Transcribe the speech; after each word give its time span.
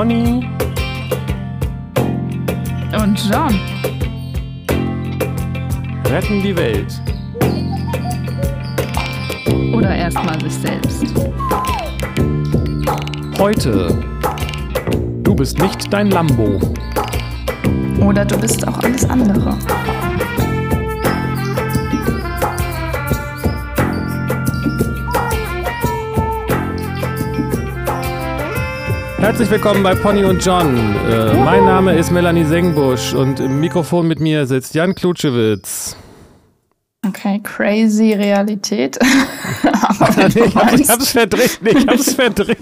Pony 0.00 0.48
und 3.02 3.30
John 3.30 3.60
retten 6.06 6.42
die 6.42 6.56
Welt. 6.56 7.02
Oder 9.74 9.94
erstmal 9.94 10.40
sich 10.40 10.54
selbst. 10.54 11.04
Heute. 13.38 14.02
Du 15.22 15.34
bist 15.34 15.58
nicht 15.58 15.92
dein 15.92 16.08
Lambo. 16.08 16.58
Oder 18.00 18.24
du 18.24 18.38
bist 18.38 18.66
auch 18.66 18.78
alles 18.78 19.04
andere. 19.04 19.58
Herzlich 29.30 29.50
willkommen 29.52 29.84
bei 29.84 29.94
Pony 29.94 30.24
und 30.24 30.44
John. 30.44 30.76
Äh, 31.08 31.34
mein 31.34 31.64
Name 31.64 31.96
ist 31.96 32.10
Melanie 32.10 32.42
Sengbusch 32.42 33.14
und 33.14 33.38
im 33.38 33.60
Mikrofon 33.60 34.08
mit 34.08 34.18
mir 34.18 34.44
sitzt 34.44 34.74
Jan 34.74 34.96
Klutschewitz. 34.96 35.96
Okay, 37.06 37.40
crazy 37.44 38.12
Realität. 38.12 38.98
Ich, 40.34 40.56
hab, 40.56 40.72
ich 40.72 40.88
hab's 40.88 41.12
verdreht. 41.12 41.60
Ich 41.64 41.86
hab's 41.86 42.14
verdreht. 42.14 42.58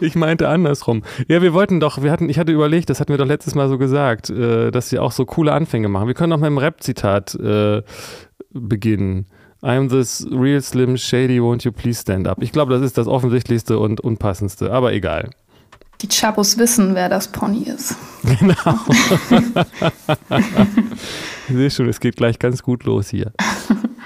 ich 0.00 0.14
meinte 0.14 0.48
andersrum. 0.48 1.04
Ja, 1.26 1.40
wir 1.40 1.54
wollten 1.54 1.80
doch, 1.80 2.02
wir 2.02 2.10
hatten, 2.12 2.28
ich 2.28 2.38
hatte 2.38 2.52
überlegt, 2.52 2.90
das 2.90 3.00
hatten 3.00 3.14
wir 3.14 3.18
doch 3.18 3.26
letztes 3.26 3.54
Mal 3.54 3.70
so 3.70 3.78
gesagt, 3.78 4.28
äh, 4.28 4.70
dass 4.70 4.90
sie 4.90 4.98
auch 4.98 5.12
so 5.12 5.24
coole 5.24 5.54
Anfänge 5.54 5.88
machen. 5.88 6.06
Wir 6.06 6.14
können 6.14 6.32
doch 6.32 6.36
mit 6.36 6.48
einem 6.48 6.58
Rap-Zitat 6.58 7.34
äh, 7.36 7.80
beginnen. 8.50 9.26
I'm 9.62 9.88
this 9.88 10.24
real 10.30 10.62
slim 10.62 10.96
shady, 10.96 11.40
won't 11.40 11.64
you 11.64 11.72
please 11.72 12.00
stand 12.00 12.28
up? 12.28 12.40
Ich 12.40 12.52
glaube, 12.52 12.72
das 12.72 12.82
ist 12.82 12.96
das 12.96 13.08
offensichtlichste 13.08 13.78
und 13.78 14.00
unpassendste, 14.00 14.70
aber 14.72 14.92
egal. 14.92 15.30
Die 16.00 16.08
Chabos 16.08 16.58
wissen, 16.58 16.94
wer 16.94 17.08
das 17.08 17.28
Pony 17.28 17.64
ist. 17.64 17.96
Genau. 18.22 18.78
ich 21.48 21.54
sehe 21.54 21.70
schon, 21.70 21.88
es 21.88 21.98
geht 21.98 22.16
gleich 22.16 22.38
ganz 22.38 22.62
gut 22.62 22.84
los 22.84 23.08
hier. 23.08 23.32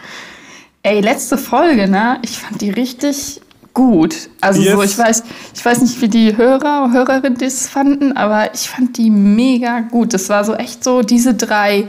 Ey, 0.82 1.00
letzte 1.00 1.36
Folge, 1.36 1.86
ne? 1.86 2.18
Ich 2.22 2.38
fand 2.38 2.60
die 2.62 2.70
richtig 2.70 3.42
gut. 3.74 4.30
Also 4.40 4.62
yes. 4.62 4.72
so, 4.72 4.82
ich 4.82 4.98
weiß, 4.98 5.22
ich 5.54 5.64
weiß 5.64 5.82
nicht, 5.82 6.00
wie 6.00 6.08
die 6.08 6.36
Hörer, 6.36 6.90
Hörerinnen 6.92 7.36
das 7.36 7.68
fanden, 7.68 8.16
aber 8.16 8.54
ich 8.54 8.68
fand 8.68 8.96
die 8.96 9.10
mega 9.10 9.80
gut. 9.80 10.14
Das 10.14 10.30
war 10.30 10.44
so 10.44 10.54
echt 10.54 10.82
so 10.82 11.02
diese 11.02 11.34
drei 11.34 11.88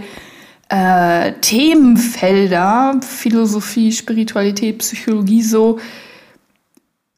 äh, 0.69 1.33
Themenfelder, 1.41 2.99
Philosophie, 3.01 3.91
Spiritualität, 3.91 4.79
Psychologie 4.79 5.43
so, 5.43 5.79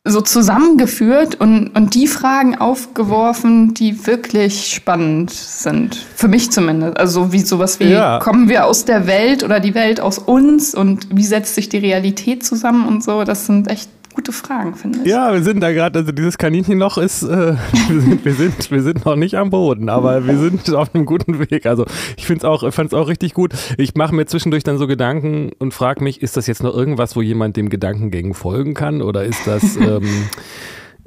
so 0.03 0.21
zusammengeführt 0.21 1.35
und, 1.35 1.69
und 1.69 1.95
die 1.95 2.07
Fragen 2.07 2.57
aufgeworfen, 2.57 3.73
die 3.73 4.05
wirklich 4.07 4.73
spannend 4.73 5.31
sind. 5.31 5.95
Für 5.95 6.27
mich 6.27 6.51
zumindest. 6.51 6.97
Also 6.97 7.31
wie 7.31 7.39
sowas 7.39 7.79
wie, 7.79 7.91
ja. 7.91 8.19
kommen 8.19 8.49
wir 8.49 8.65
aus 8.65 8.85
der 8.85 9.07
Welt 9.07 9.43
oder 9.43 9.59
die 9.59 9.73
Welt 9.73 9.99
aus 9.99 10.19
uns 10.19 10.75
und 10.75 11.07
wie 11.15 11.25
setzt 11.25 11.55
sich 11.55 11.69
die 11.69 11.77
Realität 11.77 12.45
zusammen 12.45 12.87
und 12.87 13.03
so. 13.03 13.23
Das 13.23 13.45
sind 13.45 13.69
echt 13.69 13.89
gute 14.15 14.31
Fragen, 14.31 14.75
finde 14.75 14.99
ich. 14.99 15.07
Ja, 15.07 15.33
wir 15.33 15.43
sind 15.43 15.59
da 15.59 15.71
gerade, 15.71 15.99
also 15.99 16.11
dieses 16.11 16.37
Kaninchenloch 16.37 16.97
ist, 16.97 17.23
äh, 17.23 17.55
wir, 17.89 18.01
sind, 18.01 18.25
wir, 18.25 18.33
sind, 18.33 18.71
wir 18.71 18.81
sind 18.81 19.05
noch 19.05 19.15
nicht 19.15 19.35
am 19.35 19.49
Boden, 19.49 19.89
aber 19.89 20.25
wir 20.25 20.37
sind 20.37 20.69
auf 20.73 20.95
einem 20.95 21.05
guten 21.05 21.39
Weg. 21.39 21.65
Also 21.65 21.85
ich 22.17 22.25
finde 22.25 22.39
es 22.39 22.45
auch, 22.45 22.71
fand 22.73 22.91
es 22.91 22.97
auch 22.97 23.07
richtig 23.07 23.33
gut. 23.33 23.53
Ich 23.77 23.95
mache 23.95 24.15
mir 24.15 24.25
zwischendurch 24.25 24.63
dann 24.63 24.77
so 24.77 24.87
Gedanken 24.87 25.51
und 25.59 25.73
frage 25.73 26.03
mich, 26.03 26.21
ist 26.21 26.37
das 26.37 26.47
jetzt 26.47 26.63
noch 26.63 26.73
irgendwas, 26.73 27.15
wo 27.15 27.21
jemand 27.21 27.57
dem 27.57 27.69
Gedankengängen 27.69 28.33
folgen 28.33 28.73
kann 28.73 29.01
oder 29.01 29.23
ist 29.23 29.45
das... 29.45 29.77
Ähm, 29.85 30.29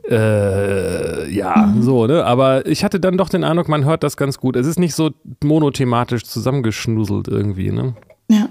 äh, 0.08 1.30
ja, 1.30 1.56
mhm. 1.66 1.82
so, 1.82 2.06
ne? 2.06 2.24
Aber 2.24 2.66
ich 2.66 2.84
hatte 2.84 3.00
dann 3.00 3.18
doch 3.18 3.28
den 3.28 3.44
Eindruck, 3.44 3.68
man 3.68 3.84
hört 3.84 4.02
das 4.02 4.16
ganz 4.16 4.38
gut. 4.38 4.56
Es 4.56 4.66
ist 4.66 4.78
nicht 4.78 4.94
so 4.94 5.10
monothematisch 5.42 6.24
zusammengeschnuselt 6.24 7.28
irgendwie, 7.28 7.72
ne? 7.72 7.94
Ja. 8.28 8.48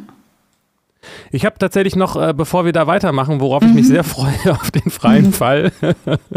Ich 1.32 1.46
habe 1.46 1.58
tatsächlich 1.60 1.96
noch, 1.96 2.16
äh, 2.16 2.34
bevor 2.34 2.66
wir 2.66 2.74
da 2.74 2.88
weitermachen, 2.88 3.40
worauf 3.40 3.64
mhm. 3.64 3.70
ich 3.70 3.76
mich 3.76 3.86
mhm. 3.86 3.90
sehr 3.90 4.04
freue 4.04 4.34
auf 4.52 4.72
den 4.72 4.90
freien 4.90 5.28
mhm. 5.28 5.34
Fall, 5.34 5.72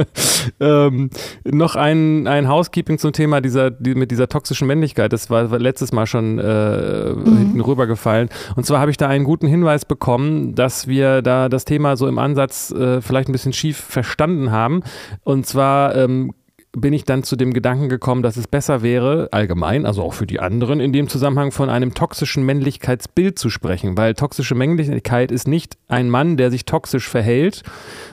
ähm, 0.60 1.10
noch 1.44 1.76
ein, 1.76 2.26
ein 2.26 2.48
Housekeeping 2.48 2.98
zum 2.98 3.12
Thema 3.12 3.41
dieser, 3.41 3.70
die, 3.70 3.94
mit 3.94 4.10
dieser 4.10 4.28
toxischen 4.28 4.66
Männlichkeit. 4.66 5.12
Das 5.12 5.30
war, 5.30 5.50
war 5.50 5.59
letztes 5.59 5.92
Mal 5.92 6.06
schon 6.06 6.38
äh, 6.38 7.12
mhm. 7.12 7.38
hinten 7.38 7.60
rübergefallen. 7.60 8.28
Und 8.56 8.66
zwar 8.66 8.80
habe 8.80 8.91
ich 8.91 8.97
da 8.97 9.09
einen 9.09 9.25
guten 9.25 9.47
Hinweis 9.47 9.84
bekommen, 9.84 10.54
dass 10.54 10.86
wir 10.86 11.22
da 11.22 11.48
das 11.48 11.64
Thema 11.64 11.97
so 11.97 12.09
im 12.09 12.19
Ansatz 12.19 12.70
äh, 12.70 13.00
vielleicht 13.00 13.28
ein 13.28 13.32
bisschen 13.32 13.53
schief 13.53 13.78
verstanden 13.78 14.50
haben. 14.50 14.82
Und 15.25 15.47
zwar 15.47 15.94
ähm, 15.94 16.32
bin 16.72 16.92
ich 16.92 17.04
dann 17.04 17.25
zu 17.25 17.36
dem 17.36 17.53
Gedanken 17.53 17.88
gekommen, 17.88 18.22
dass 18.22 18.36
es 18.36 18.47
besser 18.47 18.82
wäre, 18.82 19.28
allgemein, 19.32 19.86
also 19.86 20.03
auch 20.03 20.12
für 20.12 20.26
die 20.26 20.38
anderen, 20.38 20.78
in 20.81 20.92
dem 20.92 21.08
Zusammenhang 21.08 21.50
von 21.50 21.69
einem 21.69 21.94
toxischen 21.94 22.44
Männlichkeitsbild 22.44 23.38
zu 23.38 23.50
sprechen, 23.50 23.97
weil 23.97 24.14
toxische 24.14 24.54
Männlichkeit 24.54 25.32
ist 25.32 25.48
nicht 25.48 25.76
ein 25.88 26.09
Mann, 26.09 26.36
der 26.36 26.50
sich 26.50 26.64
toxisch 26.66 27.09
verhält, 27.09 27.62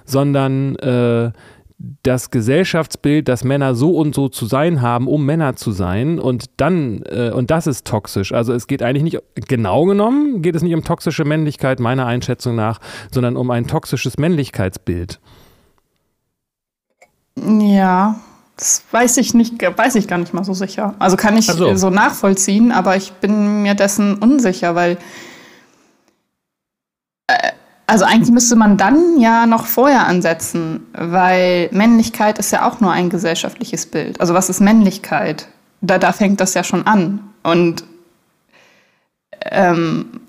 sondern 0.05 0.75
äh, 0.77 1.31
das 2.01 2.31
Gesellschaftsbild, 2.31 3.27
dass 3.27 3.43
Männer 3.43 3.75
so 3.75 3.95
und 3.95 4.15
so 4.15 4.29
zu 4.29 4.47
sein 4.47 4.81
haben, 4.81 5.07
um 5.07 5.23
Männer 5.23 5.55
zu 5.55 5.71
sein 5.71 6.19
und 6.19 6.45
dann, 6.57 7.03
äh, 7.03 7.29
und 7.29 7.51
das 7.51 7.67
ist 7.67 7.85
toxisch. 7.85 8.33
Also 8.33 8.53
es 8.53 8.65
geht 8.65 8.81
eigentlich 8.81 9.03
nicht, 9.03 9.19
genau 9.35 9.85
genommen, 9.85 10.41
geht 10.41 10.55
es 10.55 10.63
nicht 10.63 10.73
um 10.73 10.83
toxische 10.83 11.25
Männlichkeit 11.25 11.79
meiner 11.79 12.07
Einschätzung 12.07 12.55
nach, 12.55 12.79
sondern 13.11 13.37
um 13.37 13.51
ein 13.51 13.67
toxisches 13.67 14.17
Männlichkeitsbild. 14.17 15.19
Ja, 17.35 18.19
das 18.57 18.83
weiß 18.91 19.17
ich 19.17 19.33
nicht, 19.35 19.61
weiß 19.61 19.95
ich 19.95 20.07
gar 20.07 20.17
nicht 20.17 20.33
mal 20.33 20.43
so 20.43 20.53
sicher. 20.53 20.95
Also 20.99 21.15
kann 21.15 21.37
ich 21.37 21.45
so. 21.45 21.75
so 21.75 21.89
nachvollziehen, 21.89 22.71
aber 22.71 22.95
ich 22.95 23.13
bin 23.13 23.61
mir 23.61 23.75
dessen 23.75 24.15
unsicher, 24.15 24.73
weil 24.73 24.97
äh, 27.27 27.51
also 27.85 28.03
eigentlich 28.03 28.31
müsste 28.31 28.55
man 28.57 28.75
dann 28.75 29.19
ja 29.19 29.45
noch 29.45 29.65
vorher 29.65 30.07
ansetzen, 30.07 30.81
weil 30.91 31.69
Männlichkeit 31.71 32.37
ist 32.37 32.51
ja 32.51 32.67
auch 32.67 32.81
nur 32.81 32.91
ein 32.91 33.09
gesellschaftliches 33.09 33.85
Bild. 33.85 34.19
Also 34.19 34.33
was 34.33 34.49
ist 34.49 34.59
Männlichkeit? 34.59 35.47
Da, 35.79 35.97
da 35.97 36.11
fängt 36.11 36.41
das 36.41 36.53
ja 36.53 36.65
schon 36.65 36.85
an. 36.85 37.21
Und 37.43 37.85
ähm, 39.45 40.19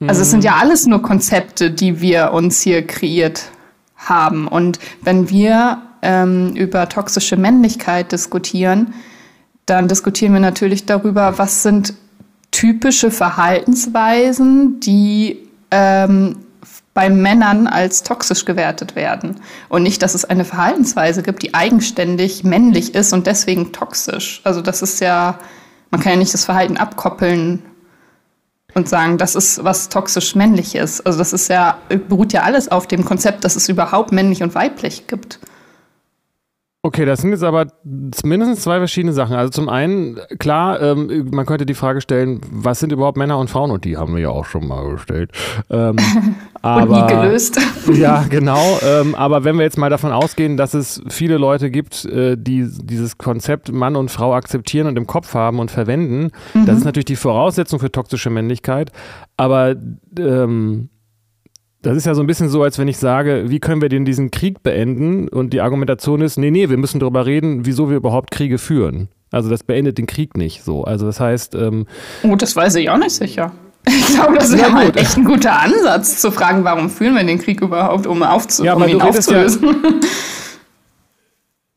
also 0.00 0.22
es 0.22 0.30
sind 0.30 0.42
ja 0.42 0.56
mhm. 0.56 0.60
alles 0.62 0.86
nur 0.86 1.00
Konzepte, 1.02 1.70
die 1.70 2.00
wir 2.00 2.32
uns 2.32 2.60
hier 2.60 2.86
kreiert 2.86 3.50
haben. 3.96 4.48
Und 4.48 4.80
wenn 5.02 5.30
wir 5.30 5.82
ähm, 6.06 6.54
über 6.54 6.88
toxische 6.88 7.36
Männlichkeit 7.36 8.12
diskutieren, 8.12 8.94
dann 9.66 9.88
diskutieren 9.88 10.32
wir 10.32 10.40
natürlich 10.40 10.86
darüber, 10.86 11.36
was 11.38 11.64
sind 11.64 11.94
typische 12.52 13.10
Verhaltensweisen, 13.10 14.78
die 14.78 15.48
ähm, 15.72 16.36
bei 16.94 17.10
Männern 17.10 17.66
als 17.66 18.04
toxisch 18.04 18.44
gewertet 18.44 18.94
werden. 18.94 19.40
Und 19.68 19.82
nicht, 19.82 20.00
dass 20.00 20.14
es 20.14 20.24
eine 20.24 20.44
Verhaltensweise 20.44 21.24
gibt, 21.24 21.42
die 21.42 21.52
eigenständig 21.52 22.44
männlich 22.44 22.94
ist 22.94 23.12
und 23.12 23.26
deswegen 23.26 23.72
toxisch. 23.72 24.40
Also 24.44 24.62
das 24.62 24.82
ist 24.82 25.00
ja, 25.00 25.38
man 25.90 26.00
kann 26.00 26.12
ja 26.12 26.18
nicht 26.18 26.32
das 26.32 26.44
Verhalten 26.44 26.76
abkoppeln 26.76 27.62
und 28.74 28.88
sagen, 28.88 29.18
das 29.18 29.34
ist 29.34 29.64
was 29.64 29.88
toxisch 29.88 30.36
männlich 30.36 30.76
ist. 30.76 31.04
Also 31.04 31.18
das 31.18 31.32
ist 31.32 31.48
ja, 31.48 31.78
beruht 32.08 32.32
ja 32.32 32.44
alles 32.44 32.70
auf 32.70 32.86
dem 32.86 33.04
Konzept, 33.04 33.42
dass 33.44 33.56
es 33.56 33.68
überhaupt 33.68 34.12
männlich 34.12 34.42
und 34.42 34.54
weiblich 34.54 35.08
gibt. 35.08 35.40
Okay, 36.82 37.04
das 37.04 37.20
sind 37.20 37.30
jetzt 37.30 37.42
aber 37.42 37.66
mindestens 38.22 38.60
zwei 38.60 38.78
verschiedene 38.78 39.12
Sachen. 39.12 39.34
Also 39.34 39.50
zum 39.50 39.68
einen, 39.68 40.20
klar, 40.38 40.80
ähm, 40.80 41.30
man 41.32 41.44
könnte 41.44 41.66
die 41.66 41.74
Frage 41.74 42.00
stellen, 42.00 42.40
was 42.48 42.78
sind 42.78 42.92
überhaupt 42.92 43.16
Männer 43.18 43.38
und 43.38 43.50
Frauen? 43.50 43.72
Und 43.72 43.84
die 43.84 43.96
haben 43.96 44.14
wir 44.14 44.22
ja 44.22 44.28
auch 44.28 44.44
schon 44.44 44.68
mal 44.68 44.88
gestellt. 44.92 45.32
Ähm, 45.68 45.96
aber, 46.62 46.82
und 46.92 47.02
nie 47.02 47.22
gelöst. 47.22 47.58
ja, 47.92 48.24
genau. 48.30 48.78
Ähm, 48.86 49.16
aber 49.16 49.42
wenn 49.42 49.56
wir 49.56 49.64
jetzt 49.64 49.78
mal 49.78 49.90
davon 49.90 50.12
ausgehen, 50.12 50.56
dass 50.56 50.74
es 50.74 51.02
viele 51.08 51.38
Leute 51.38 51.72
gibt, 51.72 52.04
äh, 52.04 52.36
die 52.38 52.68
dieses 52.70 53.18
Konzept 53.18 53.72
Mann 53.72 53.96
und 53.96 54.12
Frau 54.12 54.32
akzeptieren 54.34 54.86
und 54.86 54.96
im 54.96 55.08
Kopf 55.08 55.34
haben 55.34 55.58
und 55.58 55.72
verwenden, 55.72 56.30
mhm. 56.54 56.66
das 56.66 56.78
ist 56.78 56.84
natürlich 56.84 57.06
die 57.06 57.16
Voraussetzung 57.16 57.80
für 57.80 57.90
toxische 57.90 58.30
Männlichkeit. 58.30 58.92
Aber 59.36 59.74
ähm, 60.18 60.90
das 61.86 61.96
ist 61.96 62.06
ja 62.06 62.14
so 62.14 62.20
ein 62.20 62.26
bisschen 62.26 62.48
so, 62.48 62.62
als 62.62 62.78
wenn 62.78 62.88
ich 62.88 62.98
sage, 62.98 63.44
wie 63.46 63.60
können 63.60 63.80
wir 63.80 63.88
denn 63.88 64.04
diesen 64.04 64.32
Krieg 64.32 64.62
beenden? 64.62 65.28
Und 65.28 65.52
die 65.52 65.60
Argumentation 65.60 66.20
ist, 66.20 66.36
nee, 66.36 66.50
nee, 66.50 66.68
wir 66.68 66.78
müssen 66.78 66.98
darüber 66.98 67.26
reden, 67.26 67.64
wieso 67.64 67.88
wir 67.88 67.96
überhaupt 67.96 68.32
Kriege 68.32 68.58
führen. 68.58 69.08
Also 69.30 69.48
das 69.48 69.62
beendet 69.62 69.96
den 69.96 70.06
Krieg 70.06 70.36
nicht 70.36 70.64
so. 70.64 70.82
Also 70.82 71.06
das 71.06 71.20
heißt. 71.20 71.54
Ähm, 71.54 71.86
oh, 72.24 72.34
das 72.34 72.56
weiß 72.56 72.74
ich 72.76 72.90
auch 72.90 72.98
nicht 72.98 73.12
sicher. 73.12 73.52
Ich 73.88 74.06
glaube, 74.08 74.34
das 74.34 74.50
wäre 74.56 74.72
mal 74.72 74.90
echt 74.96 75.16
ein 75.16 75.24
guter 75.24 75.60
Ansatz, 75.60 76.20
zu 76.20 76.32
fragen, 76.32 76.64
warum 76.64 76.90
führen 76.90 77.14
wir 77.14 77.22
den 77.22 77.38
Krieg 77.38 77.60
überhaupt, 77.60 78.08
um, 78.08 78.20
aufzu 78.24 78.64
ja, 78.64 78.74
um 78.74 78.82
ihn 78.88 79.00
aufzulösen. 79.00 79.64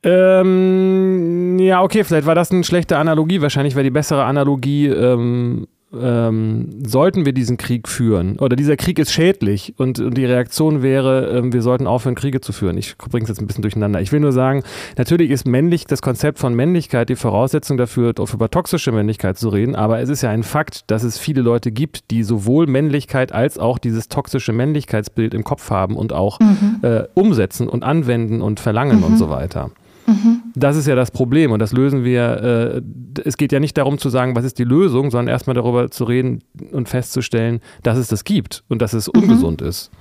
Ja, 0.03 0.41
ähm, 0.41 1.59
ja, 1.59 1.83
okay, 1.83 2.03
vielleicht 2.03 2.25
war 2.25 2.33
das 2.33 2.49
eine 2.49 2.63
schlechte 2.63 2.97
Analogie. 2.97 3.41
Wahrscheinlich 3.41 3.75
wäre 3.75 3.83
die 3.83 3.91
bessere 3.91 4.23
Analogie, 4.23 4.87
ähm, 4.87 5.67
ähm, 5.91 6.83
sollten 6.85 7.25
wir 7.25 7.33
diesen 7.33 7.57
Krieg 7.57 7.87
führen 7.87 8.37
oder 8.37 8.55
dieser 8.55 8.77
Krieg 8.77 8.99
ist 8.99 9.11
schädlich 9.11 9.73
und, 9.77 9.99
und 9.99 10.15
die 10.15 10.25
Reaktion 10.25 10.83
wäre, 10.83 11.29
ähm, 11.29 11.51
wir 11.51 11.61
sollten 11.61 11.87
aufhören, 11.87 12.15
Kriege 12.15 12.41
zu 12.41 12.53
führen. 12.53 12.77
Ich 12.77 12.95
bringe 12.97 13.23
es 13.23 13.29
jetzt 13.29 13.41
ein 13.41 13.47
bisschen 13.47 13.63
durcheinander. 13.63 13.99
Ich 13.99 14.11
will 14.11 14.19
nur 14.19 14.31
sagen, 14.31 14.63
natürlich 14.97 15.31
ist 15.31 15.47
männlich 15.47 15.85
das 15.85 16.01
Konzept 16.01 16.37
von 16.37 16.53
Männlichkeit 16.53 17.09
die 17.09 17.15
Voraussetzung 17.15 17.77
dafür, 17.77 18.13
auch 18.19 18.33
über 18.33 18.49
toxische 18.51 18.91
Männlichkeit 18.91 19.37
zu 19.37 19.49
reden, 19.49 19.75
aber 19.75 19.99
es 19.99 20.09
ist 20.09 20.21
ja 20.21 20.29
ein 20.29 20.43
Fakt, 20.43 20.83
dass 20.91 21.03
es 21.03 21.17
viele 21.17 21.41
Leute 21.41 21.71
gibt, 21.71 22.11
die 22.11 22.23
sowohl 22.23 22.67
Männlichkeit 22.67 23.31
als 23.31 23.57
auch 23.57 23.79
dieses 23.79 24.09
toxische 24.09 24.53
Männlichkeitsbild 24.53 25.33
im 25.33 25.43
Kopf 25.43 25.71
haben 25.71 25.95
und 25.95 26.13
auch 26.13 26.39
mhm. 26.39 26.79
äh, 26.83 27.03
umsetzen 27.15 27.67
und 27.67 27.83
anwenden 27.83 28.41
und 28.41 28.59
verlangen 28.59 28.97
mhm. 28.97 29.03
und 29.05 29.17
so 29.17 29.29
weiter. 29.29 29.71
Mhm. 30.05 30.38
Das 30.55 30.75
ist 30.75 30.87
ja 30.87 30.95
das 30.95 31.11
Problem 31.11 31.51
und 31.51 31.59
das 31.59 31.73
lösen 31.73 32.03
wir. 32.03 32.81
Äh, 33.15 33.21
es 33.23 33.37
geht 33.37 33.51
ja 33.51 33.59
nicht 33.59 33.77
darum 33.77 33.97
zu 33.97 34.09
sagen, 34.09 34.35
was 34.35 34.45
ist 34.45 34.59
die 34.59 34.63
Lösung, 34.63 35.11
sondern 35.11 35.27
erstmal 35.27 35.53
darüber 35.53 35.91
zu 35.91 36.03
reden 36.03 36.43
und 36.71 36.89
festzustellen, 36.89 37.61
dass 37.83 37.97
es 37.97 38.07
das 38.07 38.23
gibt 38.23 38.63
und 38.67 38.81
dass 38.81 38.93
es 38.93 39.07
mhm. 39.07 39.21
ungesund 39.21 39.61
ist. 39.61 39.91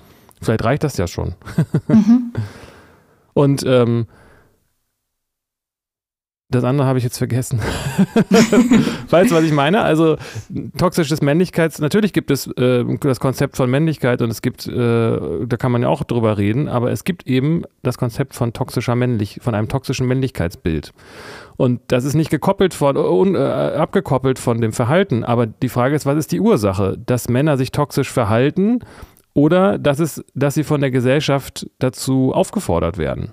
Vielleicht 0.41 0.65
reicht 0.65 0.85
das 0.85 0.97
ja 0.97 1.07
schon. 1.07 1.35
Mhm. 1.89 2.33
und 3.35 3.65
ähm, 3.67 4.07
das 6.51 6.65
andere 6.65 6.87
habe 6.87 6.97
ich 6.97 7.05
jetzt 7.05 7.19
vergessen. 7.19 7.61
weißt 9.11 9.31
du, 9.31 9.35
was 9.35 9.45
ich 9.45 9.53
meine? 9.53 9.83
Also 9.83 10.17
toxisches 10.79 11.21
Männlichkeits, 11.21 11.79
natürlich 11.79 12.15
gibt 12.15 12.31
es 12.31 12.47
äh, 12.57 12.85
das 13.01 13.21
Konzept 13.21 13.59
von 13.59 13.69
Männlichkeit 13.71 14.23
und 14.23 14.31
es 14.31 14.41
gibt, 14.41 14.67
äh, 14.67 14.73
da 14.73 15.57
kann 15.59 15.73
man 15.73 15.83
ja 15.83 15.89
auch 15.89 16.05
drüber 16.05 16.39
reden, 16.39 16.69
aber 16.69 16.91
es 16.91 17.05
gibt 17.05 17.27
eben 17.27 17.65
das 17.83 17.99
Konzept 17.99 18.35
von 18.35 18.55
toxischer 18.55 18.95
Männlich, 18.95 19.41
von 19.43 19.55
einem 19.55 19.69
toxischen 19.69 20.07
Männlichkeitsbild. 20.07 20.95
Und 21.59 21.81
das 21.89 22.05
ist 22.05 22.15
nicht 22.15 22.31
gekoppelt 22.31 22.73
von, 22.73 22.97
un, 22.97 23.35
äh, 23.35 23.39
abgekoppelt 23.39 24.39
von 24.39 24.63
dem 24.63 24.73
Verhalten. 24.73 25.25
Aber 25.25 25.47
die 25.47 25.69
Frage 25.69 25.97
ist, 25.97 26.07
was 26.07 26.17
ist 26.17 26.33
die 26.33 26.41
Ursache? 26.41 26.97
Dass 27.05 27.29
Männer 27.29 27.59
sich 27.59 27.73
toxisch 27.73 28.11
verhalten 28.11 28.79
oder 29.35 29.77
dass, 29.77 29.99
es, 29.99 30.25
dass 30.35 30.55
sie 30.55 30.65
von 30.65 30.81
der 30.81 30.93
Gesellschaft 30.93 31.69
dazu 31.79 32.33
aufgefordert 32.33 32.97
werden? 32.97 33.33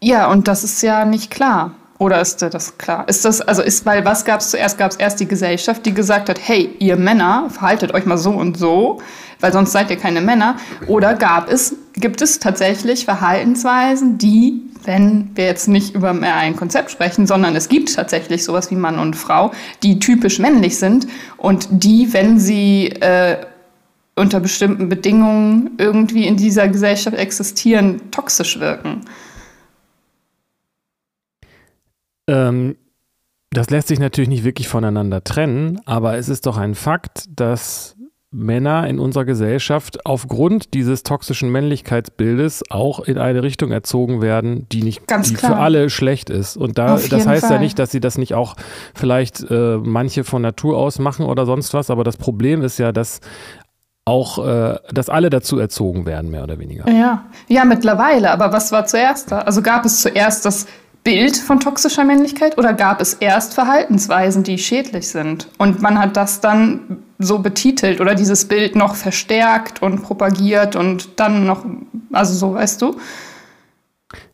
Ja, 0.00 0.30
und 0.30 0.46
das 0.46 0.62
ist 0.62 0.82
ja 0.82 1.04
nicht 1.04 1.32
klar. 1.32 1.72
Oder 1.98 2.20
ist 2.20 2.42
das 2.42 2.76
klar? 2.76 3.08
Ist 3.08 3.24
das, 3.24 3.40
also 3.40 3.62
ist, 3.62 3.86
weil 3.86 4.04
was 4.04 4.24
gab 4.24 4.40
es 4.40 4.50
zuerst? 4.50 4.76
Gab 4.76 4.90
es 4.90 4.96
erst 4.96 5.18
die 5.20 5.26
Gesellschaft, 5.26 5.86
die 5.86 5.94
gesagt 5.94 6.28
hat, 6.28 6.38
hey, 6.42 6.74
ihr 6.78 6.96
Männer, 6.96 7.48
verhaltet 7.50 7.94
euch 7.94 8.04
mal 8.04 8.18
so 8.18 8.30
und 8.30 8.58
so, 8.58 9.00
weil 9.40 9.52
sonst 9.52 9.72
seid 9.72 9.90
ihr 9.90 9.96
keine 9.96 10.20
Männer. 10.20 10.56
Oder 10.88 11.14
gab 11.14 11.50
es, 11.50 11.74
gibt 11.94 12.20
es 12.20 12.38
tatsächlich 12.38 13.06
Verhaltensweisen, 13.06 14.18
die, 14.18 14.60
wenn 14.84 15.30
wir 15.34 15.46
jetzt 15.46 15.68
nicht 15.68 15.94
über 15.94 16.12
mehr 16.12 16.36
ein 16.36 16.54
Konzept 16.54 16.90
sprechen, 16.90 17.26
sondern 17.26 17.56
es 17.56 17.68
gibt 17.68 17.94
tatsächlich 17.94 18.44
sowas 18.44 18.70
wie 18.70 18.76
Mann 18.76 18.98
und 18.98 19.16
Frau, 19.16 19.52
die 19.82 19.98
typisch 19.98 20.38
männlich 20.38 20.78
sind 20.78 21.06
und 21.38 21.66
die, 21.70 22.12
wenn 22.12 22.38
sie 22.38 22.88
äh, 22.88 23.38
unter 24.16 24.40
bestimmten 24.40 24.88
Bedingungen 24.90 25.72
irgendwie 25.78 26.26
in 26.26 26.36
dieser 26.36 26.68
Gesellschaft 26.68 27.16
existieren, 27.16 28.10
toxisch 28.10 28.60
wirken. 28.60 29.02
Ähm, 32.28 32.76
das 33.50 33.70
lässt 33.70 33.88
sich 33.88 33.98
natürlich 33.98 34.28
nicht 34.28 34.44
wirklich 34.44 34.68
voneinander 34.68 35.22
trennen, 35.24 35.80
aber 35.86 36.16
es 36.18 36.28
ist 36.28 36.46
doch 36.46 36.56
ein 36.56 36.74
Fakt, 36.74 37.24
dass 37.30 37.96
Männer 38.32 38.86
in 38.86 38.98
unserer 38.98 39.24
Gesellschaft 39.24 40.04
aufgrund 40.04 40.74
dieses 40.74 41.04
toxischen 41.04 41.50
Männlichkeitsbildes 41.50 42.64
auch 42.70 43.00
in 43.00 43.18
eine 43.18 43.42
Richtung 43.42 43.70
erzogen 43.70 44.20
werden, 44.20 44.68
die 44.70 44.82
nicht 44.82 45.02
die 45.24 45.36
für 45.36 45.56
alle 45.56 45.88
schlecht 45.88 46.28
ist. 46.28 46.56
Und 46.56 46.76
da, 46.76 46.96
das 46.96 47.26
heißt 47.26 47.46
Fall. 47.46 47.56
ja 47.56 47.58
nicht, 47.58 47.78
dass 47.78 47.92
sie 47.92 48.00
das 48.00 48.18
nicht 48.18 48.34
auch 48.34 48.56
vielleicht 48.94 49.48
äh, 49.48 49.78
manche 49.78 50.24
von 50.24 50.42
Natur 50.42 50.76
aus 50.76 50.98
machen 50.98 51.24
oder 51.24 51.46
sonst 51.46 51.72
was, 51.72 51.88
aber 51.88 52.04
das 52.04 52.16
Problem 52.16 52.62
ist 52.62 52.78
ja, 52.78 52.92
dass 52.92 53.20
auch, 54.04 54.44
äh, 54.46 54.78
dass 54.92 55.08
alle 55.08 55.30
dazu 55.30 55.58
erzogen 55.58 56.04
werden, 56.06 56.30
mehr 56.30 56.44
oder 56.44 56.58
weniger. 56.58 56.88
Ja, 56.88 57.24
ja, 57.48 57.64
mittlerweile. 57.64 58.30
Aber 58.30 58.52
was 58.52 58.70
war 58.70 58.86
zuerst 58.86 59.32
da? 59.32 59.40
Also 59.40 59.62
gab 59.62 59.84
es 59.84 60.02
zuerst 60.02 60.44
das 60.44 60.66
Bild 61.06 61.36
von 61.36 61.60
toxischer 61.60 62.04
Männlichkeit 62.04 62.58
oder 62.58 62.72
gab 62.72 63.00
es 63.00 63.14
erst 63.14 63.54
Verhaltensweisen, 63.54 64.42
die 64.42 64.58
schädlich 64.58 65.06
sind? 65.06 65.46
Und 65.56 65.80
man 65.80 66.00
hat 66.00 66.16
das 66.16 66.40
dann 66.40 66.98
so 67.20 67.38
betitelt 67.38 68.00
oder 68.00 68.16
dieses 68.16 68.46
Bild 68.46 68.74
noch 68.74 68.96
verstärkt 68.96 69.80
und 69.80 70.02
propagiert 70.02 70.74
und 70.74 71.20
dann 71.20 71.46
noch, 71.46 71.64
also 72.10 72.34
so, 72.34 72.54
weißt 72.54 72.82
du? 72.82 72.96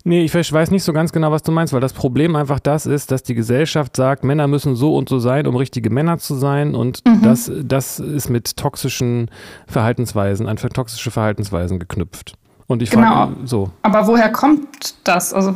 Nee, 0.05 0.25
ich 0.25 0.35
weiß 0.35 0.71
nicht 0.71 0.83
so 0.83 0.95
ganz 0.95 1.13
genau, 1.13 1.31
was 1.31 1.43
du 1.43 1.53
meinst, 1.53 1.75
weil 1.75 1.83
das 1.83 1.93
Problem 1.93 2.37
einfach 2.37 2.59
das 2.59 2.87
ist, 2.87 3.11
dass 3.11 3.23
die 3.23 3.35
Gesellschaft 3.35 3.95
sagt, 3.95 4.25
Männer 4.25 4.47
müssen 4.47 4.75
so 4.75 4.97
und 4.97 5.11
so 5.11 5.19
sein, 5.19 5.47
um 5.47 5.57
richtige 5.57 5.91
Männer 5.91 6.17
zu 6.17 6.37
sein 6.37 6.75
und 6.75 7.05
mhm. 7.07 7.21
das, 7.21 7.53
das 7.63 7.99
ist 7.99 8.31
mit 8.31 8.57
toxischen 8.57 9.31
Verhaltensweisen, 9.67 10.49
an 10.49 10.57
toxische 10.57 11.11
Verhaltensweisen 11.11 11.79
geknüpft. 11.79 12.39
Und 12.73 12.81
ich 12.81 12.91
genau. 12.91 13.13
frage 13.13 13.33
so. 13.45 13.71
Aber 13.83 14.07
woher 14.07 14.33
kommt 14.33 14.95
das? 15.05 15.35
Also 15.35 15.55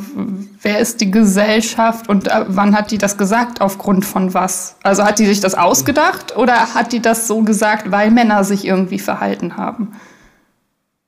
wer 0.60 0.80
ist 0.80 1.00
die 1.00 1.10
Gesellschaft 1.10 2.10
und 2.10 2.28
äh, 2.28 2.44
wann 2.46 2.76
hat 2.76 2.90
die 2.90 2.98
das 2.98 3.16
gesagt? 3.16 3.62
Aufgrund 3.62 4.04
von 4.04 4.34
was? 4.34 4.76
Also 4.82 5.02
hat 5.02 5.18
die 5.18 5.24
sich 5.24 5.40
das 5.40 5.54
ausgedacht 5.54 6.36
oder 6.36 6.74
hat 6.74 6.92
die 6.92 7.00
das 7.00 7.26
so 7.26 7.40
gesagt, 7.40 7.90
weil 7.90 8.10
Männer 8.10 8.44
sich 8.44 8.66
irgendwie 8.66 8.98
verhalten 8.98 9.56
haben? 9.56 9.92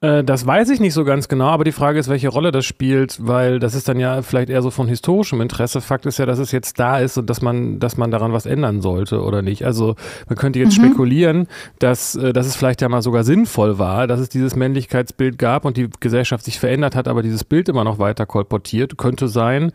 Äh, 0.00 0.22
das 0.22 0.46
weiß 0.46 0.70
ich 0.70 0.78
nicht 0.78 0.94
so 0.94 1.04
ganz 1.04 1.28
genau, 1.28 1.46
aber 1.46 1.64
die 1.64 1.72
Frage 1.72 1.98
ist, 1.98 2.08
welche 2.08 2.28
Rolle 2.28 2.52
das 2.52 2.64
spielt, 2.64 3.18
weil 3.20 3.58
das 3.58 3.74
ist 3.74 3.88
dann 3.88 3.98
ja 3.98 4.22
vielleicht 4.22 4.48
eher 4.48 4.62
so 4.62 4.70
von 4.70 4.86
historischem 4.86 5.40
Interesse. 5.40 5.80
Fakt 5.80 6.06
ist 6.06 6.18
ja, 6.18 6.26
dass 6.26 6.38
es 6.38 6.52
jetzt 6.52 6.78
da 6.78 6.98
ist 6.98 7.18
und 7.18 7.28
dass 7.28 7.42
man, 7.42 7.80
dass 7.80 7.96
man 7.96 8.12
daran 8.12 8.32
was 8.32 8.46
ändern 8.46 8.80
sollte 8.80 9.22
oder 9.22 9.42
nicht. 9.42 9.64
Also 9.64 9.96
man 10.28 10.36
könnte 10.36 10.60
jetzt 10.60 10.78
mhm. 10.78 10.84
spekulieren, 10.84 11.48
dass, 11.80 12.14
äh, 12.14 12.32
dass 12.32 12.46
es 12.46 12.54
vielleicht 12.54 12.80
ja 12.80 12.88
mal 12.88 13.02
sogar 13.02 13.24
sinnvoll 13.24 13.78
war, 13.78 14.06
dass 14.06 14.20
es 14.20 14.28
dieses 14.28 14.54
Männlichkeitsbild 14.54 15.36
gab 15.36 15.64
und 15.64 15.76
die 15.76 15.88
Gesellschaft 15.98 16.44
sich 16.44 16.60
verändert 16.60 16.94
hat, 16.94 17.08
aber 17.08 17.22
dieses 17.22 17.42
Bild 17.42 17.68
immer 17.68 17.84
noch 17.84 17.98
weiter 17.98 18.24
kolportiert. 18.24 18.98
Könnte 18.98 19.26
sein. 19.26 19.72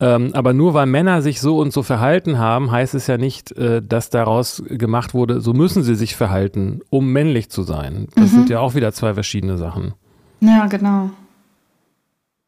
Ähm, 0.00 0.30
aber 0.32 0.52
nur 0.52 0.74
weil 0.74 0.86
Männer 0.86 1.22
sich 1.22 1.40
so 1.40 1.58
und 1.58 1.72
so 1.72 1.82
verhalten 1.82 2.38
haben, 2.38 2.70
heißt 2.70 2.94
es 2.94 3.08
ja 3.08 3.18
nicht, 3.18 3.50
äh, 3.52 3.82
dass 3.82 4.10
daraus 4.10 4.62
gemacht 4.68 5.12
wurde, 5.12 5.40
so 5.40 5.52
müssen 5.52 5.82
sie 5.82 5.96
sich 5.96 6.14
verhalten, 6.14 6.80
um 6.88 7.12
männlich 7.12 7.50
zu 7.50 7.64
sein. 7.64 8.06
Das 8.14 8.30
mhm. 8.30 8.36
sind 8.36 8.50
ja 8.50 8.60
auch 8.60 8.74
wieder 8.74 8.92
zwei 8.92 9.14
verschiedene 9.14 9.58
Sachen. 9.58 9.94
Ja, 10.40 10.66
genau. 10.66 11.10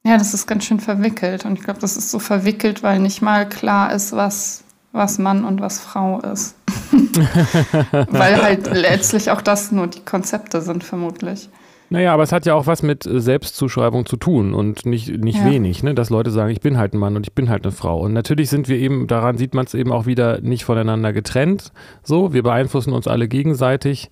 Ja, 0.04 0.16
das 0.16 0.32
ist 0.32 0.46
ganz 0.46 0.64
schön 0.64 0.80
verwickelt. 0.80 1.44
Und 1.44 1.58
ich 1.58 1.64
glaube, 1.64 1.80
das 1.80 1.96
ist 1.96 2.10
so 2.10 2.20
verwickelt, 2.20 2.82
weil 2.84 3.00
nicht 3.00 3.20
mal 3.20 3.48
klar 3.48 3.92
ist, 3.92 4.12
was, 4.12 4.62
was 4.92 5.18
Mann 5.18 5.44
und 5.44 5.60
was 5.60 5.80
Frau 5.80 6.20
ist. 6.20 6.54
weil 7.92 8.42
halt 8.42 8.72
letztlich 8.72 9.30
auch 9.30 9.42
das 9.42 9.72
nur 9.72 9.88
die 9.88 10.00
Konzepte 10.00 10.62
sind, 10.62 10.84
vermutlich. 10.84 11.48
Naja, 11.92 12.14
aber 12.14 12.22
es 12.22 12.30
hat 12.30 12.46
ja 12.46 12.54
auch 12.54 12.68
was 12.68 12.84
mit 12.84 13.04
äh, 13.04 13.20
Selbstzuschreibung 13.20 14.06
zu 14.06 14.16
tun 14.16 14.54
und 14.54 14.86
nicht, 14.86 15.08
nicht 15.08 15.38
ja. 15.38 15.44
wenig, 15.44 15.82
ne? 15.82 15.92
dass 15.92 16.08
Leute 16.08 16.30
sagen, 16.30 16.50
ich 16.50 16.60
bin 16.60 16.78
halt 16.78 16.94
ein 16.94 16.98
Mann 16.98 17.16
und 17.16 17.26
ich 17.26 17.34
bin 17.34 17.50
halt 17.50 17.64
eine 17.64 17.72
Frau. 17.72 18.00
Und 18.00 18.12
natürlich 18.12 18.48
sind 18.48 18.68
wir 18.68 18.78
eben, 18.78 19.08
daran 19.08 19.36
sieht 19.36 19.54
man 19.54 19.66
es 19.66 19.74
eben 19.74 19.90
auch 19.90 20.06
wieder 20.06 20.40
nicht 20.40 20.64
voneinander 20.64 21.12
getrennt. 21.12 21.72
So, 22.04 22.32
wir 22.32 22.44
beeinflussen 22.44 22.92
uns 22.92 23.08
alle 23.08 23.26
gegenseitig. 23.26 24.08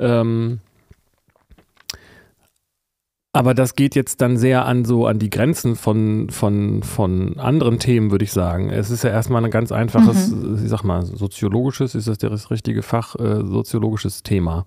Ähm, 0.00 0.58
aber 3.32 3.54
das 3.54 3.76
geht 3.76 3.94
jetzt 3.94 4.20
dann 4.20 4.36
sehr 4.36 4.66
an 4.66 4.84
so 4.84 5.06
an 5.06 5.20
die 5.20 5.30
Grenzen 5.30 5.76
von, 5.76 6.28
von, 6.28 6.82
von 6.82 7.38
anderen 7.38 7.78
Themen, 7.78 8.10
würde 8.10 8.24
ich 8.24 8.32
sagen. 8.32 8.68
Es 8.68 8.90
ist 8.90 9.04
ja 9.04 9.10
erstmal 9.10 9.44
ein 9.44 9.50
ganz 9.52 9.70
einfaches, 9.70 10.32
mhm. 10.32 10.58
ich 10.60 10.68
sag 10.68 10.82
mal, 10.82 11.06
soziologisches, 11.06 11.94
ist 11.94 12.08
das 12.08 12.18
das 12.18 12.50
richtige 12.50 12.82
Fach, 12.82 13.14
äh, 13.14 13.46
soziologisches 13.46 14.24
Thema. 14.24 14.66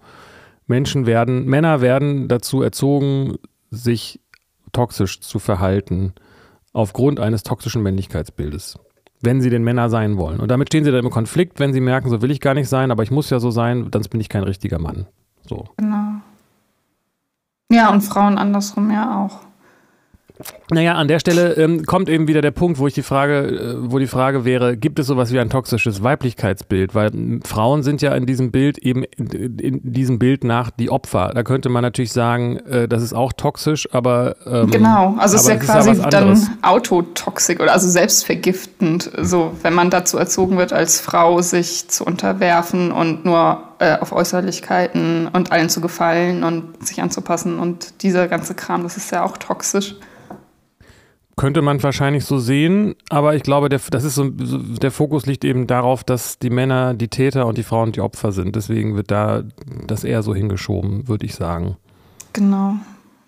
Menschen 0.68 1.06
werden, 1.06 1.46
Männer 1.46 1.82
werden 1.82 2.28
dazu 2.28 2.62
erzogen, 2.62 3.36
sich 3.70 4.20
toxisch 4.72 5.22
zu 5.22 5.40
verhalten 5.40 6.14
aufgrund 6.74 7.20
eines 7.20 7.44
toxischen 7.44 7.84
Männlichkeitsbildes. 7.84 8.80
Wenn 9.22 9.42
sie 9.42 9.50
den 9.50 9.64
Männer 9.64 9.90
sein 9.90 10.18
wollen. 10.18 10.40
Und 10.40 10.52
damit 10.52 10.70
stehen 10.70 10.84
sie 10.84 10.92
dann 10.92 11.06
im 11.06 11.12
Konflikt, 11.12 11.60
wenn 11.60 11.74
sie 11.74 11.80
merken, 11.80 12.10
so 12.10 12.22
will 12.22 12.32
ich 12.32 12.42
gar 12.42 12.54
nicht 12.54 12.68
sein, 12.68 12.92
aber 12.92 13.04
ich 13.04 13.12
muss 13.12 13.30
ja 13.30 13.40
so 13.40 13.50
sein, 13.50 13.90
dann 13.92 14.04
bin 14.04 14.20
ich 14.20 14.30
kein 14.30 14.44
richtiger 14.44 14.80
Mann. 14.80 15.08
So. 15.48 15.66
Genau. 15.78 16.22
Ja, 17.72 17.92
und 17.92 18.02
Frauen 18.02 18.38
andersrum 18.38 18.92
ja 18.92 19.24
auch. 19.24 19.45
Naja, 20.72 20.96
an 20.96 21.08
der 21.08 21.20
Stelle 21.20 21.54
ähm, 21.54 21.86
kommt 21.86 22.10
eben 22.10 22.28
wieder 22.28 22.42
der 22.42 22.52
Punkt, 22.52 22.80
wo 22.80 22.88
ich 22.88 22.94
die 22.94 23.04
Frage, 23.04 23.48
äh, 23.48 23.92
wo 23.92 24.00
die 24.00 24.08
Frage 24.08 24.46
wäre, 24.46 24.76
gibt 24.76 25.00
es 25.00 25.08
sowas 25.08 25.32
wie 25.32 25.40
ein 25.40 25.50
toxisches 25.50 26.04
Weiblichkeitsbild? 26.04 26.96
Weil 26.96 27.08
m, 27.14 27.42
Frauen 27.44 27.84
sind 27.84 28.02
ja 28.02 28.14
in 28.16 28.26
diesem 28.26 28.52
Bild 28.52 28.78
eben 28.80 29.04
in, 29.04 29.28
in, 29.60 29.80
diesem 29.84 30.20
Bild 30.20 30.44
nach 30.44 30.72
die 30.72 30.90
Opfer. 30.90 31.32
Da 31.34 31.44
könnte 31.44 31.70
man 31.70 31.84
natürlich 31.84 32.12
sagen, 32.12 32.58
äh, 32.58 32.88
das 32.88 33.04
ist 33.04 33.14
auch 33.14 33.32
toxisch, 33.32 33.88
aber 33.94 34.36
ähm, 34.46 34.72
genau, 34.72 35.16
also 35.18 35.36
es 35.36 35.44
ist 35.44 35.50
ja 35.50 35.56
quasi 35.58 35.92
ist 35.92 36.04
ja 36.04 36.10
dann 36.10 36.50
autotoxik 36.62 37.62
oder 37.62 37.72
also 37.72 37.88
selbstvergiftend. 37.88 39.12
So, 39.22 39.52
wenn 39.62 39.74
man 39.74 39.90
dazu 39.90 40.18
erzogen 40.18 40.58
wird, 40.58 40.74
als 40.74 41.00
Frau 41.00 41.42
sich 41.42 41.88
zu 41.90 42.04
unterwerfen 42.06 42.92
und 42.92 43.24
nur 43.24 43.64
äh, 43.80 43.98
auf 44.00 44.12
Äußerlichkeiten 44.12 45.30
und 45.32 45.52
allen 45.52 45.70
zu 45.70 45.80
gefallen 45.80 46.44
und 46.44 46.86
sich 46.86 47.02
anzupassen 47.02 47.60
und 47.60 48.02
dieser 48.04 48.28
ganze 48.28 48.56
Kram, 48.56 48.84
das 48.84 48.98
ist 48.98 49.12
ja 49.12 49.24
auch 49.24 49.38
toxisch. 49.38 49.96
Könnte 51.38 51.62
man 51.62 51.84
wahrscheinlich 51.84 52.24
so 52.24 52.40
sehen, 52.40 52.96
aber 53.10 53.36
ich 53.36 53.44
glaube, 53.44 53.68
der, 53.68 53.82
das 53.90 54.06
ist 54.06 54.16
so, 54.16 54.30
der 54.30 54.92
Fokus 54.92 55.26
liegt 55.26 55.44
eben 55.44 55.68
darauf, 55.68 56.06
dass 56.06 56.40
die 56.40 56.50
Männer 56.50 56.94
die 56.94 57.10
Täter 57.10 57.46
und 57.46 57.58
die 57.58 57.64
Frauen 57.64 57.92
die 57.92 58.00
Opfer 58.00 58.32
sind. 58.32 58.56
Deswegen 58.56 58.96
wird 58.96 59.12
da 59.12 59.44
das 59.86 60.06
eher 60.06 60.24
so 60.24 60.34
hingeschoben, 60.34 61.10
würde 61.10 61.26
ich 61.26 61.36
sagen. 61.36 61.76
Genau, 62.32 62.76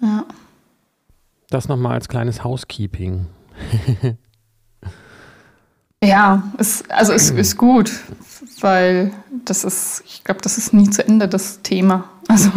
ja. 0.01 0.25
Das 1.49 1.67
nochmal 1.67 1.93
als 1.93 2.07
kleines 2.07 2.45
Housekeeping. 2.45 3.27
ja, 6.03 6.43
ist, 6.57 6.89
also 6.89 7.11
es 7.11 7.31
ist, 7.31 7.37
ist 7.37 7.57
gut, 7.57 7.91
weil 8.61 9.11
das 9.45 9.63
ist, 9.63 10.03
ich 10.05 10.23
glaube, 10.23 10.41
das 10.41 10.57
ist 10.57 10.73
nie 10.73 10.89
zu 10.89 11.05
Ende, 11.05 11.27
das 11.27 11.61
Thema. 11.61 12.05
Also. 12.27 12.49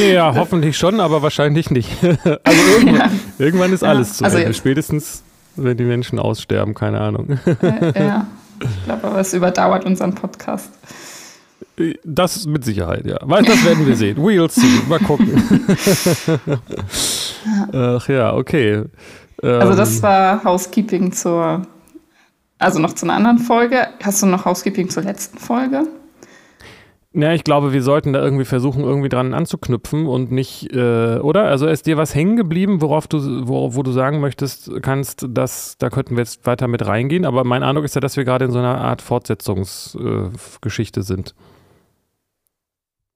Ja, 0.00 0.34
hoffentlich 0.36 0.76
schon, 0.76 1.00
aber 1.00 1.22
wahrscheinlich 1.22 1.70
nicht. 1.70 1.90
Also 2.44 2.60
irgendwann, 2.72 2.94
ja. 2.94 3.10
irgendwann 3.38 3.72
ist 3.72 3.84
alles 3.84 4.08
ja. 4.08 4.14
zu 4.14 4.24
also 4.24 4.38
Ende. 4.38 4.54
Spätestens, 4.54 5.22
wenn 5.56 5.76
die 5.76 5.84
Menschen 5.84 6.18
aussterben, 6.18 6.74
keine 6.74 7.00
Ahnung. 7.00 7.38
Ja, 7.94 8.26
ich 8.60 8.84
glaube 8.84 9.06
aber, 9.06 9.18
es 9.18 9.32
überdauert 9.34 9.84
unseren 9.84 10.14
Podcast. 10.14 10.70
Das 12.04 12.46
mit 12.46 12.64
Sicherheit, 12.64 13.04
ja. 13.04 13.18
Weil 13.22 13.44
das 13.44 13.64
werden 13.64 13.86
wir 13.86 13.96
sehen. 13.96 14.16
We'll 14.18 14.50
see. 14.50 14.66
Mal 14.88 14.98
gucken. 14.98 15.42
Ach 17.72 18.08
ja, 18.08 18.34
okay. 18.34 18.84
Also 19.42 19.74
das 19.74 19.96
ähm. 19.96 20.02
war 20.02 20.44
Housekeeping 20.44 21.12
zur, 21.12 21.66
also 22.58 22.78
noch 22.78 22.94
zu 22.94 23.06
einer 23.06 23.14
anderen 23.14 23.38
Folge. 23.38 23.88
Hast 24.02 24.22
du 24.22 24.26
noch 24.26 24.44
Housekeeping 24.44 24.88
zur 24.88 25.02
letzten 25.02 25.38
Folge? 25.38 25.86
Ja, 27.18 27.32
ich 27.32 27.44
glaube, 27.44 27.72
wir 27.72 27.82
sollten 27.82 28.12
da 28.12 28.22
irgendwie 28.22 28.44
versuchen, 28.44 28.84
irgendwie 28.84 29.08
dran 29.08 29.32
anzuknüpfen 29.32 30.06
und 30.06 30.32
nicht, 30.32 30.70
äh, 30.74 31.18
oder? 31.18 31.44
Also 31.44 31.66
ist 31.66 31.86
dir 31.86 31.96
was 31.96 32.14
hängen 32.14 32.36
geblieben, 32.36 32.82
worauf 32.82 33.08
du, 33.08 33.48
wo, 33.48 33.74
wo 33.74 33.82
du 33.82 33.90
sagen 33.90 34.20
möchtest, 34.20 34.70
kannst, 34.82 35.24
dass 35.30 35.78
da 35.78 35.88
könnten 35.88 36.16
wir 36.16 36.24
jetzt 36.24 36.44
weiter 36.44 36.68
mit 36.68 36.86
reingehen. 36.86 37.24
Aber 37.24 37.44
mein 37.44 37.62
Eindruck 37.62 37.86
ist 37.86 37.94
ja, 37.94 38.02
dass 38.02 38.18
wir 38.18 38.24
gerade 38.24 38.44
in 38.44 38.50
so 38.50 38.58
einer 38.58 38.78
Art 38.78 39.00
Fortsetzungsgeschichte 39.00 41.00
äh, 41.00 41.02
sind. 41.02 41.34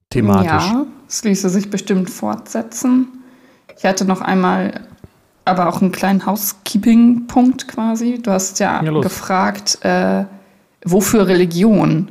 Thematisch. 0.09 0.49
Ja, 0.49 0.87
es 1.07 1.23
ließe 1.23 1.51
sich 1.51 1.69
bestimmt 1.69 2.09
fortsetzen. 2.09 3.09
Ich 3.77 3.85
hatte 3.85 4.07
noch 4.07 4.23
einmal 4.23 4.81
aber 5.45 5.69
auch 5.69 5.81
einen 5.81 5.93
kleinen 5.93 6.27
Housekeeping-Punkt 6.27 7.69
quasi. 7.69 8.21
Du 8.23 8.31
hast 8.31 8.61
ja, 8.61 8.83
ja 8.83 9.01
gefragt, 9.01 9.79
äh, 9.83 10.25
wofür 10.85 11.27
Religion? 11.27 12.11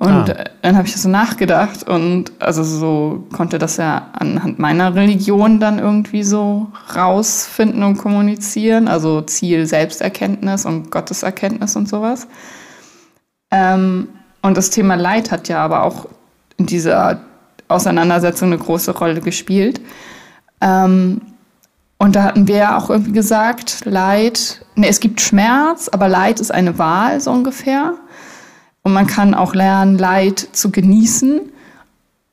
Und 0.00 0.30
ah. 0.30 0.44
dann 0.62 0.76
habe 0.76 0.86
ich 0.86 0.96
so 0.96 1.08
nachgedacht 1.08 1.82
und 1.88 2.30
also 2.38 2.62
so 2.62 3.26
konnte 3.32 3.58
das 3.58 3.78
ja 3.78 4.10
anhand 4.12 4.60
meiner 4.60 4.94
Religion 4.94 5.58
dann 5.58 5.80
irgendwie 5.80 6.22
so 6.22 6.68
rausfinden 6.94 7.82
und 7.82 7.98
kommunizieren. 7.98 8.86
Also 8.86 9.22
Ziel 9.22 9.66
Selbsterkenntnis 9.66 10.66
und 10.66 10.92
Gotteserkenntnis 10.92 11.74
und 11.74 11.88
sowas. 11.88 12.28
Ähm, 13.50 14.08
und 14.42 14.56
das 14.56 14.70
Thema 14.70 14.94
Leid 14.94 15.32
hat 15.32 15.48
ja 15.48 15.64
aber 15.64 15.82
auch 15.82 16.06
in 16.58 16.66
dieser 16.66 17.20
Auseinandersetzung 17.66 18.52
eine 18.52 18.58
große 18.58 18.96
Rolle 18.96 19.20
gespielt. 19.20 19.80
Ähm, 20.60 21.20
und 21.98 22.14
da 22.14 22.22
hatten 22.22 22.46
wir 22.46 22.56
ja 22.56 22.78
auch 22.78 22.90
irgendwie 22.90 23.12
gesagt, 23.12 23.82
Leid, 23.84 24.64
ne, 24.76 24.88
es 24.88 25.00
gibt 25.00 25.20
Schmerz, 25.20 25.88
aber 25.88 26.08
Leid 26.08 26.38
ist 26.40 26.52
eine 26.52 26.78
Wahl 26.78 27.20
so 27.20 27.32
ungefähr. 27.32 27.94
Und 28.82 28.92
man 28.92 29.08
kann 29.08 29.34
auch 29.34 29.54
lernen, 29.54 29.98
Leid 29.98 30.48
zu 30.52 30.70
genießen. 30.70 31.40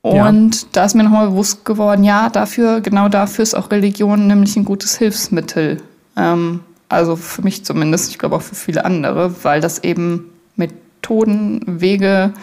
Und 0.01 0.61
ja. 0.61 0.67
da 0.71 0.85
ist 0.85 0.93
mir 0.93 1.03
nochmal 1.03 1.29
bewusst 1.29 1.65
geworden, 1.65 2.03
ja, 2.03 2.29
dafür, 2.29 2.79
genau 2.81 3.09
dafür 3.09 3.41
ist 3.41 3.55
auch 3.55 3.71
Religion 3.71 4.27
nämlich 4.27 4.55
ein 4.55 4.63
gutes 4.63 4.97
Hilfsmittel. 4.97 5.81
Ähm, 6.15 6.59
also 6.87 7.15
für 7.15 7.41
mich 7.41 7.65
zumindest, 7.65 8.11
ich 8.11 8.19
glaube 8.19 8.35
auch 8.35 8.43
für 8.43 8.53
viele 8.53 8.85
andere, 8.85 9.43
weil 9.43 9.61
das 9.61 9.83
eben 9.83 10.29
Methoden, 10.55 11.81
Wege, 11.81 12.33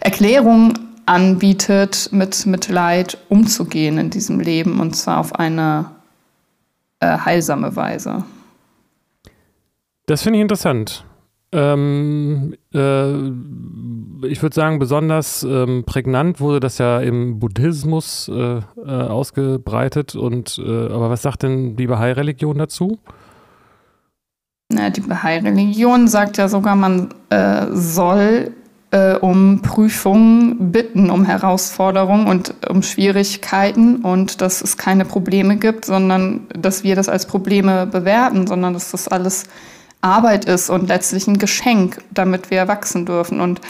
Erklärungen 0.00 0.76
anbietet, 1.06 2.08
mit, 2.10 2.46
mit 2.46 2.68
Leid 2.68 3.16
umzugehen 3.28 3.98
in 3.98 4.10
diesem 4.10 4.40
Leben 4.40 4.80
und 4.80 4.96
zwar 4.96 5.18
auf 5.18 5.36
eine 5.36 5.86
äh, 7.00 7.18
heilsame 7.18 7.74
Weise. 7.76 8.24
Das 10.06 10.22
finde 10.22 10.38
ich 10.38 10.42
interessant. 10.42 11.04
Ähm, 11.50 12.54
äh, 12.74 13.28
ich 14.26 14.42
würde 14.42 14.54
sagen, 14.54 14.78
besonders 14.78 15.42
ähm, 15.44 15.84
prägnant 15.86 16.40
wurde 16.40 16.60
das 16.60 16.78
ja 16.78 17.00
im 17.00 17.38
Buddhismus 17.38 18.28
äh, 18.28 18.58
äh, 18.58 18.62
ausgebreitet. 18.84 20.14
Und 20.14 20.58
äh, 20.58 20.86
aber 20.92 21.08
was 21.08 21.22
sagt 21.22 21.42
denn 21.42 21.76
die 21.76 21.86
Bahai-Religion 21.86 22.58
dazu? 22.58 22.98
Na, 24.70 24.90
die 24.90 25.00
Bahai-Religion 25.00 26.08
sagt 26.08 26.36
ja 26.36 26.48
sogar, 26.48 26.76
man 26.76 27.08
äh, 27.30 27.66
soll 27.72 28.52
äh, 28.90 29.14
um 29.14 29.60
Prüfungen 29.62 30.72
bitten, 30.72 31.10
um 31.10 31.24
Herausforderungen 31.24 32.26
und 32.26 32.54
um 32.68 32.82
Schwierigkeiten 32.82 33.96
und 33.96 34.40
dass 34.40 34.62
es 34.62 34.76
keine 34.76 35.04
Probleme 35.04 35.56
gibt, 35.56 35.84
sondern 35.84 36.46
dass 36.48 36.84
wir 36.84 36.96
das 36.96 37.08
als 37.08 37.26
Probleme 37.26 37.86
bewerten, 37.86 38.46
sondern 38.46 38.74
dass 38.74 38.90
das 38.90 39.08
alles 39.08 39.44
Arbeit 40.00 40.44
ist 40.44 40.70
und 40.70 40.88
letztlich 40.88 41.26
ein 41.26 41.38
Geschenk, 41.38 41.98
damit 42.10 42.50
wir 42.50 42.68
wachsen 42.68 43.04
dürfen. 43.04 43.40
Und 43.40 43.60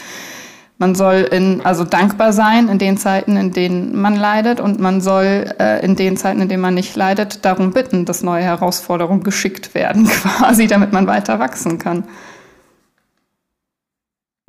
man 0.77 0.95
soll 0.95 1.27
in, 1.29 1.65
also 1.65 1.83
dankbar 1.83 2.31
sein 2.31 2.69
in 2.69 2.77
den 2.77 2.97
Zeiten, 2.97 3.35
in 3.35 3.51
denen 3.51 3.99
man 3.99 4.15
leidet 4.15 4.61
und 4.61 4.79
man 4.79 5.01
soll 5.01 5.53
äh, 5.59 5.83
in 5.83 5.97
den 5.97 6.15
Zeiten, 6.15 6.41
in 6.41 6.47
denen 6.47 6.61
man 6.61 6.73
nicht 6.73 6.95
leidet, 6.95 7.43
darum 7.43 7.71
bitten, 7.71 8.05
dass 8.05 8.23
neue 8.23 8.43
Herausforderungen 8.43 9.23
geschickt 9.23 9.75
werden, 9.75 10.05
quasi, 10.21 10.67
damit 10.67 10.93
man 10.93 11.07
weiter 11.07 11.39
wachsen 11.39 11.79
kann. 11.79 12.05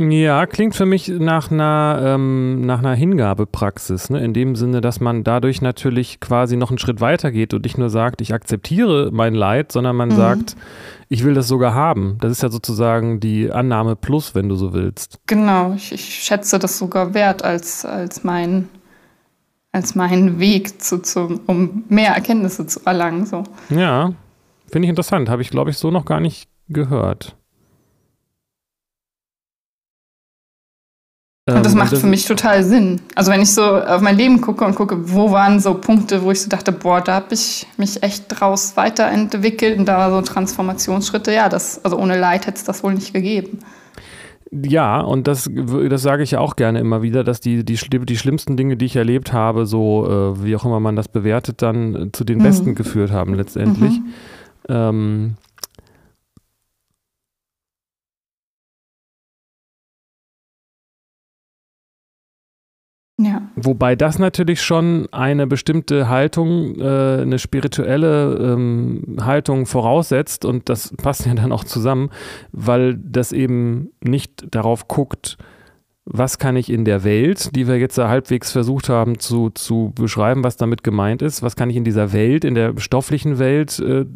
Ja, 0.09 0.47
klingt 0.47 0.75
für 0.75 0.87
mich 0.87 1.09
nach 1.09 1.51
einer, 1.51 2.01
ähm, 2.03 2.63
nach 2.63 2.79
einer 2.79 2.95
Hingabepraxis, 2.95 4.09
ne? 4.09 4.25
in 4.25 4.33
dem 4.33 4.57
Sinne, 4.57 4.81
dass 4.81 4.99
man 4.99 5.25
dadurch 5.25 5.61
natürlich 5.61 6.21
quasi 6.21 6.57
noch 6.57 6.71
einen 6.71 6.79
Schritt 6.79 7.03
weiter 7.03 7.31
geht 7.31 7.53
und 7.53 7.65
nicht 7.65 7.77
nur 7.77 7.91
sagt, 7.91 8.23
ich 8.23 8.33
akzeptiere 8.33 9.11
mein 9.13 9.35
Leid, 9.35 9.73
sondern 9.73 9.97
man 9.97 10.09
mhm. 10.09 10.17
sagt, 10.17 10.57
ich 11.11 11.23
will 11.23 11.35
das 11.35 11.49
sogar 11.49 11.75
haben. 11.75 12.17
Das 12.23 12.33
ist 12.33 12.43
ja 12.43 12.49
sozusagen 12.49 13.21
die 13.21 13.53
Annahme 13.53 13.95
plus, 13.95 14.35
wenn 14.35 14.49
du 14.49 14.55
so 14.55 14.73
willst. 14.73 15.19
Genau, 15.27 15.75
ich, 15.75 15.93
ich 15.93 16.15
schätze 16.25 16.59
das 16.59 16.79
sogar 16.79 17.13
wert 17.13 17.45
als, 17.45 17.85
als 17.85 18.25
mein 18.25 18.71
als 19.73 19.95
meinen 19.95 20.41
Weg 20.41 20.83
zu, 20.83 21.01
zu, 21.01 21.41
um 21.47 21.85
mehr 21.89 22.15
Erkenntnisse 22.15 22.67
zu 22.67 22.81
erlangen. 22.85 23.25
So. 23.27 23.45
Ja, 23.69 24.13
finde 24.67 24.87
ich 24.87 24.91
interessant. 24.91 25.29
Habe 25.29 25.43
ich, 25.43 25.51
glaube 25.51 25.71
ich, 25.71 25.79
so 25.79 25.93
noch 25.93 26.05
gar 26.05 26.19
nicht 26.19 26.49
gehört. 26.69 27.37
Und 31.57 31.67
das 31.67 31.73
ähm, 31.73 31.79
macht 31.79 31.97
für 31.97 32.07
mich 32.07 32.25
total 32.25 32.63
Sinn. 32.63 33.01
Also 33.15 33.33
wenn 33.33 33.41
ich 33.41 33.53
so 33.53 33.63
auf 33.63 34.01
mein 34.01 34.17
Leben 34.17 34.41
gucke 34.41 34.65
und 34.65 34.75
gucke, 34.75 35.13
wo 35.13 35.31
waren 35.31 35.61
so 35.61 35.75
Punkte, 35.75 36.23
wo 36.23 36.31
ich 36.31 36.43
so 36.43 36.49
dachte, 36.49 36.73
boah, 36.73 37.01
da 37.01 37.15
habe 37.15 37.35
ich 37.35 37.67
mich 37.77 38.03
echt 38.03 38.27
draus 38.29 38.77
weiterentwickelt 38.77 39.79
und 39.79 39.87
da 39.87 39.99
war 39.99 40.11
so 40.11 40.21
Transformationsschritte, 40.21 41.33
ja, 41.33 41.49
das, 41.49 41.85
also 41.85 41.99
ohne 41.99 42.19
Leid 42.19 42.47
hätte 42.47 42.57
es 42.57 42.65
das 42.65 42.83
wohl 42.83 42.95
nicht 42.95 43.13
gegeben. 43.13 43.59
Ja, 44.53 45.01
und 45.01 45.29
das, 45.29 45.49
das 45.89 46.03
sage 46.03 46.25
ich 46.25 46.33
ja 46.33 46.41
auch 46.41 46.57
gerne 46.57 46.81
immer 46.81 47.03
wieder, 47.03 47.23
dass 47.23 47.41
die, 47.41 47.65
die, 47.65 47.77
die 47.77 48.17
schlimmsten 48.17 48.57
Dinge, 48.57 48.77
die 48.77 48.87
ich 48.87 48.97
erlebt 48.97 49.33
habe, 49.33 49.65
so 49.65 50.35
äh, 50.35 50.45
wie 50.45 50.57
auch 50.57 50.65
immer 50.65 50.81
man 50.81 50.97
das 50.97 51.07
bewertet, 51.07 51.63
dann 51.63 52.11
zu 52.13 52.25
den 52.25 52.39
mhm. 52.39 52.43
besten 52.43 52.75
geführt 52.75 53.13
haben 53.13 53.35
letztendlich. 53.35 54.01
Mhm. 54.01 54.05
Ähm, 54.69 55.35
Ja. 63.23 63.43
Wobei 63.55 63.97
das 63.97 64.19
natürlich 64.19 64.63
schon 64.63 65.07
eine 65.13 65.47
bestimmte 65.47 66.09
Haltung, 66.09 66.81
äh, 66.81 67.19
eine 67.21 67.39
spirituelle 67.39 68.55
ähm, 68.55 69.19
Haltung 69.21 69.67
voraussetzt 69.67 70.47
und 70.47 70.71
das 70.71 70.95
passt 70.97 71.27
ja 71.27 71.35
dann 71.35 71.53
auch 71.53 71.65
zusammen, 71.65 72.09
weil 72.53 72.97
das 72.97 73.33
eben 73.33 73.91
nicht 74.03 74.55
darauf 74.55 74.89
guckt, 74.89 75.37
was 76.07 76.39
kann 76.39 76.57
ich 76.57 76.73
in 76.73 76.87
der 76.87 77.05
Welt, 77.05 77.55
die 77.55 77.69
wir 77.69 77.79
jetzt 77.79 77.99
halbwegs 77.99 78.51
versucht 78.53 78.89
haben 78.89 79.19
zu, 79.19 79.51
zu 79.51 79.93
beschreiben, 79.95 80.43
was 80.43 80.57
damit 80.57 80.83
gemeint 80.83 81.21
ist, 81.21 81.43
was 81.43 81.57
kann 81.57 81.69
ich 81.69 81.77
in 81.77 81.85
dieser 81.85 82.15
Welt, 82.15 82.45
in 82.45 82.55
der 82.55 82.73
stofflichen 82.79 83.39
Welt 83.39 83.79
äh, 83.81 84.07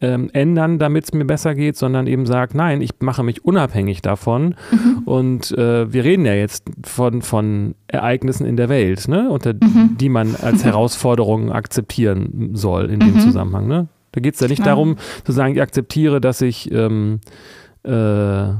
ähm, 0.00 0.30
ändern, 0.32 0.78
damit 0.78 1.04
es 1.04 1.12
mir 1.12 1.24
besser 1.24 1.54
geht, 1.54 1.76
sondern 1.76 2.06
eben 2.06 2.24
sagt, 2.24 2.54
nein, 2.54 2.80
ich 2.82 2.92
mache 3.00 3.24
mich 3.24 3.44
unabhängig 3.44 4.00
davon. 4.00 4.54
Mhm. 4.70 5.02
Und 5.04 5.50
äh, 5.52 5.92
wir 5.92 6.04
reden 6.04 6.24
ja 6.24 6.34
jetzt 6.34 6.64
von, 6.84 7.22
von 7.22 7.74
Ereignissen 7.88 8.46
in 8.46 8.56
der 8.56 8.68
Welt, 8.68 9.08
ne? 9.08 9.28
unter 9.28 9.54
mhm. 9.54 9.96
die 9.98 10.08
man 10.08 10.36
als 10.36 10.64
Herausforderung 10.64 11.50
akzeptieren 11.50 12.50
soll 12.54 12.90
in 12.90 13.00
dem 13.00 13.14
mhm. 13.14 13.20
Zusammenhang. 13.20 13.66
Ne? 13.66 13.88
Da 14.12 14.20
geht 14.20 14.34
es 14.34 14.40
ja 14.40 14.48
nicht 14.48 14.60
ja. 14.60 14.66
darum 14.66 14.96
zu 15.24 15.32
sagen, 15.32 15.54
ich 15.54 15.62
akzeptiere, 15.62 16.20
dass 16.20 16.40
ich 16.42 16.70
ähm, 16.70 17.20
äh, 17.82 18.50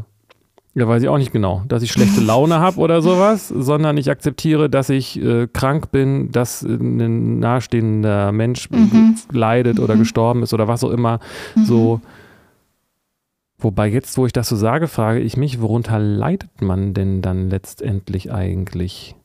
Ja, 0.79 0.87
weiß 0.87 1.03
ich 1.03 1.09
auch 1.09 1.19
nicht 1.19 1.33
genau, 1.33 1.65
dass 1.67 1.83
ich 1.83 1.91
schlechte 1.91 2.21
Laune 2.21 2.61
habe 2.61 2.79
oder 2.79 3.03
sowas, 3.03 3.49
sondern 3.49 3.97
ich 3.97 4.13
akzeptiere, 4.13 4.71
dass 4.71 4.91
ich 4.91 5.21
äh, 5.21 5.49
krank 5.49 5.91
bin, 5.91 6.31
dass 6.31 6.63
ein 6.63 7.41
nahestehender 7.41 8.31
Mensch 8.31 8.71
mhm. 8.71 9.17
leidet 9.33 9.81
oder 9.81 9.97
mhm. 9.97 9.99
gestorben 9.99 10.45
ist 10.45 10.55
oder 10.55 10.69
was 10.69 10.85
auch 10.85 10.91
immer. 10.91 11.19
Mhm. 11.57 11.65
So. 11.65 12.01
Wobei 13.59 13.89
jetzt, 13.89 14.17
wo 14.19 14.27
ich 14.27 14.33
das 14.33 14.49
so 14.49 14.55
sage, 14.55 14.87
frage 14.87 15.19
ich 15.19 15.37
mich, 15.37 15.61
worunter 15.61 15.99
leidet 15.99 16.63
man 16.63 16.95
denn 16.95 17.23
dann 17.23 17.51
letztendlich 17.51 18.33
eigentlich? 18.33 19.17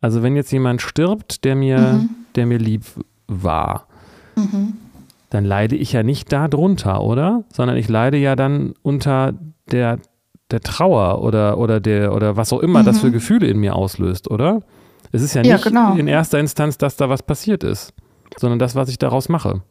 Also 0.00 0.24
wenn 0.24 0.34
jetzt 0.34 0.50
jemand 0.50 0.82
stirbt, 0.82 1.44
der 1.44 1.54
mir, 1.54 1.78
mhm. 1.78 2.08
der 2.34 2.46
mir 2.46 2.58
lieb 2.58 2.82
war, 3.28 3.86
mhm. 4.34 4.72
dann 5.30 5.44
leide 5.44 5.76
ich 5.76 5.92
ja 5.92 6.02
nicht 6.02 6.32
darunter, 6.32 7.04
oder? 7.04 7.44
Sondern 7.52 7.76
ich 7.76 7.88
leide 7.88 8.16
ja 8.16 8.34
dann 8.34 8.74
unter 8.82 9.32
der 9.70 10.00
der 10.50 10.60
Trauer 10.60 11.22
oder, 11.22 11.58
oder 11.58 11.80
der 11.80 12.14
oder 12.14 12.36
was 12.36 12.52
auch 12.52 12.60
immer 12.60 12.80
mhm. 12.80 12.86
das 12.86 13.00
für 13.00 13.08
mhm. 13.08 13.12
Gefühle 13.12 13.46
in 13.46 13.58
mir 13.58 13.74
auslöst, 13.74 14.30
oder? 14.30 14.62
Es 15.12 15.22
ist 15.22 15.34
ja 15.34 15.42
nicht 15.42 15.50
ja, 15.50 15.58
genau. 15.58 15.94
in 15.94 16.08
erster 16.08 16.38
Instanz, 16.38 16.78
dass 16.78 16.96
da 16.96 17.08
was 17.08 17.22
passiert 17.22 17.64
ist, 17.64 17.92
sondern 18.36 18.58
das, 18.58 18.74
was 18.74 18.88
ich 18.88 18.98
daraus 18.98 19.28
mache. 19.28 19.62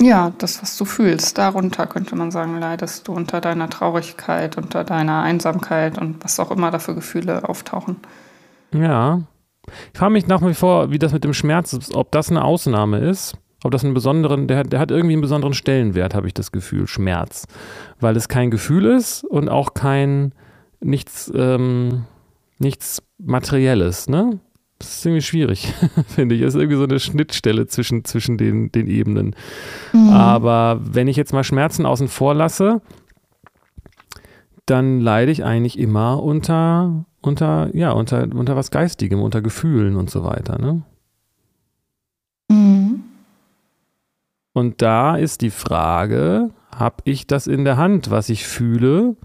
Ja, 0.00 0.32
das, 0.38 0.60
was 0.60 0.76
du 0.76 0.84
fühlst, 0.84 1.38
darunter 1.38 1.86
könnte 1.86 2.16
man 2.16 2.30
sagen, 2.30 2.58
leidest 2.58 3.06
du 3.06 3.12
unter 3.12 3.40
deiner 3.40 3.70
Traurigkeit, 3.70 4.56
unter 4.56 4.84
deiner 4.84 5.22
Einsamkeit 5.22 5.98
und 5.98 6.22
was 6.24 6.40
auch 6.40 6.50
immer 6.50 6.70
da 6.70 6.78
für 6.78 6.94
Gefühle 6.94 7.48
auftauchen. 7.48 7.96
Ja. 8.72 9.22
Ich 9.92 9.98
frage 9.98 10.12
mich 10.12 10.26
nach 10.26 10.42
wie 10.42 10.52
vor, 10.52 10.90
wie 10.90 10.98
das 10.98 11.12
mit 11.12 11.24
dem 11.24 11.32
Schmerz 11.32 11.72
ist, 11.72 11.94
ob 11.94 12.10
das 12.10 12.28
eine 12.28 12.44
Ausnahme 12.44 12.98
ist 12.98 13.38
ob 13.64 13.70
das 13.70 13.82
einen 13.82 13.94
besonderen, 13.94 14.46
der, 14.46 14.62
der 14.62 14.78
hat 14.78 14.90
irgendwie 14.90 15.14
einen 15.14 15.22
besonderen 15.22 15.54
Stellenwert, 15.54 16.14
habe 16.14 16.26
ich 16.26 16.34
das 16.34 16.52
Gefühl, 16.52 16.86
Schmerz. 16.86 17.46
Weil 17.98 18.14
es 18.14 18.28
kein 18.28 18.50
Gefühl 18.50 18.84
ist 18.84 19.24
und 19.24 19.48
auch 19.48 19.72
kein 19.72 20.32
nichts, 20.80 21.32
ähm, 21.34 22.04
nichts 22.58 23.02
Materielles, 23.18 24.06
ne? 24.08 24.38
Das 24.78 24.98
ist 24.98 25.06
irgendwie 25.06 25.22
schwierig, 25.22 25.72
finde 26.08 26.34
ich. 26.34 26.42
Es 26.42 26.54
ist 26.54 26.60
irgendwie 26.60 26.76
so 26.76 26.84
eine 26.84 27.00
Schnittstelle 27.00 27.66
zwischen, 27.66 28.04
zwischen 28.04 28.36
den, 28.36 28.70
den 28.70 28.86
Ebenen. 28.86 29.34
Mhm. 29.94 30.10
Aber 30.10 30.78
wenn 30.82 31.08
ich 31.08 31.16
jetzt 31.16 31.32
mal 31.32 31.42
Schmerzen 31.42 31.86
außen 31.86 32.08
vor 32.08 32.34
lasse, 32.34 32.82
dann 34.66 35.00
leide 35.00 35.32
ich 35.32 35.42
eigentlich 35.42 35.78
immer 35.78 36.22
unter, 36.22 37.06
unter, 37.22 37.74
ja, 37.74 37.92
unter, 37.92 38.28
unter 38.34 38.56
was 38.56 38.70
Geistigem, 38.70 39.22
unter 39.22 39.40
Gefühlen 39.40 39.96
und 39.96 40.10
so 40.10 40.22
weiter, 40.22 40.58
ne? 40.58 40.82
Mhm. 42.50 43.03
Und 44.54 44.80
da 44.80 45.16
ist 45.16 45.42
die 45.42 45.50
Frage, 45.50 46.50
habe 46.74 46.96
ich 47.04 47.26
das 47.26 47.46
in 47.46 47.64
der 47.64 47.76
Hand, 47.76 48.10
was 48.10 48.28
ich 48.28 48.46
fühle? 48.46 49.16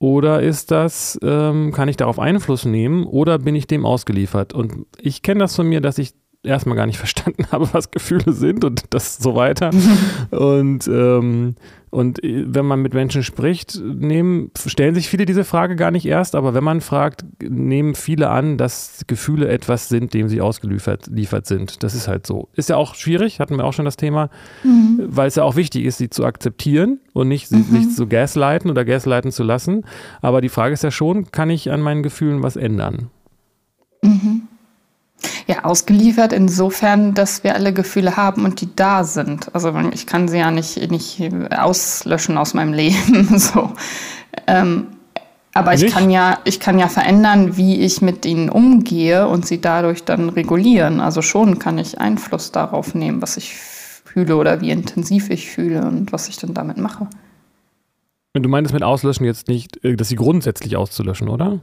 Oder 0.00 0.42
ist 0.42 0.70
das, 0.70 1.18
ähm, 1.22 1.72
kann 1.72 1.88
ich 1.88 1.96
darauf 1.96 2.18
Einfluss 2.18 2.64
nehmen 2.64 3.04
oder 3.06 3.38
bin 3.38 3.54
ich 3.54 3.66
dem 3.66 3.86
ausgeliefert? 3.86 4.52
Und 4.52 4.86
ich 4.98 5.22
kenne 5.22 5.40
das 5.40 5.54
von 5.54 5.68
mir, 5.68 5.80
dass 5.80 5.98
ich 5.98 6.14
erstmal 6.42 6.76
gar 6.76 6.86
nicht 6.86 6.98
verstanden 6.98 7.46
habe, 7.50 7.68
was 7.72 7.90
Gefühle 7.90 8.32
sind 8.32 8.64
und 8.64 8.84
das 8.90 9.16
so 9.16 9.34
weiter. 9.34 9.70
und, 10.30 10.86
ähm, 10.88 11.54
und 11.90 12.22
äh, 12.22 12.44
wenn 12.46 12.66
man 12.66 12.80
mit 12.80 12.94
Menschen 12.94 13.22
spricht, 13.22 13.80
nehmen, 13.80 14.50
stellen 14.64 14.94
sich 14.94 15.08
viele 15.08 15.26
diese 15.26 15.44
Frage 15.44 15.76
gar 15.76 15.90
nicht 15.90 16.06
erst, 16.06 16.34
aber 16.34 16.54
wenn 16.54 16.64
man 16.64 16.80
fragt, 16.80 17.24
nehmen 17.42 17.94
viele 17.94 18.30
an, 18.30 18.56
dass 18.56 19.04
Gefühle 19.06 19.48
etwas 19.48 19.88
sind, 19.88 20.14
dem 20.14 20.28
sie 20.28 20.40
ausgeliefert 20.40 21.08
liefert 21.08 21.46
sind. 21.46 21.82
Das 21.82 21.94
ist 21.94 22.08
halt 22.08 22.26
so. 22.26 22.48
Ist 22.54 22.68
ja 22.68 22.76
auch 22.76 22.94
schwierig, 22.94 23.40
hatten 23.40 23.56
wir 23.56 23.64
auch 23.64 23.72
schon 23.72 23.84
das 23.84 23.96
Thema, 23.96 24.30
mhm. 24.62 25.00
weil 25.06 25.28
es 25.28 25.34
ja 25.34 25.44
auch 25.44 25.56
wichtig 25.56 25.84
ist, 25.84 25.98
sie 25.98 26.10
zu 26.10 26.24
akzeptieren 26.24 27.00
und 27.12 27.28
nicht 27.28 27.48
sie, 27.48 27.56
mhm. 27.56 27.64
sich 27.64 27.90
zu 27.90 28.06
gaslighten 28.06 28.70
oder 28.70 28.84
gaslighten 28.84 29.32
zu 29.32 29.42
lassen. 29.42 29.84
Aber 30.22 30.40
die 30.40 30.48
Frage 30.48 30.72
ist 30.72 30.84
ja 30.84 30.90
schon, 30.90 31.30
kann 31.32 31.50
ich 31.50 31.70
an 31.70 31.80
meinen 31.80 32.02
Gefühlen 32.02 32.42
was 32.42 32.56
ändern? 32.56 33.10
Mhm. 34.02 34.42
Ja, 35.46 35.64
ausgeliefert 35.64 36.32
insofern, 36.32 37.14
dass 37.14 37.44
wir 37.44 37.54
alle 37.54 37.72
Gefühle 37.72 38.16
haben 38.16 38.44
und 38.44 38.60
die 38.60 38.74
da 38.74 39.04
sind. 39.04 39.54
Also 39.54 39.74
ich 39.92 40.06
kann 40.06 40.28
sie 40.28 40.38
ja 40.38 40.50
nicht, 40.50 40.90
nicht 40.90 41.20
auslöschen 41.50 42.38
aus 42.38 42.54
meinem 42.54 42.72
Leben. 42.72 43.26
so. 43.38 43.72
Ähm, 44.46 44.86
aber 45.52 45.74
ich 45.74 45.88
kann, 45.88 46.10
ja, 46.10 46.38
ich 46.44 46.60
kann 46.60 46.78
ja 46.78 46.88
verändern, 46.88 47.56
wie 47.56 47.80
ich 47.80 48.02
mit 48.02 48.24
ihnen 48.24 48.48
umgehe 48.50 49.26
und 49.26 49.46
sie 49.46 49.60
dadurch 49.60 50.04
dann 50.04 50.28
regulieren. 50.28 51.00
Also 51.00 51.22
schon 51.22 51.58
kann 51.58 51.76
ich 51.78 52.00
Einfluss 52.00 52.52
darauf 52.52 52.94
nehmen, 52.94 53.20
was 53.20 53.36
ich 53.36 53.54
fühle 53.54 54.36
oder 54.36 54.60
wie 54.60 54.70
intensiv 54.70 55.28
ich 55.30 55.50
fühle 55.50 55.82
und 55.82 56.12
was 56.12 56.28
ich 56.28 56.36
dann 56.36 56.54
damit 56.54 56.78
mache. 56.78 57.08
Und 58.32 58.44
du 58.44 58.48
meintest 58.48 58.74
mit 58.74 58.84
Auslöschen 58.84 59.26
jetzt 59.26 59.48
nicht, 59.48 59.84
äh, 59.84 59.96
dass 59.96 60.08
sie 60.08 60.16
grundsätzlich 60.16 60.76
auszulöschen, 60.76 61.28
oder? 61.28 61.60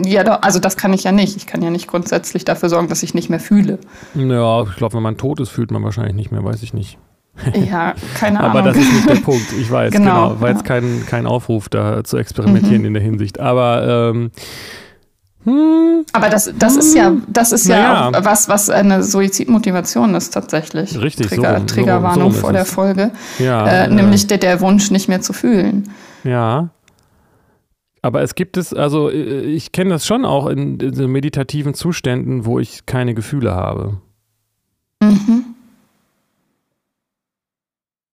Ja, 0.00 0.24
doch, 0.24 0.42
also 0.42 0.58
das 0.58 0.76
kann 0.76 0.92
ich 0.92 1.04
ja 1.04 1.12
nicht. 1.12 1.36
Ich 1.36 1.46
kann 1.46 1.62
ja 1.62 1.70
nicht 1.70 1.86
grundsätzlich 1.86 2.44
dafür 2.44 2.68
sorgen, 2.68 2.88
dass 2.88 3.02
ich 3.02 3.14
nicht 3.14 3.30
mehr 3.30 3.40
fühle. 3.40 3.78
Ja, 4.14 4.62
ich 4.62 4.76
glaube, 4.76 4.94
wenn 4.94 5.02
man 5.02 5.16
tot 5.16 5.40
ist, 5.40 5.50
fühlt 5.50 5.70
man 5.70 5.84
wahrscheinlich 5.84 6.14
nicht 6.14 6.32
mehr, 6.32 6.42
weiß 6.44 6.62
ich 6.62 6.74
nicht. 6.74 6.98
Ja, 7.54 7.94
keine 8.14 8.40
Ahnung. 8.40 8.50
Aber 8.50 8.62
das 8.62 8.76
ist 8.76 8.92
nicht 8.92 9.08
der 9.08 9.14
Punkt, 9.16 9.52
ich 9.58 9.70
weiß, 9.70 9.92
genau. 9.92 10.28
genau. 10.28 10.40
War 10.40 10.50
jetzt 10.50 10.64
kein, 10.64 11.04
kein 11.06 11.26
Aufruf, 11.26 11.70
da 11.70 12.04
zu 12.04 12.18
experimentieren 12.18 12.82
mhm. 12.82 12.88
in 12.88 12.94
der 12.94 13.02
Hinsicht. 13.02 13.40
Aber 13.40 14.12
ähm, 14.12 14.30
hm, 15.44 16.04
Aber 16.12 16.28
das, 16.28 16.52
das 16.56 16.74
hm, 16.74 16.80
ist 16.80 16.94
ja, 16.94 17.12
das 17.26 17.52
ist 17.52 17.66
ja, 17.66 18.10
ja, 18.10 18.24
was, 18.24 18.48
was 18.48 18.70
eine 18.70 19.02
Suizidmotivation 19.02 20.14
ist 20.14 20.30
tatsächlich. 20.30 21.00
Richtig. 21.00 21.28
Trigger, 21.28 21.60
so, 21.60 21.66
Triggerwarnung 21.66 22.30
so, 22.30 22.36
so 22.36 22.40
vor 22.42 22.52
der 22.52 22.64
Folge. 22.64 23.10
Ja, 23.38 23.66
äh, 23.66 23.88
nämlich 23.88 24.26
der, 24.26 24.38
der 24.38 24.60
Wunsch, 24.60 24.90
nicht 24.90 25.08
mehr 25.08 25.20
zu 25.20 25.32
fühlen. 25.32 25.90
Ja. 26.22 26.68
Aber 28.02 28.22
es 28.22 28.34
gibt 28.34 28.56
es, 28.56 28.74
also 28.74 29.10
äh, 29.10 29.42
ich 29.42 29.70
kenne 29.70 29.90
das 29.90 30.04
schon 30.04 30.24
auch 30.24 30.48
in, 30.48 30.78
in 30.80 30.92
so 30.92 31.06
meditativen 31.06 31.72
Zuständen, 31.72 32.44
wo 32.44 32.58
ich 32.58 32.84
keine 32.84 33.14
Gefühle 33.14 33.54
habe. 33.54 34.00
Mhm. 35.00 35.44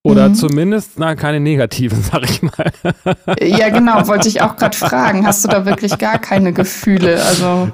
Oder 0.04 0.30
mhm. 0.30 0.36
zumindest, 0.36 0.98
na, 0.98 1.16
keine 1.16 1.40
negativen, 1.40 2.02
sag 2.04 2.24
ich 2.24 2.42
mal. 2.44 2.72
Ja, 3.42 3.70
genau, 3.70 4.08
wollte 4.08 4.28
ich 4.28 4.42
auch 4.42 4.56
gerade 4.56 4.78
fragen. 4.78 5.26
Hast 5.26 5.44
du 5.44 5.50
da 5.50 5.66
wirklich 5.66 5.98
gar 5.98 6.20
keine 6.20 6.54
Gefühle? 6.54 7.22
Also, 7.24 7.72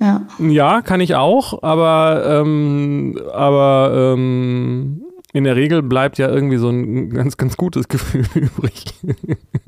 ja. 0.00 0.22
Ja, 0.38 0.82
kann 0.82 1.00
ich 1.00 1.14
auch, 1.14 1.62
aber, 1.62 2.24
ähm, 2.26 3.20
aber 3.32 4.14
ähm, 4.14 5.02
in 5.32 5.44
der 5.44 5.56
Regel 5.56 5.82
bleibt 5.82 6.18
ja 6.18 6.28
irgendwie 6.28 6.58
so 6.58 6.68
ein 6.68 7.10
ganz, 7.10 7.36
ganz 7.36 7.56
gutes 7.56 7.88
Gefühl 7.88 8.26
übrig. 8.34 8.84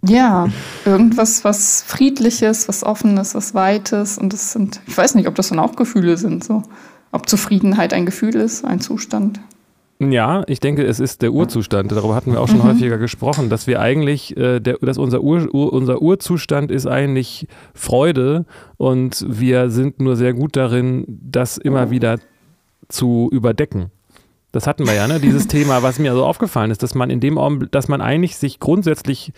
Ja, 0.07 0.48
irgendwas, 0.85 1.44
was 1.44 1.83
Friedliches, 1.83 2.68
was 2.68 2.85
Offenes, 2.85 3.35
was 3.35 3.55
Weites. 3.55 4.18
Und 4.18 4.33
das 4.33 4.53
sind, 4.53 4.81
ich 4.87 4.96
weiß 4.96 5.14
nicht, 5.14 5.27
ob 5.27 5.35
das 5.35 5.48
dann 5.48 5.59
auch 5.59 5.77
Gefühle 5.77 6.16
sind, 6.16 6.44
so. 6.44 6.62
Ob 7.12 7.29
Zufriedenheit 7.29 7.94
ein 7.94 8.07
Gefühl 8.07 8.35
ist, 8.35 8.64
ein 8.64 8.81
Zustand. 8.81 9.40
Ja, 10.00 10.42
ich 10.48 10.59
denke, 10.59 10.85
es 10.85 10.98
ist 10.98 11.22
der 11.22 11.33
Urzustand. 11.33 11.92
Darüber 11.92 12.16
hatten 12.16 12.33
wir 12.33 12.40
auch 12.40 12.48
schon 12.48 12.59
mhm. 12.59 12.64
häufiger 12.64 12.98
gesprochen, 12.98 13.48
dass 13.48 13.68
wir 13.68 13.81
eigentlich, 13.81 14.37
äh, 14.37 14.59
der, 14.59 14.79
dass 14.79 14.98
unser, 14.98 15.22
Ur, 15.22 15.48
Ur, 15.55 15.72
unser 15.72 16.03
Urzustand 16.03 16.72
ist 16.72 16.87
eigentlich 16.87 17.46
Freude 17.72 18.44
und 18.77 19.24
wir 19.29 19.70
sind 19.70 20.00
nur 20.00 20.16
sehr 20.16 20.35
gut 20.35 20.57
darin, 20.57 21.05
das 21.07 21.57
immer 21.57 21.90
wieder 21.90 22.18
zu 22.88 23.29
überdecken. 23.33 23.92
Das 24.55 24.69
hatten 24.69 24.87
wir 24.87 24.95
ja, 24.95 25.09
ne? 25.09 25.19
Dieses 25.19 25.49
Thema, 25.49 25.83
was 25.83 25.99
mir 25.99 26.12
so 26.12 26.25
aufgefallen 26.25 26.71
ist, 26.71 26.85
dass 26.85 26.95
man 26.95 27.11
in 27.11 27.19
dem 27.19 27.38
Augenblick, 27.38 27.73
dass 27.73 27.88
man 27.88 28.01
eigentlich 28.01 28.37
sich 28.37 28.61
grundsätzlich 28.61 29.33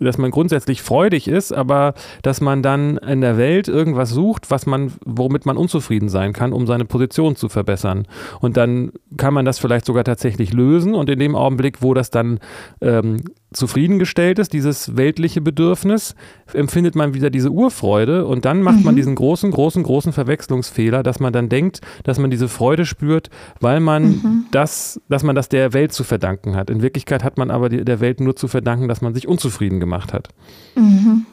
dass 0.00 0.18
man 0.18 0.32
grundsätzlich 0.32 0.82
freudig 0.82 1.28
ist, 1.28 1.52
aber 1.52 1.94
dass 2.22 2.40
man 2.40 2.64
dann 2.64 2.96
in 2.96 3.20
der 3.20 3.38
Welt 3.38 3.68
irgendwas 3.68 4.10
sucht, 4.10 4.50
was 4.50 4.66
man, 4.66 4.92
womit 5.04 5.46
man 5.46 5.56
unzufrieden 5.56 6.08
sein 6.08 6.32
kann, 6.32 6.52
um 6.52 6.66
seine 6.66 6.84
Position 6.84 7.36
zu 7.36 7.48
verbessern. 7.48 8.08
Und 8.40 8.56
dann 8.56 8.90
kann 9.16 9.32
man 9.32 9.44
das 9.44 9.60
vielleicht 9.60 9.86
sogar 9.86 10.02
tatsächlich 10.02 10.52
lösen 10.52 10.96
und 10.96 11.08
in 11.08 11.20
dem 11.20 11.36
Augenblick, 11.36 11.80
wo 11.80 11.94
das 11.94 12.10
dann 12.10 12.40
ähm, 12.80 13.18
zufriedengestellt 13.56 14.38
ist, 14.38 14.52
dieses 14.52 14.96
weltliche 14.96 15.40
Bedürfnis, 15.40 16.14
empfindet 16.52 16.94
man 16.94 17.14
wieder 17.14 17.30
diese 17.30 17.50
Urfreude 17.50 18.26
und 18.26 18.44
dann 18.44 18.62
macht 18.62 18.78
mhm. 18.78 18.84
man 18.84 18.96
diesen 18.96 19.14
großen, 19.14 19.50
großen, 19.50 19.82
großen 19.82 20.12
Verwechslungsfehler, 20.12 21.02
dass 21.02 21.20
man 21.20 21.32
dann 21.32 21.48
denkt, 21.48 21.80
dass 22.04 22.18
man 22.18 22.30
diese 22.30 22.48
Freude 22.48 22.86
spürt, 22.86 23.30
weil 23.60 23.80
man 23.80 24.04
mhm. 24.04 24.44
das, 24.50 25.00
dass 25.08 25.22
man 25.22 25.34
das 25.34 25.48
der 25.48 25.72
Welt 25.72 25.92
zu 25.92 26.04
verdanken 26.04 26.56
hat. 26.56 26.70
In 26.70 26.82
Wirklichkeit 26.82 27.24
hat 27.24 27.38
man 27.38 27.50
aber 27.50 27.68
die, 27.68 27.84
der 27.84 28.00
Welt 28.00 28.20
nur 28.20 28.36
zu 28.36 28.48
verdanken, 28.48 28.88
dass 28.88 29.00
man 29.00 29.14
sich 29.14 29.26
unzufrieden 29.26 29.80
gemacht 29.80 30.12
hat. 30.12 30.28
Mhm. 30.76 31.26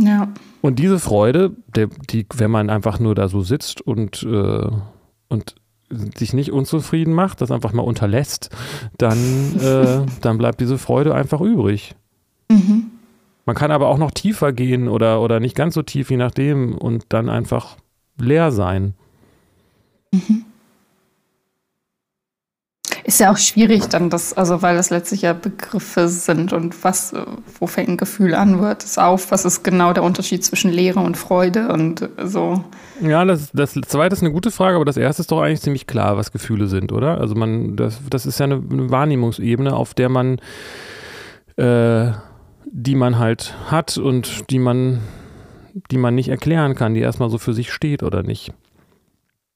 Ja. 0.00 0.32
Und 0.60 0.78
diese 0.78 0.98
Freude, 0.98 1.52
der, 1.74 1.88
die, 2.10 2.26
wenn 2.34 2.50
man 2.50 2.70
einfach 2.70 2.98
nur 2.98 3.14
da 3.14 3.28
so 3.28 3.42
sitzt 3.42 3.80
und, 3.80 4.22
äh, 4.22 4.68
und 5.28 5.54
sich 5.90 6.32
nicht 6.32 6.52
unzufrieden 6.52 7.14
macht, 7.14 7.40
das 7.40 7.50
einfach 7.50 7.72
mal 7.72 7.82
unterlässt, 7.82 8.50
dann, 8.98 9.18
äh, 9.60 10.06
dann 10.20 10.38
bleibt 10.38 10.60
diese 10.60 10.78
Freude 10.78 11.14
einfach 11.14 11.40
übrig. 11.40 11.94
Mhm. 12.50 12.90
Man 13.46 13.56
kann 13.56 13.70
aber 13.70 13.88
auch 13.88 13.98
noch 13.98 14.10
tiefer 14.10 14.52
gehen 14.52 14.88
oder, 14.88 15.20
oder 15.20 15.40
nicht 15.40 15.54
ganz 15.54 15.74
so 15.74 15.82
tief, 15.82 16.10
je 16.10 16.16
nachdem, 16.16 16.76
und 16.76 17.06
dann 17.10 17.28
einfach 17.28 17.76
leer 18.18 18.52
sein. 18.52 18.94
Mhm. 20.12 20.44
Ist 23.04 23.20
ja 23.20 23.30
auch 23.30 23.36
schwierig 23.36 23.88
dann 23.88 24.08
das, 24.08 24.32
also 24.32 24.62
weil 24.62 24.76
das 24.76 24.88
letztlich 24.88 25.22
ja 25.22 25.34
Begriffe 25.34 26.08
sind 26.08 26.54
und 26.54 26.84
was, 26.84 27.12
wo 27.60 27.66
fängt 27.66 27.90
ein 27.90 27.96
Gefühl 27.98 28.34
an, 28.34 28.62
wird 28.62 28.82
es 28.82 28.96
auf, 28.96 29.30
was 29.30 29.44
ist 29.44 29.62
genau 29.62 29.92
der 29.92 30.02
Unterschied 30.02 30.42
zwischen 30.42 30.70
Leere 30.70 31.00
und 31.00 31.18
Freude 31.18 31.68
und 31.68 32.08
so. 32.22 32.64
Ja, 33.02 33.26
das, 33.26 33.50
das 33.52 33.72
zweite 33.72 34.14
ist 34.14 34.22
eine 34.22 34.32
gute 34.32 34.50
Frage, 34.50 34.76
aber 34.76 34.86
das 34.86 34.96
erste 34.96 35.20
ist 35.20 35.30
doch 35.30 35.42
eigentlich 35.42 35.60
ziemlich 35.60 35.86
klar, 35.86 36.16
was 36.16 36.32
Gefühle 36.32 36.66
sind, 36.66 36.92
oder? 36.92 37.20
Also 37.20 37.34
man, 37.34 37.76
das, 37.76 38.00
das 38.08 38.24
ist 38.24 38.40
ja 38.40 38.44
eine, 38.44 38.62
eine 38.70 38.90
Wahrnehmungsebene, 38.90 39.74
auf 39.74 39.92
der 39.92 40.08
man, 40.08 40.38
äh, 41.56 42.10
die 42.64 42.94
man 42.94 43.18
halt 43.18 43.54
hat 43.66 43.98
und 43.98 44.50
die 44.50 44.58
man, 44.58 45.00
die 45.90 45.98
man 45.98 46.14
nicht 46.14 46.30
erklären 46.30 46.74
kann, 46.74 46.94
die 46.94 47.00
erstmal 47.00 47.28
so 47.28 47.36
für 47.36 47.52
sich 47.52 47.70
steht 47.70 48.02
oder 48.02 48.22
nicht. 48.22 48.54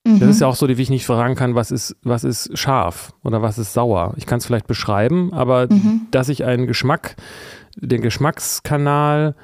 Mhm. 0.08 0.20
Das 0.20 0.30
ist 0.30 0.40
ja 0.40 0.46
auch 0.46 0.56
so, 0.56 0.66
wie 0.66 0.80
ich 0.80 0.90
nicht 0.90 1.04
fragen 1.04 1.34
kann, 1.34 1.54
was 1.54 1.70
ist, 1.70 1.94
was 2.02 2.24
ist 2.24 2.56
scharf 2.56 3.12
oder 3.22 3.42
was 3.42 3.58
ist 3.58 3.74
sauer. 3.74 4.14
Ich 4.16 4.24
kann 4.24 4.38
es 4.38 4.46
vielleicht 4.46 4.66
beschreiben, 4.66 5.34
aber 5.34 5.66
mhm. 5.70 6.06
dass 6.10 6.30
ich 6.30 6.44
einen 6.44 6.66
Geschmack, 6.66 7.16
den 7.76 8.00
Geschmackskanal, 8.00 9.34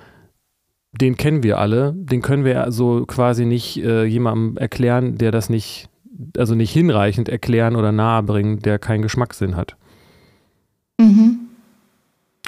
den 0.93 1.17
kennen 1.17 1.43
wir 1.43 1.59
alle, 1.59 1.93
den 1.95 2.23
können 2.23 2.45
wir 2.45 2.65
also 2.65 3.05
quasi 3.07 3.45
nicht 3.45 3.77
äh, 3.77 4.05
jemandem 4.05 4.57
erklären, 4.57 5.19
der 5.19 5.33
das 5.33 5.51
nicht, 5.51 5.91
also 6.39 6.55
nicht 6.55 6.73
hinreichend 6.73 7.29
erklären 7.29 7.77
oder 7.77 7.93
nahebringen, 7.93 8.61
der 8.61 8.79
keinen 8.79 9.03
Geschmackssinn 9.03 9.57
hat. 9.57 9.77
Mhm. 10.99 11.41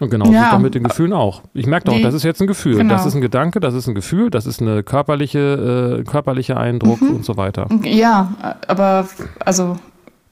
Und 0.01 0.11
genau 0.11 0.31
ja. 0.31 0.59
mit 0.59 0.75
den 0.75 0.85
Gefühlen 0.85 1.15
auch. 1.15 1.43
Ich 1.55 1.67
merke 1.67 1.87
doch, 1.87 1.99
das 2.03 2.13
ist 2.13 2.23
jetzt 2.23 2.41
ein 2.43 2.47
Gefühl, 2.47 2.77
genau. 2.77 2.95
das 2.95 3.07
ist 3.07 3.15
ein 3.15 3.23
Gedanke, 3.23 3.61
das 3.61 3.73
ist 3.73 3.87
ein 3.87 3.95
Gefühl, 3.95 4.29
das 4.29 4.45
ist 4.45 4.61
eine 4.61 4.83
körperliche, 4.83 6.01
äh, 6.01 6.05
körperlicher 6.05 6.59
Eindruck 6.59 7.01
mhm. 7.01 7.17
und 7.17 7.25
so 7.25 7.39
weiter. 7.39 7.67
Ja, 7.83 8.59
aber 8.69 9.09
also 9.39 9.79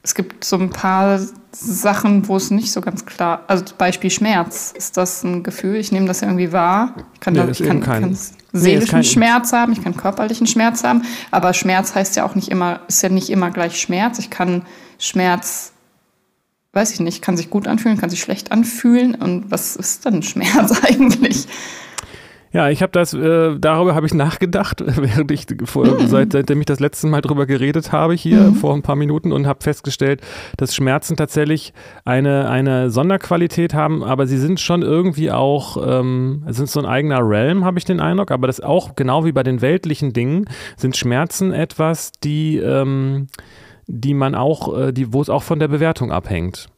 es 0.03 0.13
gibt 0.13 0.43
so 0.43 0.57
ein 0.57 0.69
paar 0.69 1.19
Sachen, 1.51 2.27
wo 2.27 2.35
es 2.35 2.51
nicht 2.51 2.71
so 2.71 2.79
ganz 2.79 3.07
klar, 3.07 3.41
also 3.47 3.65
Beispiel 3.75 4.11
Schmerz, 4.11 4.71
ist 4.77 4.97
das 4.97 5.23
ein 5.23 5.41
Gefühl? 5.41 5.77
Ich 5.77 5.91
nehme 5.91 6.05
das 6.05 6.21
ja 6.21 6.27
irgendwie 6.27 6.51
wahr. 6.51 6.93
Ich 7.15 7.19
kann, 7.21 7.33
nee, 7.33 7.39
da, 7.39 7.47
ich 7.47 7.63
kann, 7.63 7.81
kann 7.81 8.15
seelischen 8.53 8.99
nee, 8.99 9.03
Schmerz 9.03 9.51
haben, 9.51 9.73
ich 9.73 9.83
kann 9.83 9.97
körperlichen 9.97 10.45
Schmerz 10.45 10.83
haben, 10.83 11.01
aber 11.31 11.53
Schmerz 11.53 11.95
heißt 11.95 12.15
ja 12.17 12.25
auch 12.25 12.35
nicht 12.35 12.49
immer, 12.49 12.81
ist 12.87 13.01
ja 13.01 13.09
nicht 13.09 13.31
immer 13.31 13.49
gleich 13.49 13.79
Schmerz. 13.79 14.19
Ich 14.19 14.29
kann 14.29 14.61
Schmerz 14.99 15.73
weiß 16.75 16.91
ich 16.91 16.99
nicht, 16.99 17.21
kann 17.21 17.37
sich 17.37 17.49
gut 17.49 17.67
anfühlen, 17.67 17.97
kann 17.97 18.09
sich 18.09 18.19
schlecht 18.19 18.51
anfühlen. 18.51 19.15
Und 19.15 19.49
was 19.49 19.75
ist 19.75 20.05
dann 20.05 20.21
Schmerz 20.21 20.83
eigentlich? 20.83 21.47
Ja, 22.55 22.69
ich 22.69 22.81
habe 22.81 22.93
das, 22.93 23.13
äh, 23.13 23.59
darüber 23.59 23.95
habe 23.95 24.05
ich 24.05 24.13
nachgedacht, 24.13 24.81
während 24.85 25.29
ich 25.29 25.45
vor, 25.65 25.85
mhm. 25.87 26.07
seit, 26.07 26.31
seitdem 26.31 26.61
ich 26.61 26.65
das 26.65 26.79
letzte 26.79 27.05
Mal 27.07 27.19
drüber 27.19 27.45
geredet 27.45 27.91
habe 27.91 28.13
hier 28.13 28.43
mhm. 28.43 28.55
vor 28.55 28.73
ein 28.73 28.81
paar 28.81 28.95
Minuten 28.95 29.33
und 29.33 29.45
habe 29.45 29.61
festgestellt, 29.61 30.21
dass 30.55 30.73
Schmerzen 30.73 31.17
tatsächlich 31.17 31.73
eine, 32.05 32.49
eine 32.49 32.91
Sonderqualität 32.91 33.73
haben, 33.73 34.05
aber 34.05 34.25
sie 34.25 34.37
sind 34.37 34.61
schon 34.61 34.83
irgendwie 34.83 35.31
auch, 35.31 35.75
ähm, 35.85 36.45
sind 36.47 36.69
so 36.69 36.79
ein 36.79 36.85
eigener 36.85 37.19
Realm, 37.27 37.65
habe 37.65 37.77
ich 37.77 37.83
den 37.83 37.99
Eindruck, 37.99 38.31
aber 38.31 38.47
das 38.47 38.61
auch 38.61 38.95
genau 38.95 39.25
wie 39.25 39.33
bei 39.33 39.43
den 39.43 39.61
weltlichen 39.61 40.13
Dingen 40.13 40.45
sind 40.77 40.95
Schmerzen 40.95 41.51
etwas, 41.51 42.13
die 42.23 42.55
ähm, 42.55 43.27
die 43.87 44.13
man 44.13 44.35
auch, 44.35 44.77
äh, 44.77 44.91
die, 44.91 45.13
wo 45.13 45.21
es 45.21 45.29
auch 45.29 45.43
von 45.43 45.59
der 45.59 45.67
Bewertung 45.67 46.11
abhängt. 46.11 46.69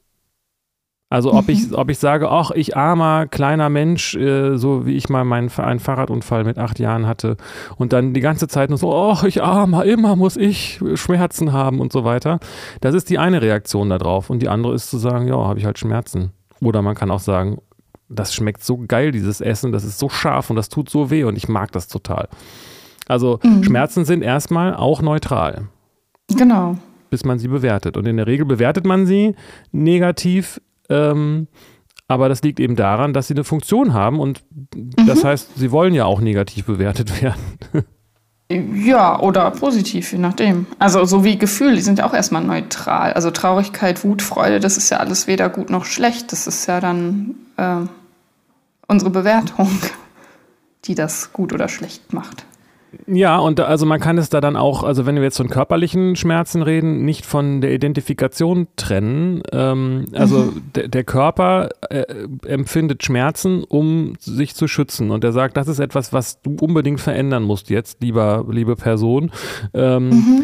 Also 1.09 1.33
ob 1.33 1.47
mhm. 1.47 1.53
ich, 1.53 1.73
ob 1.73 1.89
ich 1.89 1.99
sage, 1.99 2.29
ach, 2.29 2.51
ich 2.51 2.75
armer 2.75 3.27
kleiner 3.27 3.69
Mensch, 3.69 4.13
äh, 4.15 4.57
so 4.57 4.85
wie 4.85 4.95
ich 4.95 5.07
mal 5.07 5.23
meinen 5.23 5.49
einen 5.49 5.79
Fahrradunfall 5.79 6.43
mit 6.43 6.57
acht 6.57 6.79
Jahren 6.79 7.07
hatte 7.07 7.37
und 7.77 7.93
dann 7.93 8.13
die 8.13 8.19
ganze 8.19 8.49
Zeit 8.49 8.69
nur 8.69 8.77
so, 8.77 8.93
ach, 8.93 9.23
ich 9.23 9.41
armer, 9.41 9.85
immer 9.85 10.17
muss 10.17 10.35
ich 10.35 10.81
Schmerzen 10.95 11.53
haben 11.53 11.79
und 11.79 11.93
so 11.93 12.03
weiter. 12.03 12.39
Das 12.81 12.93
ist 12.93 13.09
die 13.09 13.19
eine 13.19 13.41
Reaktion 13.41 13.89
darauf 13.89 14.29
und 14.29 14.39
die 14.41 14.49
andere 14.49 14.73
ist 14.73 14.89
zu 14.89 14.97
sagen, 14.97 15.29
ja, 15.29 15.37
habe 15.37 15.59
ich 15.59 15.65
halt 15.65 15.79
Schmerzen. 15.79 16.33
Oder 16.59 16.81
man 16.81 16.95
kann 16.95 17.09
auch 17.09 17.19
sagen, 17.19 17.59
das 18.09 18.33
schmeckt 18.33 18.63
so 18.63 18.77
geil, 18.85 19.11
dieses 19.11 19.39
Essen, 19.39 19.71
das 19.71 19.85
ist 19.85 19.99
so 19.99 20.09
scharf 20.09 20.49
und 20.49 20.57
das 20.57 20.67
tut 20.67 20.89
so 20.89 21.09
weh 21.09 21.23
und 21.23 21.37
ich 21.37 21.47
mag 21.47 21.71
das 21.71 21.87
total. 21.87 22.27
Also 23.07 23.39
mhm. 23.43 23.63
Schmerzen 23.63 24.03
sind 24.03 24.23
erstmal 24.23 24.75
auch 24.75 25.01
neutral. 25.01 25.69
Genau 26.35 26.77
bis 27.09 27.25
man 27.25 27.39
sie 27.39 27.47
bewertet. 27.47 27.97
Und 27.97 28.05
in 28.07 28.17
der 28.17 28.27
Regel 28.27 28.45
bewertet 28.45 28.85
man 28.85 29.05
sie 29.05 29.35
negativ, 29.71 30.61
ähm, 30.89 31.47
aber 32.07 32.29
das 32.29 32.41
liegt 32.41 32.59
eben 32.59 32.75
daran, 32.75 33.13
dass 33.13 33.27
sie 33.27 33.33
eine 33.33 33.43
Funktion 33.43 33.93
haben 33.93 34.19
und 34.19 34.43
mhm. 34.75 34.91
das 35.05 35.23
heißt, 35.23 35.57
sie 35.57 35.71
wollen 35.71 35.93
ja 35.93 36.05
auch 36.05 36.21
negativ 36.21 36.65
bewertet 36.65 37.21
werden. 37.21 37.41
Ja, 38.49 39.19
oder 39.19 39.51
positiv, 39.51 40.13
je 40.13 40.19
nachdem. 40.19 40.67
Also 40.79 41.03
so 41.03 41.25
wie 41.25 41.37
Gefühle, 41.37 41.75
die 41.75 41.81
sind 41.81 41.99
ja 41.99 42.05
auch 42.05 42.13
erstmal 42.13 42.43
neutral. 42.43 43.11
Also 43.11 43.29
Traurigkeit, 43.29 44.05
Wut, 44.05 44.21
Freude, 44.21 44.61
das 44.61 44.77
ist 44.77 44.89
ja 44.89 44.97
alles 44.97 45.27
weder 45.27 45.49
gut 45.49 45.69
noch 45.69 45.83
schlecht. 45.83 46.31
Das 46.31 46.47
ist 46.47 46.65
ja 46.65 46.79
dann 46.79 47.35
äh, 47.57 47.79
unsere 48.87 49.11
Bewertung, 49.11 49.69
die 50.85 50.95
das 50.95 51.33
gut 51.33 51.51
oder 51.51 51.67
schlecht 51.67 52.13
macht. 52.13 52.45
Ja, 53.05 53.37
und 53.37 53.59
also 53.59 53.85
man 53.85 53.99
kann 53.99 54.17
es 54.17 54.29
da 54.29 54.41
dann 54.41 54.55
auch, 54.55 54.83
also 54.83 55.05
wenn 55.05 55.15
wir 55.15 55.23
jetzt 55.23 55.37
von 55.37 55.49
körperlichen 55.49 56.15
Schmerzen 56.15 56.61
reden, 56.61 57.05
nicht 57.05 57.25
von 57.25 57.61
der 57.61 57.73
Identifikation 57.73 58.67
trennen. 58.75 59.43
Ähm, 59.51 60.05
also 60.13 60.37
mhm. 60.39 60.71
der, 60.73 61.03
Körper 61.03 61.69
äh, 61.89 62.05
empfindet 62.45 63.03
Schmerzen, 63.03 63.63
um 63.63 64.13
sich 64.19 64.55
zu 64.55 64.67
schützen. 64.67 65.11
Und 65.11 65.23
er 65.23 65.31
sagt, 65.31 65.57
das 65.57 65.67
ist 65.67 65.79
etwas, 65.79 66.13
was 66.13 66.41
du 66.41 66.57
unbedingt 66.59 66.99
verändern 66.99 67.43
musst 67.43 67.69
jetzt, 67.69 68.01
lieber, 68.01 68.45
liebe 68.49 68.75
Person. 68.75 69.31
Ähm, 69.73 70.09
mhm. 70.09 70.43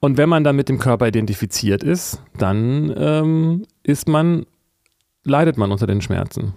Und 0.00 0.16
wenn 0.16 0.28
man 0.28 0.44
dann 0.44 0.56
mit 0.56 0.68
dem 0.68 0.78
Körper 0.78 1.08
identifiziert 1.08 1.82
ist, 1.82 2.22
dann 2.36 2.94
ähm, 2.96 3.64
ist 3.82 4.08
man, 4.08 4.46
leidet 5.24 5.56
man 5.56 5.72
unter 5.72 5.86
den 5.86 6.00
Schmerzen. 6.00 6.54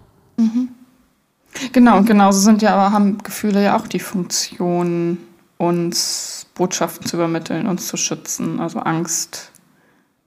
Mhm. 1.72 1.74
Genau, 1.74 1.98
und 1.98 2.06
genauso 2.06 2.40
sind 2.40 2.62
ja 2.62 2.74
aber 2.74 2.92
haben 2.92 3.18
Gefühle 3.20 3.64
ja 3.64 3.78
auch 3.78 3.88
die 3.88 4.00
Funktion, 4.00 5.18
uns 5.58 6.48
Botschaften 6.56 7.08
zu 7.08 7.18
übermitteln, 7.18 7.68
uns 7.68 7.88
zu 7.88 7.98
schützen. 7.98 8.60
Also 8.60 8.80
Angst 8.80 9.52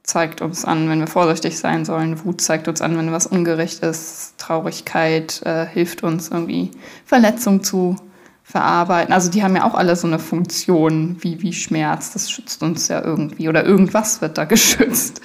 zeigt 0.03 0.43
uns 0.43 0.65
an, 0.65 0.89
wenn 0.89 1.01
wir 1.01 1.07
vorsichtig 1.07 1.59
sein 1.59 1.85
sollen. 1.85 2.25
Wut 2.25 2.41
zeigt 2.41 2.69
uns 2.69 2.81
an, 2.81 2.97
wenn 2.97 3.11
was 3.13 3.27
ungerecht 3.27 3.83
ist. 3.83 4.35
Traurigkeit 4.39 5.43
äh, 5.45 5.67
hilft 5.67 6.03
uns 6.03 6.29
irgendwie 6.29 6.71
Verletzung 7.05 7.63
zu 7.65 7.97
verarbeiten. 8.45 9.13
Also 9.13 9.31
die 9.31 9.43
haben 9.43 9.57
ja 9.57 9.65
auch 9.65 9.75
alle 9.75 9.97
so 9.97 10.07
eine 10.07 10.19
Funktion 10.19 11.17
wie, 11.21 11.43
wie 11.43 11.53
Schmerz. 11.53 12.13
Das 12.13 12.31
schützt 12.31 12.63
uns 12.63 12.89
ja 12.89 13.03
irgendwie 13.03 13.49
oder 13.49 13.65
irgendwas 13.65 14.21
wird 14.21 14.39
da 14.39 14.45
geschützt. 14.45 15.21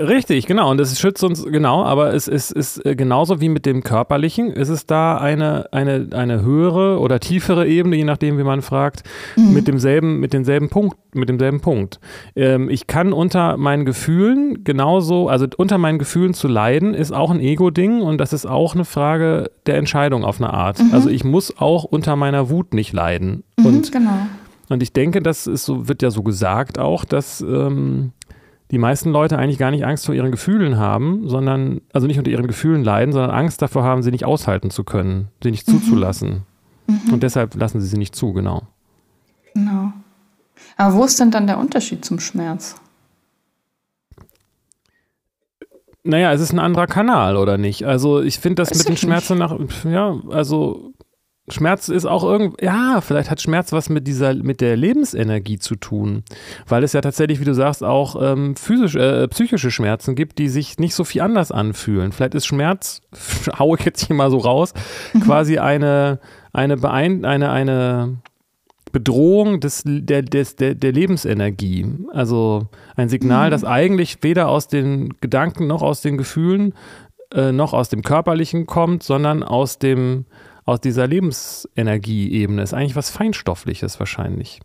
Richtig, 0.00 0.46
genau. 0.46 0.70
Und 0.70 0.80
es 0.80 0.98
schützt 0.98 1.22
uns, 1.22 1.44
genau, 1.44 1.84
aber 1.84 2.14
es 2.14 2.26
ist, 2.26 2.52
ist 2.52 2.84
äh, 2.86 2.96
genauso 2.96 3.40
wie 3.40 3.50
mit 3.50 3.66
dem 3.66 3.82
Körperlichen, 3.82 4.50
ist 4.50 4.70
es 4.70 4.86
da 4.86 5.18
eine, 5.18 5.66
eine, 5.72 6.08
eine 6.12 6.42
höhere 6.42 6.98
oder 7.00 7.20
tiefere 7.20 7.66
Ebene, 7.66 7.96
je 7.96 8.04
nachdem, 8.04 8.38
wie 8.38 8.42
man 8.42 8.62
fragt, 8.62 9.02
mhm. 9.36 9.52
mit 9.52 9.68
demselben, 9.68 10.18
mit 10.18 10.32
demselben 10.32 10.70
Punkt, 10.70 10.96
mit 11.14 11.28
demselben 11.28 11.60
Punkt. 11.60 12.00
Ähm, 12.34 12.70
ich 12.70 12.86
kann 12.86 13.12
unter 13.12 13.58
meinen 13.58 13.84
Gefühlen 13.84 14.64
genauso, 14.64 15.28
also 15.28 15.46
unter 15.58 15.76
meinen 15.76 15.98
Gefühlen 15.98 16.32
zu 16.32 16.48
leiden, 16.48 16.94
ist 16.94 17.12
auch 17.12 17.30
ein 17.30 17.40
Ego-Ding 17.40 18.00
und 18.00 18.18
das 18.18 18.32
ist 18.32 18.46
auch 18.46 18.74
eine 18.74 18.86
Frage 18.86 19.50
der 19.66 19.76
Entscheidung 19.76 20.24
auf 20.24 20.40
eine 20.40 20.52
Art. 20.52 20.78
Mhm. 20.82 20.94
Also 20.94 21.10
ich 21.10 21.24
muss 21.24 21.58
auch 21.58 21.84
unter 21.84 22.16
meiner 22.16 22.48
Wut 22.48 22.72
nicht 22.72 22.94
leiden. 22.94 23.44
Mhm, 23.58 23.66
und, 23.66 23.92
genau. 23.92 24.26
Und 24.70 24.82
ich 24.82 24.92
denke, 24.92 25.20
das 25.20 25.46
ist 25.46 25.64
so, 25.64 25.88
wird 25.88 26.00
ja 26.00 26.10
so 26.10 26.22
gesagt 26.22 26.78
auch, 26.78 27.04
dass 27.04 27.40
ähm, 27.40 28.12
die 28.70 28.78
meisten 28.78 29.10
Leute 29.10 29.38
eigentlich 29.38 29.58
gar 29.58 29.70
nicht 29.70 29.84
Angst 29.84 30.06
vor 30.06 30.14
ihren 30.14 30.30
Gefühlen 30.30 30.78
haben, 30.78 31.28
sondern, 31.28 31.80
also 31.92 32.06
nicht 32.06 32.18
unter 32.18 32.30
ihren 32.30 32.46
Gefühlen 32.46 32.84
leiden, 32.84 33.12
sondern 33.12 33.30
Angst 33.30 33.60
davor 33.62 33.82
haben, 33.82 34.02
sie 34.02 34.10
nicht 34.10 34.24
aushalten 34.24 34.70
zu 34.70 34.84
können, 34.84 35.28
sie 35.42 35.50
nicht 35.50 35.66
mhm. 35.66 35.72
zuzulassen. 35.72 36.42
Mhm. 36.86 37.12
Und 37.12 37.22
deshalb 37.22 37.54
lassen 37.56 37.80
sie 37.80 37.88
sie 37.88 37.98
nicht 37.98 38.14
zu, 38.14 38.32
genau. 38.32 38.62
Genau. 39.54 39.92
Aber 40.76 40.94
wo 40.94 41.04
ist 41.04 41.18
denn 41.18 41.30
dann 41.30 41.46
der 41.46 41.58
Unterschied 41.58 42.04
zum 42.04 42.20
Schmerz? 42.20 42.76
Naja, 46.02 46.32
es 46.32 46.40
ist 46.40 46.52
ein 46.52 46.58
anderer 46.58 46.86
Kanal, 46.86 47.36
oder 47.36 47.58
nicht? 47.58 47.84
Also 47.84 48.22
ich 48.22 48.38
finde 48.38 48.62
das 48.62 48.70
Weiß 48.70 48.78
mit 48.78 48.88
den 48.88 48.96
Schmerzen 48.96 49.36
nach, 49.36 49.58
ja, 49.84 50.18
also 50.30 50.92
Schmerz 51.52 51.88
ist 51.88 52.06
auch 52.06 52.24
irgendwie, 52.24 52.64
ja, 52.64 53.00
vielleicht 53.00 53.30
hat 53.30 53.40
Schmerz 53.40 53.72
was 53.72 53.88
mit 53.88 54.06
dieser, 54.06 54.34
mit 54.34 54.60
der 54.60 54.76
Lebensenergie 54.76 55.58
zu 55.58 55.76
tun, 55.76 56.22
weil 56.66 56.84
es 56.84 56.92
ja 56.92 57.00
tatsächlich, 57.00 57.40
wie 57.40 57.44
du 57.44 57.54
sagst, 57.54 57.82
auch 57.82 58.16
ähm, 58.20 58.56
physisch, 58.56 58.96
äh, 58.96 59.28
psychische 59.28 59.70
Schmerzen 59.70 60.14
gibt, 60.14 60.38
die 60.38 60.48
sich 60.48 60.78
nicht 60.78 60.94
so 60.94 61.04
viel 61.04 61.22
anders 61.22 61.52
anfühlen. 61.52 62.12
Vielleicht 62.12 62.34
ist 62.34 62.46
Schmerz, 62.46 63.00
haue 63.58 63.78
ich 63.78 63.84
jetzt 63.84 64.06
hier 64.06 64.16
mal 64.16 64.30
so 64.30 64.38
raus, 64.38 64.74
mhm. 65.12 65.20
quasi 65.20 65.58
eine, 65.58 66.20
eine, 66.52 66.76
Beein 66.76 67.24
eine, 67.24 67.50
eine 67.50 68.18
Bedrohung 68.92 69.60
des, 69.60 69.82
der, 69.86 70.22
des, 70.22 70.56
der, 70.56 70.74
der 70.74 70.92
Lebensenergie. 70.92 71.86
Also 72.12 72.68
ein 72.96 73.08
Signal, 73.08 73.48
mhm. 73.48 73.50
das 73.52 73.64
eigentlich 73.64 74.18
weder 74.22 74.48
aus 74.48 74.68
den 74.68 75.14
Gedanken 75.20 75.66
noch 75.66 75.82
aus 75.82 76.00
den 76.00 76.18
Gefühlen 76.18 76.74
äh, 77.32 77.52
noch 77.52 77.72
aus 77.72 77.88
dem 77.88 78.02
Körperlichen 78.02 78.66
kommt, 78.66 79.02
sondern 79.02 79.42
aus 79.42 79.78
dem 79.78 80.24
aus 80.70 80.80
dieser 80.80 81.06
Lebensenergieebene. 81.06 82.62
Ist 82.62 82.74
eigentlich 82.74 82.96
was 82.96 83.10
Feinstoffliches 83.10 83.98
wahrscheinlich. 83.98 84.60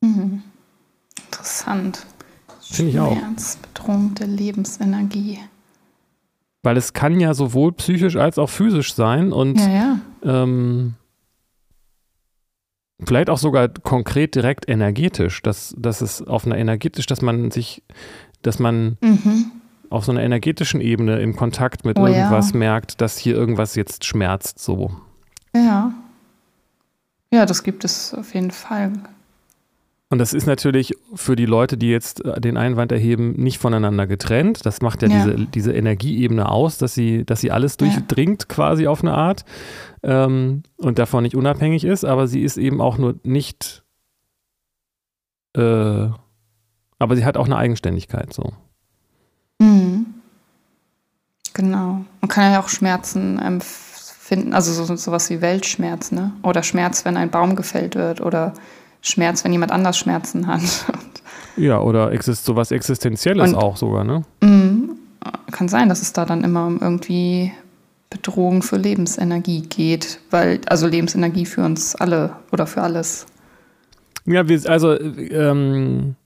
Mhm. 0.00 0.42
Interessant. 1.26 2.04
Finde 2.60 2.90
ich 2.90 2.98
auch. 3.00 3.16
Schmerzbedrohung 3.16 4.14
der 4.14 4.26
Lebensenergie. 4.26 5.38
Weil 6.62 6.76
es 6.76 6.92
kann 6.94 7.20
ja 7.20 7.34
sowohl 7.34 7.72
psychisch 7.72 8.16
als 8.16 8.38
auch 8.38 8.50
physisch 8.50 8.94
sein 8.94 9.32
und 9.32 9.60
Ja, 9.60 9.68
ja. 9.68 10.00
ähm, 10.44 10.94
vielleicht 13.04 13.30
auch 13.30 13.38
sogar 13.38 13.68
konkret 13.68 14.34
direkt 14.34 14.68
energetisch, 14.68 15.42
dass, 15.42 15.74
dass 15.78 16.00
es 16.00 16.22
auf 16.22 16.46
einer 16.46 16.56
energetisch, 16.56 17.06
dass 17.06 17.22
man 17.22 17.50
sich, 17.50 17.82
dass 18.42 18.58
man 18.58 18.96
Mhm. 19.00 19.52
Auf 19.94 20.04
so 20.04 20.12
einer 20.12 20.22
energetischen 20.22 20.80
Ebene 20.80 21.20
im 21.20 21.36
Kontakt 21.36 21.84
mit 21.84 21.98
Oh 21.98 22.06
ja. 22.06 22.14
irgendwas 22.14 22.52
merkt, 22.54 23.00
dass 23.00 23.16
hier 23.18 23.34
irgendwas 23.34 23.74
jetzt 23.74 24.04
schmerzt 24.04 24.58
so. 24.58 24.90
Ja. 25.54 25.92
Ja, 27.32 27.46
das 27.46 27.62
gibt 27.62 27.84
es 27.84 28.14
auf 28.14 28.34
jeden 28.34 28.50
Fall. 28.50 28.92
Und 30.10 30.18
das 30.18 30.32
ist 30.32 30.46
natürlich 30.46 30.94
für 31.14 31.34
die 31.34 31.46
Leute, 31.46 31.76
die 31.76 31.88
jetzt 31.90 32.24
äh, 32.24 32.40
den 32.40 32.56
Einwand 32.56 32.92
erheben, 32.92 33.32
nicht 33.32 33.58
voneinander 33.58 34.06
getrennt. 34.06 34.64
Das 34.64 34.80
macht 34.82 35.02
ja, 35.02 35.08
Ja. 35.08 35.24
Diese, 35.24 35.46
diese 35.46 35.72
Energieebene 35.72 36.48
aus, 36.48 36.78
dass 36.78 36.94
sie, 36.94 37.24
dass 37.24 37.40
sie 37.40 37.50
alles 37.50 37.76
Ja. 37.80 37.86
durchdringt 37.86 38.48
quasi 38.48 38.86
auf 38.86 39.02
eine 39.02 39.14
Art 39.14 39.44
ähm, 40.04 40.62
und 40.76 40.98
davon 41.00 41.22
nicht 41.24 41.34
unabhängig 41.34 41.84
ist, 41.84 42.04
aber 42.04 42.28
sie 42.28 42.42
ist 42.42 42.56
eben 42.58 42.80
auch 42.80 42.98
nur 42.98 43.14
nicht, 43.24 43.82
äh, 45.56 46.08
aber 46.98 47.16
sie 47.16 47.24
hat 47.24 47.36
auch 47.36 47.46
eine 47.46 47.56
Eigenständigkeit 47.56 48.32
so. 48.32 48.52
Mhm. 49.64 50.06
Genau. 51.54 52.04
Man 52.20 52.28
kann 52.28 52.52
ja 52.52 52.60
auch 52.60 52.68
Schmerzen 52.68 53.38
empfinden, 53.38 54.54
also 54.54 54.72
so, 54.84 54.96
sowas 54.96 55.30
wie 55.30 55.40
Weltschmerz, 55.40 56.10
ne? 56.10 56.32
Oder 56.42 56.62
Schmerz, 56.62 57.04
wenn 57.04 57.16
ein 57.16 57.30
Baum 57.30 57.54
gefällt 57.56 57.94
wird 57.94 58.20
oder 58.20 58.54
Schmerz, 59.00 59.44
wenn 59.44 59.52
jemand 59.52 59.72
anders 59.72 59.98
Schmerzen 59.98 60.46
hat. 60.46 60.62
Ja, 61.56 61.78
oder 61.78 62.10
exist 62.10 62.44
sowas 62.46 62.72
Existenzielles 62.72 63.50
Und- 63.52 63.54
auch 63.56 63.76
sogar, 63.76 64.02
ne? 64.02 64.24
Mhm. 64.42 64.98
Kann 65.52 65.68
sein, 65.68 65.88
dass 65.88 66.02
es 66.02 66.12
da 66.12 66.24
dann 66.24 66.42
immer 66.42 66.66
um 66.66 66.80
irgendwie 66.80 67.52
Bedrohung 68.10 68.60
für 68.62 68.76
Lebensenergie 68.76 69.62
geht, 69.62 70.18
weil, 70.30 70.60
also 70.66 70.88
Lebensenergie 70.88 71.46
für 71.46 71.64
uns 71.64 71.94
alle 71.94 72.34
oder 72.50 72.66
für 72.66 72.82
alles. 72.82 73.26
Ja, 74.26 74.48
wir, 74.48 74.68
also 74.68 74.98
ähm, 74.98 76.16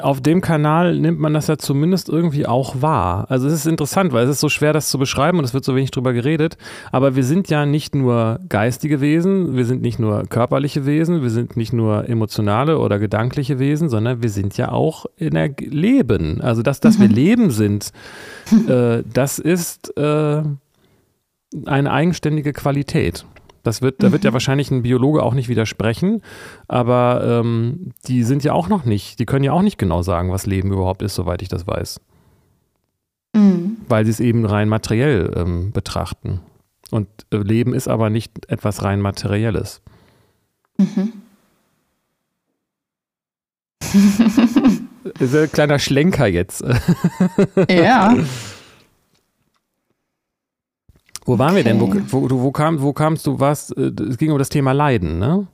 auf 0.00 0.20
dem 0.20 0.40
Kanal 0.40 0.96
nimmt 0.96 1.18
man 1.18 1.34
das 1.34 1.48
ja 1.48 1.58
zumindest 1.58 2.08
irgendwie 2.08 2.46
auch 2.46 2.80
wahr. 2.80 3.26
Also 3.28 3.48
es 3.48 3.54
ist 3.54 3.66
interessant, 3.66 4.12
weil 4.12 4.24
es 4.24 4.30
ist 4.30 4.40
so 4.40 4.48
schwer, 4.48 4.72
das 4.72 4.88
zu 4.88 4.98
beschreiben 4.98 5.38
und 5.38 5.44
es 5.44 5.52
wird 5.52 5.64
so 5.64 5.74
wenig 5.74 5.90
drüber 5.90 6.12
geredet. 6.12 6.56
Aber 6.92 7.16
wir 7.16 7.24
sind 7.24 7.48
ja 7.48 7.66
nicht 7.66 7.94
nur 7.94 8.38
geistige 8.48 9.00
Wesen, 9.00 9.56
wir 9.56 9.64
sind 9.64 9.82
nicht 9.82 9.98
nur 9.98 10.24
körperliche 10.26 10.86
Wesen, 10.86 11.22
wir 11.22 11.30
sind 11.30 11.56
nicht 11.56 11.72
nur 11.72 12.08
emotionale 12.08 12.78
oder 12.78 13.00
gedankliche 13.00 13.58
Wesen, 13.58 13.88
sondern 13.88 14.22
wir 14.22 14.30
sind 14.30 14.56
ja 14.56 14.70
auch 14.70 15.06
in 15.16 15.34
der 15.34 15.50
Leben. 15.58 16.40
Also 16.40 16.62
dass, 16.62 16.78
dass 16.78 17.00
wir 17.00 17.08
Leben 17.08 17.50
sind, 17.50 17.90
äh, 18.68 19.02
das 19.12 19.40
ist 19.40 19.96
äh, 19.96 20.42
eine 21.66 21.90
eigenständige 21.90 22.52
Qualität. 22.52 23.26
Das 23.64 23.82
wird, 23.82 24.02
da 24.02 24.12
wird 24.12 24.22
ja 24.24 24.32
wahrscheinlich 24.32 24.70
ein 24.70 24.82
Biologe 24.82 25.22
auch 25.22 25.34
nicht 25.34 25.48
widersprechen, 25.48 26.22
aber 26.68 27.40
ähm, 27.42 27.90
die 28.06 28.22
sind 28.22 28.44
ja 28.44 28.52
auch 28.52 28.68
noch 28.68 28.84
nicht, 28.84 29.18
die 29.18 29.26
können 29.26 29.42
ja 29.44 29.52
auch 29.52 29.62
nicht 29.62 29.78
genau 29.78 30.02
sagen, 30.02 30.30
was 30.30 30.46
Leben 30.46 30.70
überhaupt 30.72 31.02
ist, 31.02 31.14
soweit 31.16 31.42
ich 31.42 31.48
das 31.48 31.66
weiß, 31.66 32.00
Mhm. 33.34 33.78
weil 33.88 34.04
sie 34.04 34.12
es 34.12 34.20
eben 34.20 34.44
rein 34.46 34.68
materiell 34.68 35.32
ähm, 35.36 35.72
betrachten. 35.72 36.40
Und 36.92 37.08
äh, 37.32 37.38
Leben 37.38 37.74
ist 37.74 37.88
aber 37.88 38.08
nicht 38.10 38.48
etwas 38.48 38.84
rein 38.84 39.00
materielles. 39.00 39.80
Mhm. 40.78 41.12
Ist 45.18 45.34
ein 45.34 45.52
kleiner 45.52 45.78
Schlenker 45.78 46.26
jetzt. 46.26 46.64
ja. 47.68 48.16
Wo 51.24 51.38
waren 51.38 51.54
wir 51.56 51.64
denn? 51.64 51.80
Wo, 51.80 51.84
Okay. 51.86 52.02
wo, 52.08 52.28
wo, 52.30 52.50
kam, 52.52 52.80
wo 52.82 52.92
kamst 52.92 53.26
du? 53.26 53.40
Was? 53.40 53.70
äh, 53.70 53.90
Es 54.10 54.18
ging 54.18 54.30
um 54.32 54.38
das 54.38 54.48
Thema 54.50 54.72
Leiden, 54.72 55.18
ne? 55.18 55.46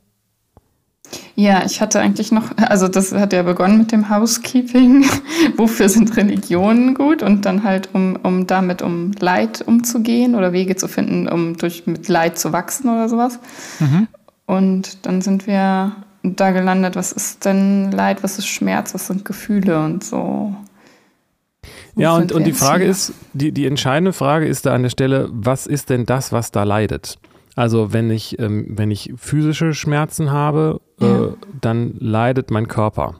Ja, 1.34 1.64
ich 1.64 1.80
hatte 1.80 1.98
eigentlich 1.98 2.30
noch, 2.30 2.56
also 2.56 2.86
das 2.86 3.12
hat 3.12 3.32
ja 3.32 3.42
begonnen 3.42 3.78
mit 3.78 3.90
dem 3.92 4.10
Housekeeping. 4.10 5.04
Wofür 5.56 5.88
sind 5.88 6.16
Religionen 6.16 6.94
gut? 6.94 7.22
Und 7.22 7.46
dann 7.46 7.64
halt, 7.64 7.88
um, 7.94 8.16
um 8.22 8.46
damit 8.46 8.80
um 8.82 9.10
Leid 9.18 9.62
umzugehen 9.66 10.34
oder 10.36 10.52
Wege 10.52 10.76
zu 10.76 10.86
finden, 10.86 11.26
um 11.28 11.56
durch 11.56 11.86
mit 11.86 12.06
Leid 12.08 12.38
zu 12.38 12.52
wachsen 12.52 12.88
oder 12.90 13.08
sowas. 13.08 13.40
Und 14.46 15.04
dann 15.06 15.20
sind 15.20 15.46
wir 15.48 15.96
da 16.22 16.50
gelandet, 16.52 16.94
was 16.96 17.10
ist 17.12 17.44
denn 17.44 17.90
Leid, 17.90 18.22
was 18.22 18.38
ist 18.38 18.46
Schmerz, 18.46 18.94
was 18.94 19.06
sind 19.08 19.24
Gefühle 19.24 19.82
und 19.84 20.04
so. 20.04 20.54
Ja, 21.96 22.16
und, 22.16 22.32
und 22.32 22.44
die 22.44 22.52
Frage 22.52 22.84
ist, 22.84 23.12
die, 23.32 23.52
die 23.52 23.66
entscheidende 23.66 24.12
Frage 24.12 24.46
ist 24.46 24.66
da 24.66 24.74
an 24.74 24.82
der 24.82 24.90
Stelle, 24.90 25.28
was 25.32 25.66
ist 25.66 25.90
denn 25.90 26.06
das, 26.06 26.32
was 26.32 26.50
da 26.50 26.62
leidet? 26.64 27.18
Also 27.56 27.92
wenn 27.92 28.10
ich, 28.10 28.38
ähm, 28.38 28.66
wenn 28.70 28.90
ich 28.90 29.12
physische 29.16 29.74
Schmerzen 29.74 30.30
habe, 30.30 30.80
Ja. 31.00 31.26
äh, 31.26 31.32
dann 31.60 31.94
leidet 31.98 32.50
mein 32.50 32.68
Körper. 32.68 33.16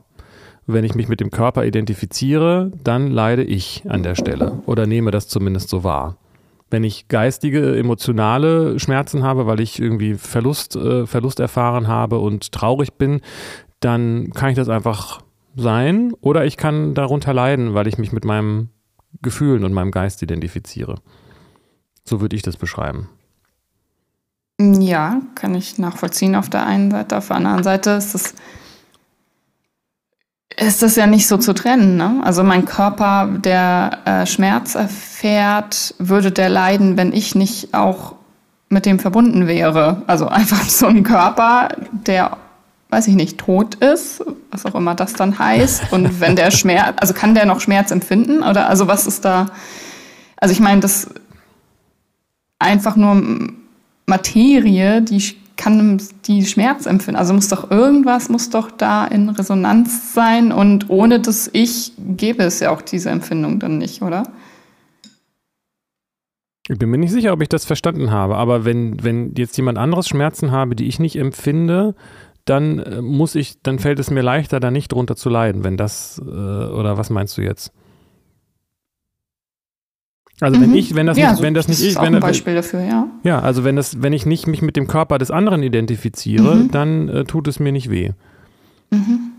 Wenn 0.66 0.84
ich 0.84 0.94
mich 0.94 1.08
mit 1.08 1.20
dem 1.20 1.30
Körper 1.32 1.64
identifiziere, 1.64 2.70
dann 2.84 3.10
leide 3.10 3.42
ich 3.42 3.82
an 3.88 4.02
der 4.04 4.14
Stelle 4.14 4.62
oder 4.66 4.86
nehme 4.86 5.10
das 5.10 5.26
zumindest 5.26 5.68
so 5.68 5.82
wahr. 5.82 6.16
Wenn 6.70 6.84
ich 6.84 7.08
geistige, 7.08 7.76
emotionale 7.76 8.78
Schmerzen 8.78 9.24
habe, 9.24 9.46
weil 9.46 9.58
ich 9.58 9.80
irgendwie 9.82 10.14
Verlust, 10.14 10.76
äh, 10.76 11.06
Verlust 11.06 11.40
erfahren 11.40 11.88
habe 11.88 12.20
und 12.20 12.52
traurig 12.52 12.92
bin, 12.94 13.20
dann 13.80 14.30
kann 14.32 14.50
ich 14.50 14.56
das 14.56 14.68
einfach 14.68 15.20
sein 15.60 16.12
oder 16.20 16.44
ich 16.44 16.56
kann 16.56 16.94
darunter 16.94 17.32
leiden, 17.32 17.74
weil 17.74 17.86
ich 17.86 17.98
mich 17.98 18.12
mit 18.12 18.24
meinem 18.24 18.70
Gefühlen 19.22 19.64
und 19.64 19.72
meinem 19.72 19.90
Geist 19.90 20.22
identifiziere. 20.22 20.96
So 22.04 22.20
würde 22.20 22.36
ich 22.36 22.42
das 22.42 22.56
beschreiben. 22.56 23.08
Ja, 24.60 25.20
kann 25.34 25.54
ich 25.54 25.78
nachvollziehen 25.78 26.34
auf 26.34 26.50
der 26.50 26.66
einen 26.66 26.90
Seite. 26.90 27.16
Auf 27.16 27.28
der 27.28 27.36
anderen 27.36 27.62
Seite 27.62 27.90
ist 27.90 28.14
es 28.14 28.34
ist 30.60 30.82
das 30.82 30.96
ja 30.96 31.06
nicht 31.06 31.26
so 31.26 31.38
zu 31.38 31.54
trennen. 31.54 31.96
Ne? 31.96 32.20
Also 32.22 32.42
mein 32.42 32.66
Körper, 32.66 33.28
der 33.38 33.98
äh, 34.04 34.26
Schmerz 34.26 34.74
erfährt, 34.74 35.94
würde 35.98 36.32
der 36.32 36.50
leiden, 36.50 36.96
wenn 36.96 37.12
ich 37.12 37.34
nicht 37.34 37.72
auch 37.72 38.16
mit 38.68 38.84
dem 38.84 38.98
verbunden 38.98 39.46
wäre. 39.46 40.02
Also 40.06 40.28
einfach 40.28 40.64
so 40.64 40.86
ein 40.86 41.02
Körper, 41.02 41.68
der, 41.92 42.36
weiß 42.90 43.08
ich 43.08 43.14
nicht, 43.14 43.38
tot 43.38 43.76
ist, 43.76 44.24
was 44.50 44.66
auch 44.66 44.74
immer 44.74 44.94
das 44.94 45.14
dann 45.14 45.38
heißt. 45.38 45.92
Und 45.92 46.20
wenn 46.20 46.36
der 46.36 46.50
Schmerz, 46.50 46.96
also 46.96 47.14
kann 47.14 47.34
der 47.34 47.46
noch 47.46 47.60
Schmerz 47.60 47.90
empfinden? 47.90 48.42
Oder 48.42 48.68
also 48.68 48.88
was 48.88 49.06
ist 49.06 49.24
da? 49.24 49.46
Also 50.36 50.52
ich 50.52 50.60
meine, 50.60 50.80
das 50.80 51.08
einfach 52.58 52.96
nur 52.96 53.22
Materie, 54.06 55.02
die 55.02 55.22
kann 55.56 56.00
die 56.26 56.46
Schmerz 56.46 56.86
empfinden. 56.86 57.18
Also 57.18 57.34
muss 57.34 57.48
doch 57.48 57.70
irgendwas 57.70 58.30
muss 58.30 58.48
doch 58.48 58.70
da 58.70 59.06
in 59.06 59.28
Resonanz 59.28 60.14
sein 60.14 60.52
und 60.52 60.88
ohne 60.88 61.20
das 61.20 61.50
Ich 61.52 61.92
gäbe 61.98 62.44
es 62.44 62.60
ja 62.60 62.70
auch 62.70 62.80
diese 62.80 63.10
Empfindung 63.10 63.60
dann 63.60 63.76
nicht, 63.76 64.00
oder? 64.00 64.24
Ich 66.68 66.78
bin 66.78 66.88
mir 66.88 66.98
nicht 66.98 67.10
sicher, 67.10 67.32
ob 67.32 67.42
ich 67.42 67.48
das 67.48 67.64
verstanden 67.64 68.10
habe, 68.10 68.36
aber 68.36 68.64
wenn, 68.64 69.02
wenn 69.02 69.34
jetzt 69.36 69.56
jemand 69.56 69.76
anderes 69.76 70.08
Schmerzen 70.08 70.50
habe, 70.50 70.76
die 70.76 70.86
ich 70.86 70.98
nicht 70.98 71.16
empfinde, 71.16 71.94
dann 72.50 72.78
äh, 72.80 73.00
muss 73.02 73.34
ich, 73.34 73.62
dann 73.62 73.78
fällt 73.78 73.98
es 73.98 74.10
mir 74.10 74.22
leichter, 74.22 74.60
da 74.60 74.70
nicht 74.70 74.92
drunter 74.92 75.16
zu 75.16 75.28
leiden, 75.30 75.64
wenn 75.64 75.76
das, 75.76 76.20
äh, 76.24 76.30
oder 76.30 76.98
was 76.98 77.08
meinst 77.10 77.38
du 77.38 77.42
jetzt? 77.42 77.72
Also 80.40 80.58
wenn 80.60 80.70
Mhm. 80.70 80.76
ich, 80.76 80.94
wenn 80.94 81.06
das 81.06 81.18
ja, 81.18 81.32
nicht, 81.32 81.42
wenn 81.42 81.52
das 81.54 81.68
nicht 81.68 81.80
ist 81.80 81.86
ich, 81.86 81.96
wenn 81.96 82.06
ein 82.06 82.12
das, 82.14 82.22
Beispiel 82.22 82.54
dafür, 82.54 82.80
ja. 82.82 83.08
ja, 83.24 83.40
also 83.40 83.62
wenn 83.62 83.76
das, 83.76 84.02
wenn 84.02 84.12
ich 84.14 84.24
nicht 84.24 84.46
mich 84.46 84.62
mit 84.62 84.74
dem 84.76 84.86
Körper 84.86 85.18
des 85.18 85.30
anderen 85.30 85.62
identifiziere, 85.62 86.56
Mhm. 86.56 86.70
dann 86.70 87.08
äh, 87.08 87.24
tut 87.24 87.46
es 87.46 87.60
mir 87.60 87.72
nicht 87.72 87.90
weh. 87.90 88.12
Mhm. 88.90 89.32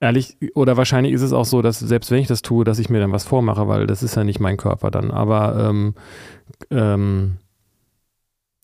Ehrlich, 0.00 0.36
oder 0.54 0.76
wahrscheinlich 0.76 1.12
ist 1.12 1.22
es 1.22 1.32
auch 1.32 1.44
so, 1.44 1.62
dass 1.62 1.78
selbst 1.78 2.10
wenn 2.10 2.18
ich 2.20 2.28
das 2.28 2.42
tue, 2.42 2.64
dass 2.64 2.78
ich 2.78 2.88
mir 2.88 3.00
dann 3.00 3.12
was 3.12 3.24
vormache, 3.24 3.66
weil 3.68 3.86
das 3.86 4.02
ist 4.02 4.14
ja 4.16 4.24
nicht 4.24 4.38
mein 4.40 4.56
Körper 4.56 4.90
dann. 4.90 5.10
Aber 5.10 5.68
ähm, 5.68 5.94
ähm, 6.70 7.36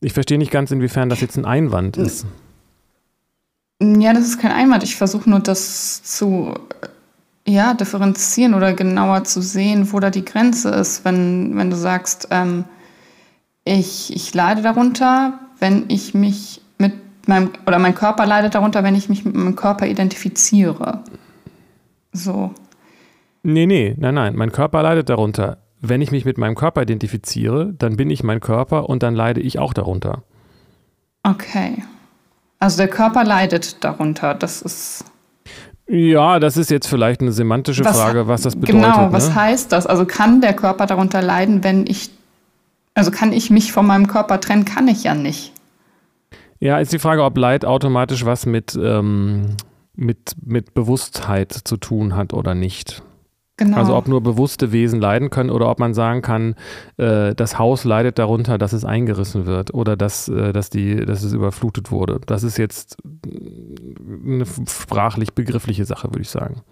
ich 0.01 0.13
verstehe 0.13 0.37
nicht 0.37 0.51
ganz, 0.51 0.71
inwiefern 0.71 1.09
das 1.09 1.21
jetzt 1.21 1.37
ein 1.37 1.45
Einwand 1.45 1.97
ist. 1.97 2.25
Ja, 3.81 4.13
das 4.13 4.25
ist 4.25 4.39
kein 4.39 4.51
Einwand. 4.51 4.83
Ich 4.83 4.95
versuche 4.95 5.29
nur 5.29 5.39
das 5.39 6.01
zu 6.03 6.53
äh, 7.45 7.51
ja, 7.51 7.73
differenzieren 7.73 8.53
oder 8.53 8.73
genauer 8.73 9.25
zu 9.25 9.41
sehen, 9.41 9.91
wo 9.91 9.99
da 9.99 10.09
die 10.09 10.25
Grenze 10.25 10.69
ist, 10.69 11.05
wenn, 11.05 11.57
wenn 11.57 11.69
du 11.69 11.75
sagst, 11.75 12.29
ähm, 12.31 12.65
ich, 13.65 14.15
ich 14.15 14.33
leide 14.33 14.61
darunter, 14.61 15.39
wenn 15.59 15.85
ich 15.89 16.13
mich 16.13 16.61
mit 16.77 16.93
meinem, 17.27 17.51
oder 17.67 17.79
mein 17.79 17.95
Körper 17.95 18.25
leidet 18.25 18.55
darunter, 18.55 18.83
wenn 18.83 18.95
ich 18.95 19.09
mich 19.09 19.25
mit 19.25 19.35
meinem 19.35 19.55
Körper 19.55 19.87
identifiziere. 19.87 21.03
So. 22.13 22.53
Nee, 23.43 23.65
nee, 23.65 23.95
nein, 23.97 24.15
nein. 24.15 24.35
Mein 24.35 24.51
Körper 24.51 24.81
leidet 24.81 25.09
darunter. 25.09 25.57
Wenn 25.81 26.01
ich 26.01 26.11
mich 26.11 26.25
mit 26.25 26.37
meinem 26.37 26.55
Körper 26.55 26.81
identifiziere, 26.81 27.73
dann 27.77 27.97
bin 27.97 28.09
ich 28.09 28.23
mein 28.23 28.39
Körper 28.39 28.89
und 28.89 29.03
dann 29.03 29.13
leide 29.13 29.41
ich 29.41 29.59
auch 29.59 29.73
darunter. 29.73 30.23
Okay. 31.23 31.83
Also 32.59 32.77
der 32.77 32.87
Körper 32.87 33.23
leidet 33.23 33.83
darunter. 33.83 34.33
Das 34.33 34.61
ist. 34.61 35.05
Ja, 35.87 36.39
das 36.39 36.57
ist 36.57 36.71
jetzt 36.71 36.87
vielleicht 36.87 37.21
eine 37.21 37.31
semantische 37.31 37.85
was, 37.85 37.97
Frage, 37.97 38.27
was 38.27 38.41
das 38.41 38.55
bedeutet. 38.55 38.81
Genau, 38.81 39.11
was 39.11 39.29
ne? 39.29 39.35
heißt 39.35 39.71
das? 39.71 39.85
Also 39.85 40.05
kann 40.05 40.41
der 40.41 40.53
Körper 40.53 40.87
darunter 40.87 41.21
leiden, 41.21 41.63
wenn 41.63 41.85
ich, 41.85 42.09
also 42.95 43.11
kann 43.11 43.31
ich 43.31 43.51
mich 43.51 43.71
von 43.71 43.85
meinem 43.85 44.07
Körper 44.07 44.41
trennen? 44.41 44.65
Kann 44.65 44.87
ich 44.87 45.03
ja 45.03 45.13
nicht. 45.13 45.53
Ja, 46.59 46.79
ist 46.79 46.91
die 46.91 46.99
Frage, 46.99 47.23
ob 47.23 47.37
Leid 47.37 47.65
automatisch 47.65 48.25
was 48.25 48.47
mit, 48.47 48.75
ähm, 48.81 49.57
mit, 49.95 50.35
mit 50.43 50.73
Bewusstheit 50.73 51.51
zu 51.51 51.77
tun 51.77 52.15
hat 52.15 52.33
oder 52.33 52.55
nicht. 52.55 53.03
Genau. 53.57 53.77
Also 53.77 53.95
ob 53.95 54.07
nur 54.07 54.21
bewusste 54.21 54.73
Wesen 54.73 54.99
leiden 54.99 55.29
können 55.29 55.49
oder 55.49 55.69
ob 55.69 55.79
man 55.79 55.93
sagen 55.93 56.21
kann, 56.21 56.55
äh, 56.97 57.33
das 57.33 57.57
Haus 57.57 57.85
leidet 57.85 58.19
darunter, 58.19 58.57
dass 58.57 58.73
es 58.73 58.83
eingerissen 58.83 59.45
wird 59.45 59.73
oder 59.73 59.95
dass, 59.95 60.27
äh, 60.27 60.51
dass, 60.51 60.69
die, 60.69 60.97
dass 60.97 61.23
es 61.23 61.31
überflutet 61.31 61.89
wurde. 61.89 62.19
Das 62.25 62.43
ist 62.43 62.57
jetzt 62.57 62.97
eine 64.25 64.45
sprachlich 64.45 65.33
begriffliche 65.33 65.85
Sache, 65.85 66.09
würde 66.09 66.21
ich 66.21 66.29
sagen. 66.29 66.63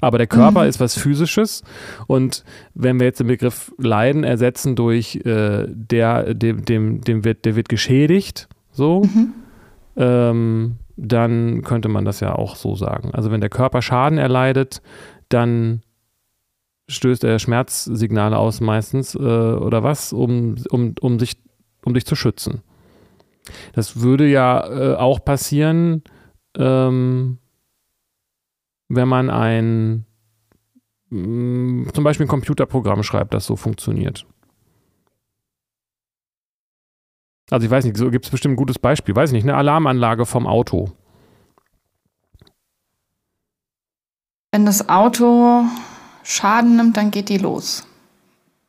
Aber 0.00 0.18
der 0.18 0.28
Körper 0.28 0.62
mhm. 0.62 0.68
ist 0.68 0.78
was 0.78 0.96
Physisches 0.96 1.64
und 2.06 2.44
wenn 2.74 3.00
wir 3.00 3.06
jetzt 3.06 3.18
den 3.18 3.26
Begriff 3.26 3.72
Leiden 3.78 4.22
ersetzen 4.22 4.76
durch 4.76 5.16
äh, 5.24 5.66
der, 5.68 6.34
dem, 6.34 6.64
dem, 6.64 7.00
dem 7.00 7.24
wird, 7.24 7.46
der 7.46 7.56
wird 7.56 7.68
geschädigt, 7.68 8.48
so, 8.70 9.02
mhm. 9.02 9.34
ähm, 9.96 10.76
dann 10.96 11.62
könnte 11.62 11.88
man 11.88 12.04
das 12.04 12.20
ja 12.20 12.34
auch 12.34 12.54
so 12.54 12.76
sagen. 12.76 13.10
Also 13.12 13.32
wenn 13.32 13.40
der 13.40 13.50
Körper 13.50 13.82
Schaden 13.82 14.18
erleidet, 14.18 14.82
dann 15.28 15.82
stößt 16.88 17.24
er 17.24 17.38
Schmerzsignale 17.38 18.36
aus 18.36 18.60
meistens 18.60 19.14
äh, 19.14 19.18
oder 19.18 19.82
was, 19.82 20.12
um, 20.12 20.56
um, 20.70 20.94
um, 21.00 21.18
sich, 21.18 21.36
um 21.84 21.94
dich 21.94 22.06
zu 22.06 22.16
schützen. 22.16 22.62
Das 23.74 24.00
würde 24.00 24.26
ja 24.26 24.66
äh, 24.66 24.96
auch 24.96 25.24
passieren, 25.24 26.02
ähm, 26.56 27.38
wenn 28.88 29.08
man 29.08 29.30
ein 29.30 30.06
mh, 31.10 31.26
mm, 31.26 31.90
zum 31.94 32.04
Beispiel 32.04 32.26
ein 32.26 32.30
Computerprogramm 32.30 33.02
schreibt, 33.02 33.34
das 33.34 33.46
so 33.46 33.56
funktioniert. 33.56 34.26
Also 37.50 37.64
ich 37.64 37.70
weiß 37.70 37.84
nicht, 37.84 37.96
so 37.96 38.10
gibt 38.10 38.26
es 38.26 38.30
bestimmt 38.30 38.54
ein 38.54 38.56
gutes 38.56 38.78
Beispiel, 38.78 39.16
weiß 39.16 39.30
ich 39.30 39.34
nicht, 39.34 39.44
eine 39.44 39.56
Alarmanlage 39.56 40.26
vom 40.26 40.46
Auto. 40.46 40.92
Wenn 44.52 44.66
das 44.66 44.88
Auto 44.88 45.64
Schaden 46.30 46.76
nimmt, 46.76 46.94
dann 46.98 47.10
geht 47.10 47.30
die 47.30 47.38
los. 47.38 47.86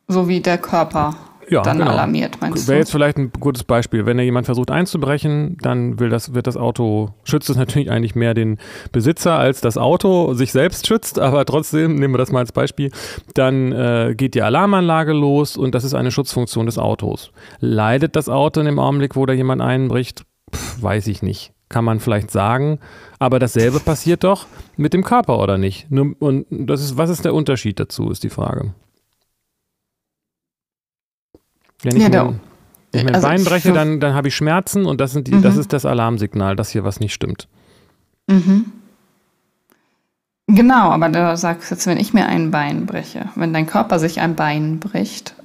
So 0.08 0.28
wie 0.28 0.40
der 0.40 0.56
Körper 0.56 1.14
ja, 1.50 1.60
dann 1.60 1.76
genau. 1.76 1.90
alarmiert, 1.90 2.40
meinst 2.40 2.68
Wäre 2.68 2.78
jetzt 2.78 2.90
vielleicht 2.90 3.18
ein 3.18 3.32
gutes 3.38 3.64
Beispiel. 3.64 4.06
Wenn 4.06 4.16
da 4.16 4.22
jemand 4.22 4.46
versucht 4.46 4.70
einzubrechen, 4.70 5.58
dann 5.60 6.00
will 6.00 6.08
das, 6.08 6.32
wird 6.32 6.46
das 6.46 6.56
Auto, 6.56 7.10
schützt 7.22 7.50
es 7.50 7.56
natürlich 7.58 7.90
eigentlich 7.90 8.14
mehr 8.14 8.32
den 8.32 8.56
Besitzer, 8.92 9.38
als 9.38 9.60
das 9.60 9.76
Auto 9.76 10.32
sich 10.32 10.52
selbst 10.52 10.86
schützt, 10.86 11.18
aber 11.18 11.44
trotzdem, 11.44 11.96
nehmen 11.96 12.14
wir 12.14 12.18
das 12.18 12.32
mal 12.32 12.38
als 12.38 12.52
Beispiel, 12.52 12.90
dann 13.34 13.72
äh, 13.72 14.14
geht 14.16 14.34
die 14.34 14.42
Alarmanlage 14.42 15.12
los 15.12 15.58
und 15.58 15.74
das 15.74 15.84
ist 15.84 15.92
eine 15.92 16.10
Schutzfunktion 16.10 16.64
des 16.64 16.78
Autos. 16.78 17.30
Leidet 17.58 18.16
das 18.16 18.30
Auto 18.30 18.60
in 18.60 18.66
dem 18.66 18.78
Augenblick, 18.78 19.16
wo 19.16 19.26
da 19.26 19.34
jemand 19.34 19.60
einbricht? 19.60 20.24
Pff, 20.52 20.82
weiß 20.82 21.06
ich 21.08 21.22
nicht 21.22 21.52
kann 21.70 21.84
man 21.84 22.00
vielleicht 22.00 22.30
sagen. 22.30 22.78
Aber 23.18 23.38
dasselbe 23.38 23.80
passiert 23.80 24.24
doch 24.24 24.46
mit 24.76 24.92
dem 24.92 25.02
Körper, 25.02 25.38
oder 25.38 25.56
nicht? 25.56 25.86
Und 25.90 26.46
das 26.50 26.82
ist, 26.82 26.98
was 26.98 27.08
ist 27.08 27.24
der 27.24 27.32
Unterschied 27.32 27.80
dazu, 27.80 28.10
ist 28.10 28.22
die 28.22 28.28
Frage. 28.28 28.74
Wenn 31.82 31.96
ich 31.96 32.02
ja, 32.02 32.08
mir, 32.08 32.40
wenn 32.92 33.00
ich 33.00 33.04
mir 33.06 33.14
also 33.14 33.26
Bein 33.26 33.44
breche, 33.44 33.72
dann, 33.72 34.00
dann 34.00 34.12
habe 34.12 34.28
ich 34.28 34.36
Schmerzen 34.36 34.84
und 34.84 35.00
das, 35.00 35.12
sind 35.12 35.28
die, 35.28 35.34
mhm. 35.34 35.42
das 35.42 35.56
ist 35.56 35.72
das 35.72 35.86
Alarmsignal, 35.86 36.56
dass 36.56 36.70
hier 36.70 36.84
was 36.84 37.00
nicht 37.00 37.14
stimmt. 37.14 37.48
Mhm. 38.26 38.72
Genau, 40.54 40.90
aber 40.90 41.08
du 41.08 41.36
sagst 41.36 41.70
jetzt, 41.70 41.86
wenn 41.86 41.98
ich 41.98 42.12
mir 42.12 42.26
ein 42.26 42.50
Bein 42.50 42.86
breche, 42.86 43.26
wenn 43.36 43.52
dein 43.52 43.66
Körper 43.66 43.98
sich 43.98 44.20
ein 44.20 44.34
Bein 44.34 44.80
bricht. 44.80 45.34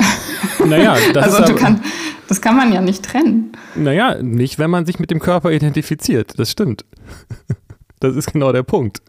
Naja, 0.66 0.96
das 1.14 1.36
also 1.36 1.54
du 1.54 1.60
kannst 1.60 1.84
das 2.28 2.42
kann 2.42 2.56
man 2.56 2.74
ja 2.74 2.82
nicht 2.82 3.04
trennen. 3.04 3.52
Naja, 3.76 4.22
nicht, 4.22 4.58
wenn 4.58 4.70
man 4.70 4.86
sich 4.86 5.00
mit 5.00 5.12
dem 5.12 5.20
Körper 5.20 5.52
identifiziert. 5.52 6.38
Das 6.38 6.52
stimmt. 6.52 6.86
Das 8.02 8.18
ist 8.18 8.34
genau 8.34 8.52
der 8.52 8.62
Punkt. 8.62 9.02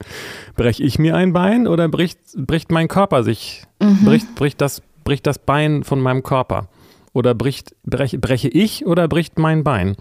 Breche 0.55 0.83
ich 0.83 0.99
mir 0.99 1.17
ein 1.17 1.33
Bein 1.33 1.67
oder 1.67 1.89
bricht, 1.89 2.19
bricht 2.37 2.71
mein 2.71 2.87
Körper 2.87 3.25
sich? 3.25 3.65
Mhm. 3.83 4.05
Bricht, 4.05 4.35
bricht, 4.37 4.61
das, 4.61 4.81
bricht 5.05 5.27
das 5.27 5.41
Bein 5.41 5.83
von 5.83 6.01
meinem 6.01 6.23
Körper? 6.23 6.69
Oder 7.13 7.35
bricht, 7.35 7.75
breche, 7.83 8.19
breche 8.19 8.49
ich 8.49 8.87
oder 8.87 9.09
bricht 9.09 9.39
mein 9.41 9.65
Bein? 9.65 9.97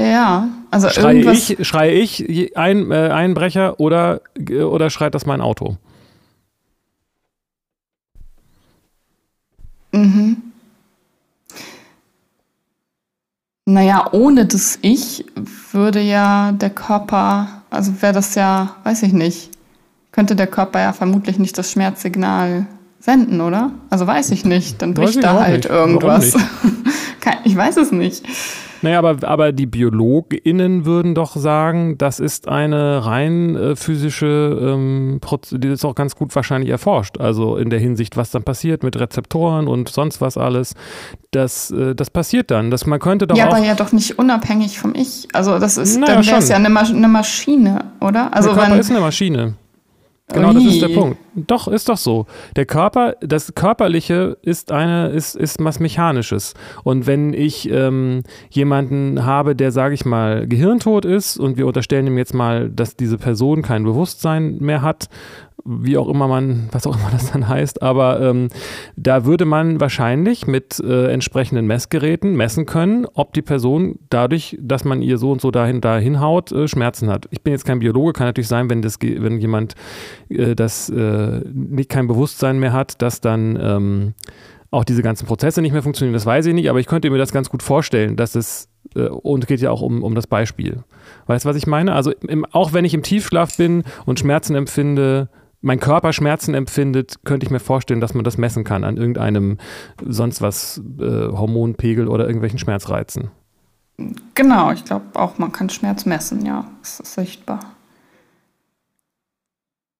Ja, 0.00 0.48
also 0.70 0.88
schreie 0.88 1.30
ich, 1.32 1.56
schreie 1.62 1.92
ich 1.92 2.56
ein, 2.56 2.90
äh, 2.90 3.08
Einbrecher 3.08 3.80
oder, 3.80 4.20
oder 4.48 4.90
schreit 4.90 5.14
das 5.14 5.26
mein 5.26 5.40
Auto? 5.40 5.76
Mhm. 9.92 10.36
Naja, 13.64 14.08
ohne 14.12 14.46
das 14.46 14.78
Ich 14.82 15.24
würde 15.70 16.00
ja 16.00 16.52
der 16.52 16.70
Körper, 16.70 17.62
also 17.70 18.02
wäre 18.02 18.12
das 18.12 18.34
ja, 18.34 18.76
weiß 18.82 19.04
ich 19.04 19.12
nicht, 19.12 19.50
könnte 20.10 20.34
der 20.34 20.46
Körper 20.48 20.80
ja 20.80 20.92
vermutlich 20.92 21.38
nicht 21.38 21.56
das 21.56 21.70
Schmerzsignal 21.70 22.66
senden, 22.98 23.40
oder? 23.40 23.70
Also 23.88 24.06
weiß 24.06 24.30
ich 24.30 24.44
nicht, 24.44 24.82
dann 24.82 24.94
bricht 24.94 25.22
da 25.22 25.40
halt 25.40 25.64
nicht. 25.64 25.70
irgendwas. 25.70 26.34
ich 27.44 27.56
weiß 27.56 27.76
es 27.76 27.92
nicht. 27.92 28.24
Naja, 28.82 28.98
aber, 28.98 29.16
aber 29.26 29.52
die 29.52 29.66
BiologInnen 29.66 30.84
würden 30.84 31.14
doch 31.14 31.36
sagen, 31.36 31.96
das 31.98 32.18
ist 32.18 32.48
eine 32.48 33.06
rein 33.06 33.54
äh, 33.54 33.76
physische, 33.76 34.58
ähm, 34.60 35.20
die 35.52 35.68
ist 35.68 35.84
auch 35.84 35.94
ganz 35.94 36.16
gut 36.16 36.34
wahrscheinlich 36.34 36.70
erforscht. 36.70 37.18
Also 37.18 37.56
in 37.56 37.70
der 37.70 37.78
Hinsicht, 37.78 38.16
was 38.16 38.32
dann 38.32 38.42
passiert 38.42 38.82
mit 38.82 38.98
Rezeptoren 38.98 39.68
und 39.68 39.88
sonst 39.88 40.20
was 40.20 40.36
alles. 40.36 40.74
Das, 41.30 41.70
äh, 41.70 41.94
das 41.94 42.10
passiert 42.10 42.50
dann. 42.50 42.72
Das, 42.72 42.84
man 42.84 42.98
könnte 42.98 43.28
doch 43.28 43.36
ja, 43.36 43.46
aber 43.46 43.58
ja 43.58 43.76
doch 43.76 43.92
nicht 43.92 44.18
unabhängig 44.18 44.78
vom 44.80 44.94
Ich. 44.96 45.28
Also 45.32 45.60
das 45.60 45.76
ist, 45.76 45.98
naja, 45.98 46.16
dann 46.16 46.26
wäre 46.26 46.38
es 46.38 46.48
ja 46.48 46.56
eine, 46.56 46.68
Mas 46.68 46.90
eine, 46.90 47.08
Maschine, 47.08 47.92
oder? 48.00 48.34
Also 48.34 48.48
der 48.48 48.58
Körper 48.58 48.72
wenn, 48.72 48.80
ist 48.80 48.90
eine 48.90 49.00
Maschine. 49.00 49.54
Genau, 50.32 50.52
das 50.52 50.64
ist 50.64 50.82
der 50.82 50.88
Punkt. 50.88 51.18
Doch, 51.34 51.66
ist 51.66 51.88
doch 51.88 51.96
so. 51.96 52.26
Der 52.56 52.66
Körper, 52.66 53.14
das 53.20 53.54
Körperliche 53.54 54.36
ist 54.42 54.70
eine, 54.70 55.08
ist, 55.08 55.34
ist 55.34 55.56
was 55.64 55.80
Mechanisches. 55.80 56.52
Und 56.84 57.06
wenn 57.06 57.32
ich 57.32 57.70
ähm, 57.70 58.22
jemanden 58.50 59.24
habe, 59.24 59.56
der, 59.56 59.72
sage 59.72 59.94
ich 59.94 60.04
mal, 60.04 60.46
gehirntot 60.46 61.06
ist 61.06 61.38
und 61.38 61.56
wir 61.56 61.66
unterstellen 61.66 62.06
ihm 62.06 62.18
jetzt 62.18 62.34
mal, 62.34 62.68
dass 62.68 62.96
diese 62.96 63.16
Person 63.16 63.62
kein 63.62 63.84
Bewusstsein 63.84 64.58
mehr 64.58 64.82
hat, 64.82 65.08
wie 65.64 65.96
auch 65.96 66.08
immer 66.08 66.26
man, 66.28 66.68
was 66.72 66.86
auch 66.86 66.96
immer 66.96 67.10
das 67.10 67.32
dann 67.32 67.48
heißt, 67.48 67.82
aber 67.82 68.20
ähm, 68.20 68.48
da 68.96 69.24
würde 69.24 69.44
man 69.44 69.80
wahrscheinlich 69.80 70.46
mit 70.46 70.80
äh, 70.80 71.06
entsprechenden 71.12 71.66
Messgeräten 71.66 72.34
messen 72.34 72.66
können, 72.66 73.06
ob 73.14 73.32
die 73.32 73.42
Person 73.42 73.98
dadurch, 74.10 74.58
dass 74.60 74.84
man 74.84 75.02
ihr 75.02 75.18
so 75.18 75.30
und 75.30 75.40
so 75.40 75.50
dahin, 75.50 75.80
dahin 75.80 76.20
haut, 76.20 76.52
äh, 76.52 76.66
Schmerzen 76.66 77.08
hat. 77.10 77.28
Ich 77.30 77.42
bin 77.42 77.52
jetzt 77.52 77.64
kein 77.64 77.78
Biologe, 77.78 78.12
kann 78.12 78.26
natürlich 78.26 78.48
sein, 78.48 78.70
wenn 78.70 78.82
das, 78.82 78.98
wenn 79.00 79.38
jemand 79.38 79.74
äh, 80.28 80.54
das 80.54 80.88
äh, 80.90 81.21
nicht 81.52 81.88
kein 81.88 82.06
Bewusstsein 82.06 82.58
mehr 82.58 82.72
hat, 82.72 83.02
dass 83.02 83.20
dann 83.20 83.58
ähm, 83.60 84.14
auch 84.70 84.84
diese 84.84 85.02
ganzen 85.02 85.26
Prozesse 85.26 85.60
nicht 85.60 85.72
mehr 85.72 85.82
funktionieren, 85.82 86.14
das 86.14 86.26
weiß 86.26 86.46
ich 86.46 86.54
nicht, 86.54 86.70
aber 86.70 86.80
ich 86.80 86.86
könnte 86.86 87.10
mir 87.10 87.18
das 87.18 87.32
ganz 87.32 87.50
gut 87.50 87.62
vorstellen, 87.62 88.16
dass 88.16 88.34
es 88.34 88.68
äh, 88.94 89.08
und 89.08 89.46
geht 89.46 89.60
ja 89.60 89.70
auch 89.70 89.82
um, 89.82 90.02
um 90.02 90.14
das 90.14 90.26
Beispiel. 90.26 90.82
Weißt 91.26 91.44
du, 91.44 91.48
was 91.48 91.56
ich 91.56 91.66
meine? 91.66 91.94
Also 91.94 92.12
im, 92.12 92.44
auch 92.46 92.72
wenn 92.72 92.84
ich 92.84 92.94
im 92.94 93.02
Tiefschlaf 93.02 93.56
bin 93.56 93.84
und 94.06 94.18
Schmerzen 94.18 94.54
empfinde, 94.54 95.28
mein 95.60 95.78
Körper 95.78 96.12
Schmerzen 96.12 96.54
empfindet, 96.54 97.24
könnte 97.24 97.46
ich 97.46 97.50
mir 97.50 97.60
vorstellen, 97.60 98.00
dass 98.00 98.14
man 98.14 98.24
das 98.24 98.36
messen 98.36 98.64
kann 98.64 98.82
an 98.82 98.96
irgendeinem 98.96 99.58
sonst 100.04 100.42
was 100.42 100.82
äh, 100.98 101.02
Hormonpegel 101.04 102.08
oder 102.08 102.26
irgendwelchen 102.26 102.58
Schmerzreizen. 102.58 103.30
Genau, 104.34 104.72
ich 104.72 104.84
glaube 104.84 105.04
auch, 105.14 105.38
man 105.38 105.52
kann 105.52 105.70
Schmerz 105.70 106.06
messen, 106.06 106.44
ja, 106.44 106.66
das 106.80 106.98
ist 107.00 107.14
sichtbar. 107.14 107.60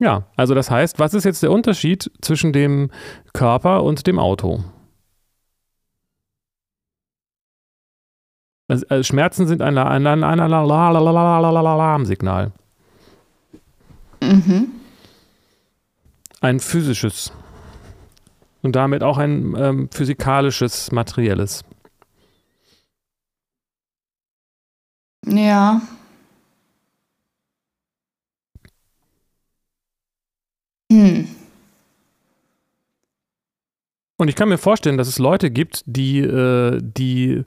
Ja, 0.02 0.26
also 0.36 0.54
das 0.54 0.70
heißt, 0.70 0.98
was 0.98 1.14
ist 1.14 1.24
jetzt 1.24 1.42
der 1.42 1.50
Unterschied 1.50 2.10
zwischen 2.20 2.52
dem 2.52 2.90
Körper 3.32 3.82
und 3.82 4.06
dem 4.06 4.18
Auto? 4.18 4.62
Also, 8.68 8.84
also 8.88 9.02
Schmerzen 9.04 9.46
sind 9.46 9.62
ein, 9.62 9.78
ein, 9.78 10.06
ein, 10.06 10.24
ein 10.24 10.40
Alarmsignal. 10.40 12.52
Mhm 14.20 14.82
ein 16.42 16.60
physisches 16.60 17.32
und 18.62 18.76
damit 18.76 19.02
auch 19.02 19.16
ein 19.16 19.54
ähm, 19.56 19.88
physikalisches, 19.90 20.92
materielles. 20.92 21.64
Ja. 25.24 25.80
Hm. 30.92 31.26
Und 34.18 34.28
ich 34.28 34.36
kann 34.36 34.50
mir 34.50 34.58
vorstellen, 34.58 34.98
dass 34.98 35.08
es 35.08 35.18
Leute 35.18 35.50
gibt, 35.50 35.82
die, 35.86 36.20
äh, 36.20 36.78
die 36.80 37.44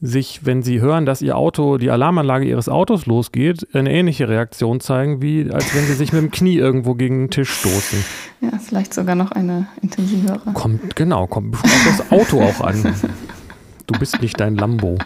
sich, 0.00 0.46
wenn 0.46 0.62
sie 0.62 0.80
hören, 0.80 1.06
dass 1.06 1.20
ihr 1.20 1.36
Auto, 1.36 1.76
die 1.76 1.90
Alarmanlage 1.90 2.46
ihres 2.46 2.68
Autos 2.68 3.06
losgeht, 3.06 3.66
eine 3.74 3.92
ähnliche 3.92 4.28
Reaktion 4.28 4.80
zeigen, 4.80 5.20
wie 5.22 5.50
als 5.50 5.74
wenn 5.74 5.84
sie 5.84 5.94
sich 5.94 6.12
mit 6.12 6.22
dem 6.22 6.30
Knie 6.30 6.56
irgendwo 6.56 6.94
gegen 6.94 7.24
den 7.24 7.30
Tisch 7.30 7.50
stoßen. 7.50 8.04
Ja, 8.40 8.58
vielleicht 8.58 8.94
sogar 8.94 9.16
noch 9.16 9.32
eine 9.32 9.66
intensivere. 9.82 10.52
Kommt, 10.52 10.94
genau, 10.94 11.26
kommt 11.26 11.56
auf 11.56 11.84
das 11.86 12.12
Auto 12.12 12.42
auch 12.42 12.60
an. 12.60 12.94
Du 13.86 13.98
bist 13.98 14.22
nicht 14.22 14.38
dein 14.40 14.54
Lambo. 14.54 14.98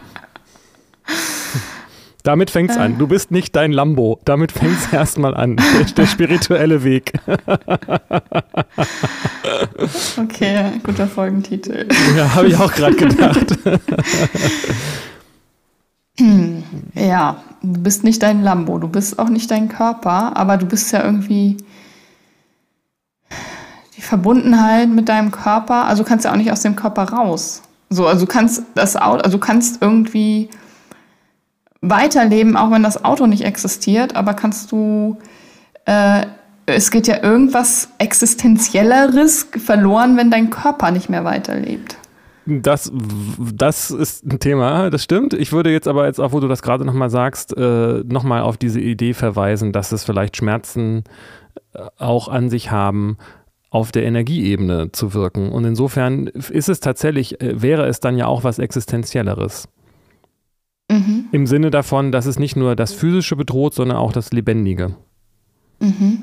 Damit 2.29 2.51
fängt's 2.51 2.76
äh. 2.76 2.81
an. 2.81 2.99
Du 2.99 3.07
bist 3.07 3.31
nicht 3.31 3.57
dein 3.57 3.72
Lambo. 3.72 4.20
Damit 4.26 4.53
fängt's 4.53 4.93
erstmal 4.93 5.35
an. 5.35 5.57
Der, 5.57 5.85
der 5.87 6.05
spirituelle 6.05 6.85
Weg. 6.85 7.14
okay, 10.18 10.72
guter 10.85 11.07
Folgentitel. 11.07 11.89
Ja, 12.18 12.35
habe 12.35 12.49
ich 12.49 12.57
auch 12.59 12.70
gerade 12.70 12.97
gedacht. 12.97 13.59
ja, 16.95 17.43
du 17.62 17.83
bist 17.83 18.05
nicht 18.05 18.22
dein 18.22 18.43
Lambo. 18.43 18.79
Du 18.79 18.89
bist 18.89 19.18
auch 19.18 19.31
nicht 19.31 19.51
dein 19.51 19.70
Körper, 19.70 20.37
aber 20.37 20.59
du 20.59 20.66
bist 20.66 20.93
ja 20.93 21.03
irgendwie 21.03 21.57
die 23.97 24.03
Verbundenheit 24.03 24.91
mit 24.91 25.09
deinem 25.09 25.31
Körper. 25.31 25.87
Also 25.87 26.03
du 26.03 26.09
kannst 26.11 26.26
ja 26.26 26.33
auch 26.33 26.37
nicht 26.37 26.53
aus 26.53 26.61
dem 26.61 26.76
Körper 26.76 27.05
raus. 27.05 27.62
So, 27.89 28.07
also 28.07 28.26
du 28.26 28.31
kannst 28.31 28.64
das 28.74 28.97
Auto, 28.97 29.22
also 29.22 29.39
du 29.39 29.43
kannst 29.43 29.81
irgendwie 29.81 30.51
weiterleben, 31.81 32.57
auch 32.57 32.70
wenn 32.70 32.83
das 32.83 33.05
Auto 33.05 33.26
nicht 33.26 33.45
existiert, 33.45 34.16
aber 34.16 34.35
kannst 34.35 34.72
du, 34.72 35.16
äh, 35.85 36.26
es 36.66 36.91
geht 36.91 37.07
ja 37.07 37.22
irgendwas 37.22 37.91
Existenzielleres 37.99 39.49
verloren, 39.64 40.16
wenn 40.16 40.31
dein 40.31 40.51
Körper 40.51 40.91
nicht 40.91 41.09
mehr 41.09 41.24
weiterlebt. 41.24 41.97
Das, 42.51 42.91
das 43.39 43.91
ist 43.91 44.24
ein 44.24 44.41
Thema, 44.41 44.89
das 44.89 45.05
stimmt. 45.05 45.35
Ich 45.35 45.53
würde 45.53 45.70
jetzt 45.70 45.87
aber 45.87 46.07
jetzt 46.07 46.18
auch, 46.18 46.33
wo 46.33 46.41
du 46.41 46.49
das 46.49 46.62
gerade 46.62 46.85
nochmal 46.85 47.11
sagst, 47.11 47.55
äh, 47.57 48.03
nochmal 48.07 48.41
auf 48.41 48.57
diese 48.57 48.81
Idee 48.81 49.12
verweisen, 49.12 49.72
dass 49.72 49.93
es 49.93 50.05
vielleicht 50.05 50.39
Schmerzen 50.39 51.05
äh, 51.74 51.81
auch 51.99 52.29
an 52.29 52.49
sich 52.49 52.70
haben, 52.70 53.18
auf 53.70 53.93
der 53.93 54.05
Energieebene 54.05 54.93
zu 54.93 55.12
wirken. 55.12 55.53
Und 55.53 55.66
insofern 55.66 56.26
ist 56.26 56.70
es 56.70 56.81
tatsächlich, 56.81 57.39
äh, 57.43 57.61
wäre 57.61 57.87
es 57.87 58.01
dann 58.01 58.16
ja 58.16 58.26
auch 58.26 58.45
was 58.45 58.59
Existenzielleres. 58.59 59.68
Mhm. 60.91 61.26
Im 61.32 61.47
Sinne 61.47 61.70
davon, 61.70 62.12
dass 62.12 62.26
es 62.26 62.39
nicht 62.39 62.57
nur 62.57 62.74
das 62.74 62.93
Physische 62.93 63.36
bedroht, 63.36 63.74
sondern 63.74 63.99
auch 63.99 64.12
das 64.12 64.32
Lebendige. 64.32 64.97
Mhm. 65.80 66.22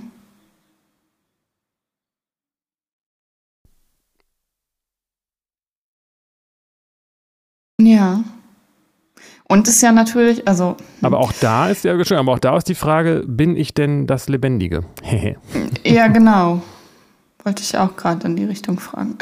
Ja. 7.80 8.24
Und 9.48 9.68
ist 9.68 9.82
ja 9.82 9.92
natürlich, 9.92 10.48
also. 10.48 10.70
Hm. 10.70 11.06
Aber 11.06 11.20
auch 11.20 11.32
da 11.34 11.70
ist 11.70 11.84
ja, 11.84 11.94
aber 11.94 12.32
auch 12.32 12.40
da 12.40 12.58
ist 12.58 12.68
die 12.68 12.76
Frage, 12.76 13.24
bin 13.28 13.56
ich 13.56 13.74
denn 13.74 14.08
das 14.08 14.28
Lebendige? 14.28 14.84
ja, 15.84 16.08
genau. 16.08 16.64
Wollte 17.46 17.62
ich 17.62 17.78
auch 17.78 17.96
gerade 17.96 18.26
in 18.26 18.36
die 18.36 18.44
Richtung 18.44 18.80
fragen. 18.80 19.20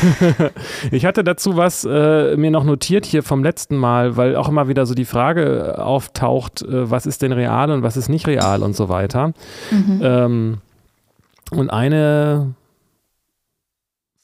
ich 0.90 1.06
hatte 1.06 1.24
dazu 1.24 1.56
was 1.56 1.86
äh, 1.88 2.36
mir 2.36 2.50
noch 2.50 2.64
notiert 2.64 3.06
hier 3.06 3.22
vom 3.22 3.42
letzten 3.42 3.78
Mal, 3.78 4.18
weil 4.18 4.36
auch 4.36 4.50
immer 4.50 4.68
wieder 4.68 4.84
so 4.84 4.94
die 4.94 5.06
Frage 5.06 5.82
auftaucht, 5.82 6.60
äh, 6.60 6.90
was 6.90 7.06
ist 7.06 7.22
denn 7.22 7.32
real 7.32 7.70
und 7.70 7.82
was 7.82 7.96
ist 7.96 8.10
nicht 8.10 8.26
real 8.26 8.62
und 8.62 8.76
so 8.76 8.90
weiter. 8.90 9.32
Mhm. 9.70 10.00
Ähm, 10.02 10.58
und 11.50 11.70
eine 11.70 12.54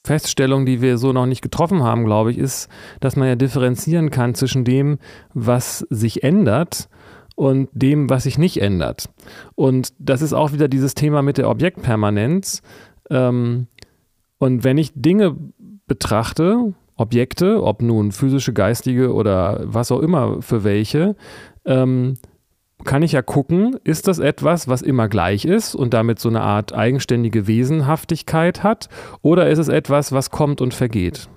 Feststellung, 0.05 0.67
die 0.67 0.81
wir 0.81 0.99
so 0.99 1.11
noch 1.11 1.25
nicht 1.25 1.41
getroffen 1.41 1.81
haben, 1.81 2.05
glaube 2.05 2.29
ich, 2.29 2.37
ist, 2.37 2.69
dass 2.99 3.15
man 3.15 3.27
ja 3.27 3.35
differenzieren 3.35 4.11
kann 4.11 4.35
zwischen 4.35 4.63
dem, 4.63 4.99
was 5.33 5.79
sich 5.89 6.21
ändert 6.21 6.87
und 7.35 7.69
dem, 7.73 8.09
was 8.09 8.23
sich 8.23 8.37
nicht 8.37 8.61
ändert. 8.61 9.09
Und 9.55 9.93
das 9.97 10.21
ist 10.21 10.33
auch 10.33 10.51
wieder 10.53 10.67
dieses 10.67 10.93
Thema 10.93 11.23
mit 11.23 11.39
der 11.39 11.49
Objektpermanenz. 11.49 12.61
Ähm, 13.09 13.67
und 14.37 14.63
wenn 14.63 14.77
ich 14.77 14.91
Dinge 14.95 15.35
betrachte, 15.87 16.73
Objekte, 16.95 17.63
ob 17.63 17.81
nun 17.81 18.11
physische, 18.11 18.53
geistige 18.53 19.13
oder 19.13 19.61
was 19.63 19.91
auch 19.91 19.99
immer 19.99 20.41
für 20.41 20.63
welche, 20.63 21.15
ähm, 21.65 22.15
kann 22.83 23.03
ich 23.03 23.11
ja 23.11 23.21
gucken, 23.21 23.77
ist 23.83 24.07
das 24.07 24.19
etwas, 24.19 24.67
was 24.67 24.81
immer 24.81 25.07
gleich 25.07 25.45
ist 25.45 25.75
und 25.75 25.93
damit 25.93 26.19
so 26.19 26.29
eine 26.29 26.41
Art 26.41 26.73
eigenständige 26.73 27.47
Wesenhaftigkeit 27.47 28.63
hat, 28.63 28.89
oder 29.21 29.49
ist 29.49 29.59
es 29.59 29.67
etwas, 29.67 30.11
was 30.11 30.31
kommt 30.31 30.61
und 30.61 30.73
vergeht? 30.73 31.29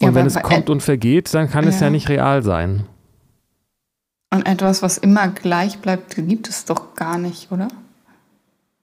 Und 0.00 0.08
ja, 0.08 0.14
wenn 0.14 0.26
es 0.26 0.40
kommt 0.40 0.70
und 0.70 0.82
vergeht, 0.82 1.32
dann 1.34 1.48
kann 1.50 1.64
ja. 1.64 1.70
es 1.70 1.80
ja 1.80 1.90
nicht 1.90 2.08
real 2.08 2.42
sein. 2.42 2.86
Und 4.32 4.46
etwas, 4.46 4.82
was 4.82 4.98
immer 4.98 5.28
gleich 5.28 5.78
bleibt, 5.78 6.14
gibt 6.16 6.48
es 6.48 6.64
doch 6.64 6.94
gar 6.94 7.18
nicht, 7.18 7.50
oder? 7.50 7.68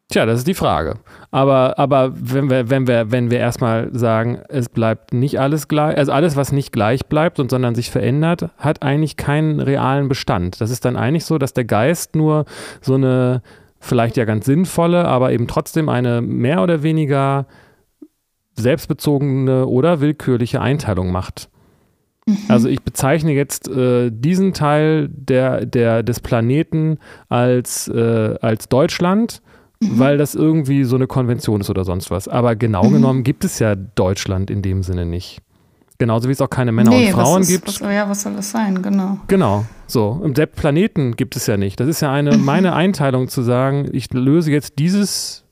Tja, 0.10 0.26
das 0.26 0.39
ist 0.39 0.47
die 0.47 0.53
Frage. 0.53 0.99
Aber, 1.32 1.78
aber 1.78 2.14
wenn 2.16 2.49
wir, 2.49 2.70
wenn 2.70 2.88
wir, 2.88 3.12
wenn 3.12 3.30
wir 3.30 3.39
erstmal 3.39 3.89
sagen, 3.93 4.39
es 4.47 4.70
bleibt 4.70 5.14
nicht 5.14 5.39
alles 5.39 5.68
gleich, 5.68 5.97
also 5.97 6.14
alles, 6.14 6.38
was 6.38 6.53
nicht 6.53 6.72
gleich 6.72 7.08
bleibt 7.08 7.41
und 7.41 7.49
sondern 7.49 7.76
sich 7.76 7.91
verändert, 7.91 8.49
hat 8.58 8.84
eigentlich 8.84 9.18
keinen 9.18 9.60
realen 9.60 10.08
Bestand. 10.08 10.62
Das 10.62 10.72
ist 10.72 10.86
dann 10.86 10.95
eigentlich 10.95 11.26
so, 11.26 11.38
dass 11.38 11.53
der 11.53 11.66
Geist 11.66 12.16
nur 12.16 12.45
so 12.82 12.95
eine 12.95 13.41
vielleicht 13.80 14.16
ja 14.16 14.24
ganz 14.24 14.45
sinnvolle, 14.45 15.05
aber 15.05 15.34
eben 15.34 15.47
trotzdem 15.47 15.89
eine 15.89 16.22
mehr 16.22 16.64
oder 16.64 16.84
weniger 16.84 17.45
selbstbezogene 18.55 19.68
oder 19.68 19.99
willkürliche 19.99 20.62
Einteilung 20.62 21.12
macht. 21.12 21.49
Mhm. 22.26 22.38
Also 22.47 22.70
ich 22.70 22.82
bezeichne 22.82 23.34
jetzt 23.34 23.68
äh, 23.68 24.10
diesen 24.10 24.53
Teil 24.53 25.10
der, 25.10 25.66
der, 25.66 26.01
des 26.01 26.22
Planeten 26.22 26.97
als, 27.28 27.89
äh, 27.89 28.36
als 28.41 28.70
Deutschland 28.70 29.41
Mhm. 29.80 30.00
weil 30.00 30.18
das 30.18 30.34
irgendwie 30.34 30.84
so 30.84 30.96
eine 30.96 31.08
Konvention 31.08 31.62
ist 31.62 31.70
oder 31.70 31.86
sonst 31.86 32.10
was. 32.10 32.28
Aber 32.28 32.56
genau 32.56 32.86
mhm. 32.86 32.94
genommen 32.94 33.24
gibt 33.24 33.46
es 33.46 33.60
ja 33.60 33.76
Deutschland 33.76 34.50
in 34.50 34.62
dem 34.62 34.84
Sinne 34.84 35.06
nicht. 35.06 35.42
Genauso 36.00 36.28
wie 36.28 36.32
es 36.32 36.42
auch 36.42 36.50
keine 36.50 36.72
Männer 36.72 36.92
nee, 36.92 37.08
und 37.08 37.14
Frauen 37.14 37.42
ist, 37.42 37.48
gibt. 37.48 37.68
Was, 37.68 37.80
ja, 37.80 38.08
was 38.08 38.22
soll 38.22 38.36
das 38.36 38.52
sein? 38.52 38.84
Genau. 38.84 39.18
Genau. 39.28 39.66
So. 39.88 40.22
Im 40.24 40.34
Planeten 40.34 41.16
gibt 41.16 41.36
es 41.36 41.48
ja 41.48 41.58
nicht. 41.58 41.80
Das 41.80 41.88
ist 41.88 42.02
ja 42.02 42.12
eine, 42.12 42.38
meine 42.38 42.74
Einteilung 42.74 43.30
zu 43.30 43.42
sagen, 43.42 43.90
ich 43.92 44.14
löse 44.14 44.52
jetzt 44.52 44.78
dieses 44.78 45.44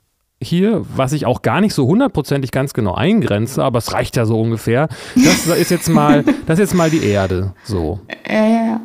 hier, 0.42 0.86
was 0.96 1.14
ich 1.14 1.26
auch 1.26 1.42
gar 1.42 1.62
nicht 1.62 1.74
so 1.74 1.88
hundertprozentig 1.88 2.52
ganz 2.52 2.74
genau 2.74 2.94
eingrenze, 2.94 3.64
aber 3.64 3.80
es 3.80 3.94
reicht 3.94 4.16
ja 4.18 4.26
so 4.26 4.40
ungefähr. 4.40 4.90
Das 5.16 5.48
ist 5.48 5.72
jetzt 5.72 5.90
mal, 5.90 6.24
das 6.46 6.60
ist 6.60 6.72
jetzt 6.72 6.74
mal 6.76 6.90
die 6.90 7.04
Erde. 7.04 7.54
So. 7.64 8.00
Ja, 8.28 8.46
ja, 8.46 8.66
ja. 8.66 8.82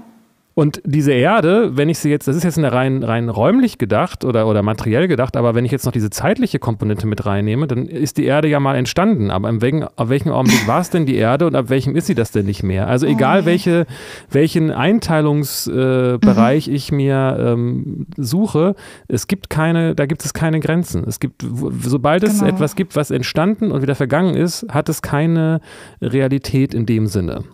Und 0.55 0.83
diese 0.85 1.13
Erde, 1.13 1.77
wenn 1.77 1.89
ich 1.89 2.01
sie 2.01 2.11
jetzt, 2.11 2.27
das 2.27 2.35
ist 2.35 2.43
jetzt 2.43 2.59
eine 2.59 2.73
rein, 2.73 3.05
rein 3.05 3.29
räumlich 3.29 3.79
gedacht 3.79 4.25
oder, 4.25 4.49
oder 4.49 4.63
materiell 4.63 5.07
gedacht, 5.07 5.37
aber 5.37 5.55
wenn 5.55 5.65
ich 5.65 5.71
jetzt 5.71 5.87
noch 5.87 5.93
diese 5.93 6.11
zeitliche 6.11 6.59
Komponente 6.59 7.07
mit 7.07 7.25
reinnehme, 7.25 7.69
dann 7.69 7.87
ist 7.87 8.19
die 8.19 8.25
Erde 8.25 8.49
ja 8.49 8.59
mal 8.59 8.75
entstanden. 8.75 9.31
Aber 9.31 9.49
in 9.49 9.63
welchen, 9.63 9.85
auf 9.85 10.09
welchem 10.09 10.33
Augenblick 10.33 10.67
war 10.67 10.81
es 10.81 10.91
denn 10.91 11.07
die 11.07 11.15
Erde 11.15 11.47
und 11.47 11.55
ab 11.55 11.69
welchem 11.69 11.95
ist 11.95 12.09
sie 12.09 12.17
das 12.17 12.33
denn 12.33 12.47
nicht 12.47 12.65
mehr? 12.65 12.89
Also 12.89 13.07
egal, 13.07 13.43
oh. 13.43 13.47
welche, 13.47 13.87
welchen 14.29 14.73
Einteilungsbereich 14.73 16.67
äh, 16.67 16.71
mhm. 16.71 16.77
ich 16.77 16.93
mir 16.93 17.37
ähm, 17.41 18.07
suche, 18.17 18.75
es 19.07 19.29
gibt 19.29 19.51
keine, 19.51 19.95
da 19.95 20.07
gibt 20.07 20.25
es 20.25 20.35
keine 20.35 20.59
Grenzen. 20.59 21.05
Es 21.07 21.21
gibt, 21.21 21.45
sobald 21.83 22.25
es 22.25 22.41
genau. 22.41 22.51
etwas 22.51 22.75
gibt, 22.75 22.97
was 22.97 23.13
entstanden 23.13 23.71
und 23.71 23.83
wieder 23.83 23.95
vergangen 23.95 24.35
ist, 24.35 24.67
hat 24.69 24.89
es 24.89 25.01
keine 25.01 25.61
Realität 26.03 26.75
in 26.75 26.87
dem 26.87 27.07
Sinne. 27.07 27.45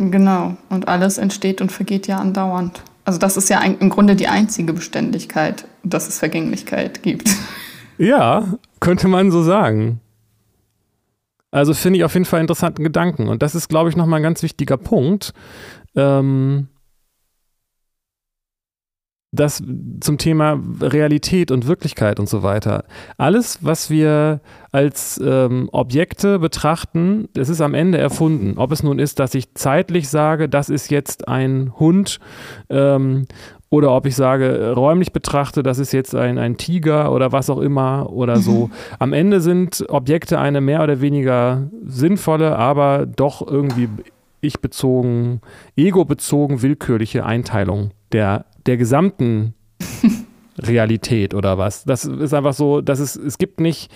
Genau. 0.00 0.56
Und 0.70 0.88
alles 0.88 1.18
entsteht 1.18 1.60
und 1.60 1.70
vergeht 1.70 2.06
ja 2.06 2.18
andauernd. 2.18 2.82
Also 3.04 3.18
das 3.18 3.36
ist 3.36 3.50
ja 3.50 3.60
im 3.60 3.90
Grunde 3.90 4.16
die 4.16 4.28
einzige 4.28 4.72
Beständigkeit, 4.72 5.66
dass 5.82 6.08
es 6.08 6.18
Vergänglichkeit 6.18 7.02
gibt. 7.02 7.30
Ja, 7.98 8.54
könnte 8.80 9.08
man 9.08 9.30
so 9.30 9.42
sagen. 9.42 10.00
Also 11.50 11.74
finde 11.74 11.98
ich 11.98 12.04
auf 12.04 12.14
jeden 12.14 12.24
Fall 12.24 12.40
interessanten 12.40 12.82
Gedanken. 12.82 13.28
Und 13.28 13.42
das 13.42 13.54
ist, 13.54 13.68
glaube 13.68 13.90
ich, 13.90 13.96
nochmal 13.96 14.20
ein 14.20 14.22
ganz 14.22 14.42
wichtiger 14.42 14.78
Punkt. 14.78 15.34
Ähm, 15.94 16.68
das 19.32 19.62
zum 20.00 20.18
Thema 20.18 20.60
Realität 20.80 21.52
und 21.52 21.68
Wirklichkeit 21.68 22.18
und 22.18 22.28
so 22.28 22.42
weiter. 22.42 22.84
Alles, 23.16 23.58
was 23.62 23.88
wir 23.88 24.40
als 24.72 25.20
ähm, 25.24 25.68
Objekte 25.72 26.40
betrachten, 26.40 27.28
das 27.34 27.48
ist 27.48 27.60
am 27.60 27.74
Ende 27.74 27.98
erfunden. 27.98 28.58
Ob 28.58 28.72
es 28.72 28.82
nun 28.82 28.98
ist, 28.98 29.20
dass 29.20 29.34
ich 29.34 29.54
zeitlich 29.54 30.08
sage, 30.08 30.48
das 30.48 30.68
ist 30.68 30.90
jetzt 30.90 31.28
ein 31.28 31.72
Hund 31.78 32.18
ähm, 32.70 33.26
oder 33.70 33.94
ob 33.94 34.06
ich 34.06 34.16
sage, 34.16 34.72
räumlich 34.72 35.12
betrachte, 35.12 35.62
das 35.62 35.78
ist 35.78 35.92
jetzt 35.92 36.16
ein, 36.16 36.36
ein 36.38 36.56
Tiger 36.56 37.12
oder 37.12 37.30
was 37.30 37.50
auch 37.50 37.60
immer 37.60 38.10
oder 38.10 38.38
so. 38.38 38.66
Mhm. 38.66 38.72
Am 38.98 39.12
Ende 39.12 39.40
sind 39.40 39.84
Objekte 39.88 40.40
eine 40.40 40.60
mehr 40.60 40.82
oder 40.82 41.00
weniger 41.00 41.70
sinnvolle, 41.86 42.56
aber 42.56 43.06
doch 43.06 43.46
irgendwie 43.46 43.88
ich-bezogen, 44.40 45.40
ego-bezogen 45.76 46.62
willkürliche 46.62 47.24
Einteilung 47.24 47.92
der 48.12 48.46
der 48.66 48.76
gesamten 48.76 49.54
Realität 50.58 51.34
oder 51.34 51.58
was. 51.58 51.84
Das 51.84 52.04
ist 52.04 52.34
einfach 52.34 52.54
so, 52.54 52.80
dass 52.80 52.98
es, 53.00 53.16
es 53.16 53.38
gibt 53.38 53.60
nicht, 53.60 53.90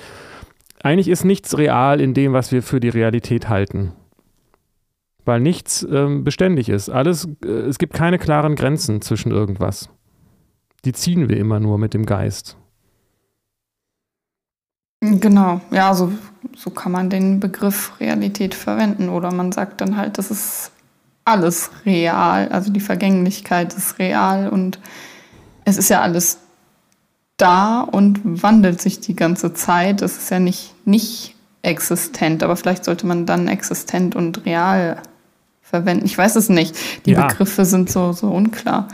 eigentlich 0.82 1.08
ist 1.08 1.24
nichts 1.24 1.56
real 1.58 2.00
in 2.00 2.14
dem, 2.14 2.32
was 2.32 2.52
wir 2.52 2.62
für 2.62 2.80
die 2.80 2.88
Realität 2.88 3.48
halten. 3.48 3.92
weil 5.24 5.40
nichts 5.40 5.86
ähm, 5.90 6.22
beständig 6.24 6.68
ist. 6.68 6.90
Alles, 6.90 7.28
äh, 7.44 7.48
es 7.48 7.78
gibt 7.78 7.94
keine 7.94 8.18
klaren 8.18 8.56
Grenzen 8.56 9.00
zwischen 9.00 9.32
irgendwas. 9.32 9.88
Die 10.84 10.92
ziehen 10.92 11.28
wir 11.28 11.38
immer 11.38 11.60
nur 11.60 11.78
mit 11.78 11.94
dem 11.94 12.04
Geist. 12.04 12.58
Genau, 15.00 15.60
ja, 15.70 15.94
so, 15.94 16.12
so 16.56 16.70
kann 16.70 16.92
man 16.92 17.10
den 17.10 17.40
Begriff 17.40 17.98
Realität 18.00 18.54
verwenden. 18.54 19.08
Oder 19.08 19.32
man 19.32 19.52
sagt 19.52 19.80
dann 19.80 19.96
halt, 19.96 20.18
das 20.18 20.30
ist 20.30 20.72
alles 21.24 21.70
real. 21.86 22.48
Also 22.48 22.70
die 22.70 22.80
Vergänglichkeit 22.80 23.74
ist 23.74 23.98
real 23.98 24.48
und 24.48 24.78
es 25.64 25.78
ist 25.78 25.88
ja 25.88 26.00
alles 26.02 26.38
da 27.36 27.80
und 27.80 28.20
wandelt 28.42 28.80
sich 28.80 29.00
die 29.00 29.16
ganze 29.16 29.54
Zeit. 29.54 30.02
Es 30.02 30.16
ist 30.16 30.30
ja 30.30 30.38
nicht, 30.38 30.74
nicht 30.86 31.34
existent, 31.62 32.42
aber 32.42 32.56
vielleicht 32.56 32.84
sollte 32.84 33.06
man 33.06 33.26
dann 33.26 33.48
existent 33.48 34.14
und 34.14 34.44
real 34.44 35.00
verwenden. 35.62 36.04
Ich 36.04 36.16
weiß 36.16 36.36
es 36.36 36.48
nicht. 36.48 36.76
Die 37.06 37.12
ja. 37.12 37.26
Begriffe 37.26 37.64
sind 37.64 37.90
so, 37.90 38.12
so 38.12 38.28
unklar. 38.28 38.88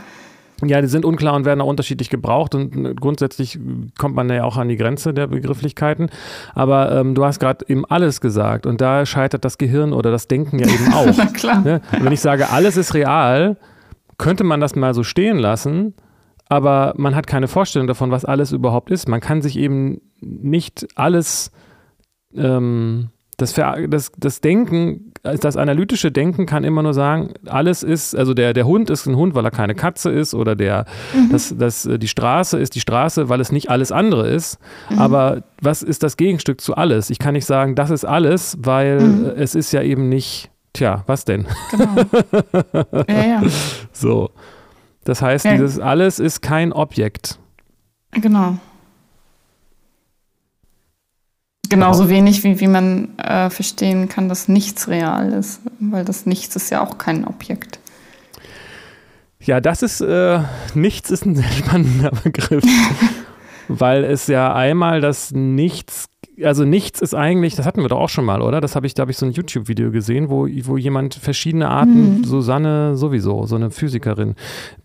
Ja, 0.63 0.81
die 0.81 0.87
sind 0.87 1.05
unklar 1.05 1.33
und 1.35 1.45
werden 1.45 1.61
auch 1.61 1.67
unterschiedlich 1.67 2.09
gebraucht 2.09 2.55
und 2.55 2.75
äh, 2.75 2.93
grundsätzlich 2.93 3.59
kommt 3.97 4.15
man 4.15 4.29
ja 4.29 4.43
auch 4.43 4.57
an 4.57 4.69
die 4.69 4.77
Grenze 4.77 5.13
der 5.13 5.27
Begrifflichkeiten. 5.27 6.09
Aber 6.53 6.91
ähm, 6.91 7.15
du 7.15 7.25
hast 7.25 7.39
gerade 7.39 7.65
eben 7.67 7.85
alles 7.85 8.21
gesagt 8.21 8.65
und 8.65 8.81
da 8.81 9.05
scheitert 9.05 9.45
das 9.45 9.57
Gehirn 9.57 9.93
oder 9.93 10.11
das 10.11 10.27
Denken 10.27 10.59
ja 10.59 10.67
eben 10.67 10.93
auch. 10.93 11.13
Na 11.17 11.25
klar. 11.27 11.61
Ne? 11.61 11.81
wenn 11.99 12.13
ich 12.13 12.21
sage, 12.21 12.49
alles 12.49 12.77
ist 12.77 12.93
real, 12.93 13.57
könnte 14.17 14.43
man 14.43 14.59
das 14.59 14.75
mal 14.75 14.93
so 14.93 15.03
stehen 15.03 15.37
lassen, 15.37 15.95
aber 16.47 16.93
man 16.97 17.15
hat 17.15 17.27
keine 17.27 17.47
Vorstellung 17.47 17.87
davon, 17.87 18.11
was 18.11 18.25
alles 18.25 18.51
überhaupt 18.51 18.91
ist. 18.91 19.07
Man 19.07 19.21
kann 19.21 19.41
sich 19.41 19.57
eben 19.57 20.01
nicht 20.19 20.87
alles 20.95 21.51
ähm, 22.35 23.09
das, 23.41 23.53
das, 23.53 24.11
das 24.17 24.41
Denken, 24.41 25.13
das 25.23 25.57
analytische 25.57 26.11
Denken 26.11 26.45
kann 26.45 26.63
immer 26.63 26.83
nur 26.83 26.93
sagen, 26.93 27.33
alles 27.47 27.81
ist, 27.83 28.15
also 28.15 28.33
der, 28.33 28.53
der 28.53 28.65
Hund 28.65 28.89
ist 28.89 29.07
ein 29.07 29.15
Hund, 29.15 29.33
weil 29.33 29.43
er 29.43 29.51
keine 29.51 29.73
Katze 29.73 30.11
ist 30.11 30.33
oder 30.33 30.55
der, 30.55 30.85
mhm. 31.13 31.29
das, 31.31 31.55
das, 31.57 31.89
die 31.91 32.07
Straße 32.07 32.59
ist 32.59 32.75
die 32.75 32.79
Straße, 32.79 33.29
weil 33.29 33.41
es 33.41 33.51
nicht 33.51 33.69
alles 33.69 33.91
andere 33.91 34.27
ist. 34.27 34.59
Mhm. 34.89 34.99
Aber 34.99 35.43
was 35.61 35.81
ist 35.81 36.03
das 36.03 36.17
Gegenstück 36.17 36.61
zu 36.61 36.75
alles? 36.75 37.09
Ich 37.09 37.19
kann 37.19 37.33
nicht 37.33 37.45
sagen, 37.45 37.75
das 37.75 37.89
ist 37.89 38.05
alles, 38.05 38.57
weil 38.61 38.99
mhm. 38.99 39.31
es 39.35 39.55
ist 39.55 39.71
ja 39.71 39.81
eben 39.81 40.07
nicht, 40.07 40.51
tja, 40.73 41.03
was 41.07 41.25
denn? 41.25 41.47
Genau. 41.71 41.95
ja, 43.07 43.25
ja. 43.25 43.43
So. 43.91 44.29
Das 45.03 45.21
heißt, 45.21 45.45
ja. 45.45 45.53
dieses 45.53 45.79
alles 45.79 46.19
ist 46.19 46.41
kein 46.41 46.71
Objekt. 46.71 47.39
Genau. 48.11 48.57
Genauso 51.71 52.09
wenig, 52.09 52.43
wie, 52.43 52.59
wie 52.59 52.67
man 52.67 53.17
äh, 53.17 53.49
verstehen 53.49 54.09
kann, 54.09 54.27
dass 54.29 54.47
nichts 54.47 54.89
real 54.89 55.31
ist, 55.31 55.61
weil 55.79 56.03
das 56.05 56.25
Nichts 56.25 56.55
ist 56.55 56.69
ja 56.69 56.81
auch 56.81 56.97
kein 56.97 57.25
Objekt. 57.25 57.79
Ja, 59.39 59.59
das 59.59 59.81
ist, 59.81 60.01
äh, 60.01 60.41
nichts 60.75 61.09
ist 61.09 61.25
ein 61.25 61.35
sehr 61.35 61.49
spannender 61.57 62.11
Begriff, 62.23 62.63
weil 63.67 64.03
es 64.03 64.27
ja 64.27 64.53
einmal 64.53 65.01
das 65.01 65.31
Nichts, 65.31 66.07
also 66.43 66.65
nichts 66.65 67.01
ist 67.01 67.15
eigentlich, 67.15 67.55
das 67.55 67.65
hatten 67.65 67.81
wir 67.81 67.89
doch 67.89 67.99
auch 67.99 68.09
schon 68.09 68.25
mal, 68.25 68.41
oder? 68.41 68.61
Das 68.61 68.75
habe 68.75 68.85
ich, 68.85 68.93
da 68.93 69.01
habe 69.01 69.11
ich 69.11 69.17
so 69.17 69.25
ein 69.25 69.31
YouTube-Video 69.31 69.91
gesehen, 69.91 70.29
wo, 70.29 70.47
wo 70.47 70.77
jemand 70.77 71.15
verschiedene 71.15 71.69
Arten, 71.69 72.19
mhm. 72.19 72.23
Susanne 72.23 72.97
sowieso, 72.97 73.45
so 73.45 73.55
eine 73.55 73.71
Physikerin, 73.71 74.35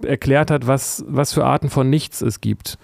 erklärt 0.02 0.50
hat, 0.50 0.66
was, 0.66 1.04
was 1.08 1.32
für 1.32 1.44
Arten 1.44 1.68
von 1.68 1.90
Nichts 1.90 2.22
es 2.22 2.40
gibt. 2.40 2.78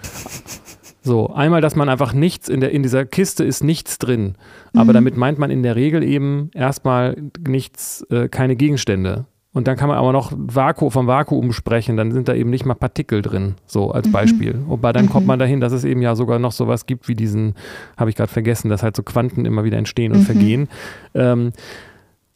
So, 1.03 1.33
einmal, 1.35 1.61
dass 1.61 1.75
man 1.75 1.89
einfach 1.89 2.13
nichts 2.13 2.49
in, 2.49 2.61
der, 2.61 2.71
in 2.71 2.83
dieser 2.83 3.05
Kiste 3.05 3.45
ist 3.45 3.65
nichts 3.65 3.99
drin. 3.99 4.37
Aber 4.73 4.93
mhm. 4.93 4.95
damit 4.95 5.17
meint 5.17 5.39
man 5.39 5.51
in 5.51 5.63
der 5.63 5.75
Regel 5.75 6.03
eben 6.03 6.51
erstmal 6.55 7.17
nichts, 7.47 8.07
äh, 8.11 8.29
keine 8.29 8.55
Gegenstände. 8.55 9.27
Und 9.55 9.69
dann 9.69 9.77
kann 9.77 9.89
man 9.89 9.99
aber 9.99 10.13
noch 10.13 10.33
Vaku 10.35 10.89
vom 10.89 11.07
Vakuum 11.07 11.53
sprechen, 11.53 11.99
dann 11.99 12.11
sind 12.11 12.29
da 12.29 12.35
eben 12.35 12.49
nicht 12.49 12.65
mal 12.65 12.75
Partikel 12.75 13.21
drin, 13.21 13.57
so 13.67 13.91
als 13.91 14.07
mhm. 14.07 14.13
Beispiel. 14.13 14.63
Wobei 14.67 14.93
dann 14.93 15.07
mhm. 15.07 15.11
kommt 15.11 15.27
man 15.27 15.39
dahin, 15.39 15.61
dass 15.61 15.73
es 15.73 15.85
eben 15.85 16.01
ja 16.01 16.15
sogar 16.15 16.39
noch 16.39 16.53
sowas 16.53 16.87
gibt 16.87 17.09
wie 17.09 17.15
diesen, 17.15 17.55
habe 17.99 18.09
ich 18.09 18.17
gerade 18.17 18.33
vergessen, 18.33 18.71
dass 18.71 18.83
halt 18.83 18.97
so 18.97 19.03
Quanten 19.03 19.45
immer 19.45 19.65
wieder 19.65 19.77
entstehen 19.77 20.13
und 20.13 20.21
mhm. 20.21 20.25
vergehen. 20.25 20.69
Ähm, 21.15 21.53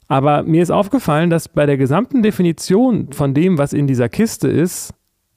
aber 0.09 0.43
mir 0.43 0.63
ist 0.63 0.71
aufgefallen, 0.71 1.31
dass 1.31 1.49
bei 1.49 1.67
der 1.67 1.77
gesamten 1.77 2.23
Definition 2.23 3.13
von 3.13 3.33
dem, 3.33 3.59
was 3.59 3.73
in 3.73 3.87
dieser 3.87 4.09
Kiste 4.09 4.49
ist, 4.49 4.93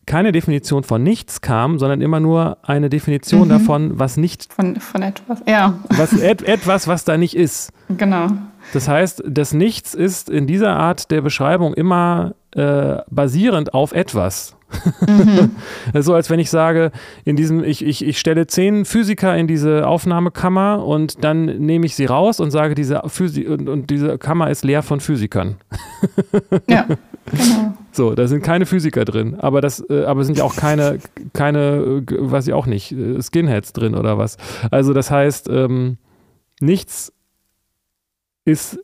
keine 0.10 0.32
Definition 0.32 0.84
von 0.84 1.04
nichts 1.04 1.40
kam, 1.40 1.78
sondern 1.78 2.02
immer 2.02 2.20
nur 2.20 2.58
eine 2.64 2.90
Definition 2.90 3.46
mhm. 3.46 3.50
davon, 3.50 4.00
was 4.00 4.18
nicht. 4.18 4.52
Von, 4.52 4.78
von 4.78 5.04
etwas, 5.04 5.40
ja. 5.48 5.80
Was, 5.96 6.14
et, 6.14 6.42
etwas, 6.42 6.88
was 6.88 7.06
da 7.06 7.16
nicht 7.16 7.36
ist. 7.36 7.72
Genau. 7.96 8.28
Das 8.74 8.88
heißt, 8.88 9.24
das 9.28 9.54
Nichts 9.54 9.94
ist 9.94 10.30
in 10.30 10.48
dieser 10.48 10.76
Art 10.76 11.12
der 11.12 11.22
Beschreibung 11.22 11.76
immer 11.76 12.34
äh, 12.56 12.98
basierend 13.12 13.76
auf 13.76 13.92
etwas. 13.92 14.58
Mhm. 15.08 15.52
so 16.02 16.16
als 16.16 16.32
wenn 16.32 16.40
ich 16.40 16.50
sage, 16.50 16.92
in 17.24 17.36
diesem, 17.36 17.64
ich, 17.64 17.86
ich, 17.86 18.04
ich 18.04 18.20
stelle 18.20 18.48
zehn 18.48 18.86
Physiker 18.86 19.38
in 19.38 19.46
diese 19.46 19.88
Aufnahmekammer 19.88 20.84
und 20.84 21.24
dann 21.24 21.46
nehme 21.46 21.86
ich 21.86 21.96
sie 21.96 22.06
raus 22.06 22.40
und 22.40 22.50
sage, 22.50 22.74
diese 22.74 23.04
Physi 23.06 23.46
und, 23.46 23.70
und 23.70 23.92
diese 23.92 24.18
Kammer 24.18 24.50
ist 24.50 24.64
leer 24.64 24.82
von 24.82 25.02
Physikern. 25.02 25.58
ja, 26.68 26.88
genau. 27.32 27.74
So, 28.00 28.16
da 28.16 28.30
sind 28.30 28.44
keine 28.44 28.66
Physiker 28.66 29.04
drin, 29.04 29.36
aber 29.36 29.60
das, 29.60 29.84
äh, 29.90 30.06
aber 30.06 30.24
sind 30.24 30.38
ja 30.38 30.46
auch 30.46 30.56
keine, 30.56 31.00
keine, 31.34 32.06
äh, 32.10 32.32
weiß 32.32 32.48
ich 32.48 32.54
auch 32.54 32.66
nicht, 32.66 32.94
äh, 32.94 33.22
Skinheads 33.22 33.74
drin 33.74 33.94
oder 33.94 34.18
was. 34.18 34.38
Also 34.72 34.94
das 34.94 35.12
heißt, 35.12 35.50
ähm, 35.50 35.98
nichts 36.62 37.12
ist 38.46 38.80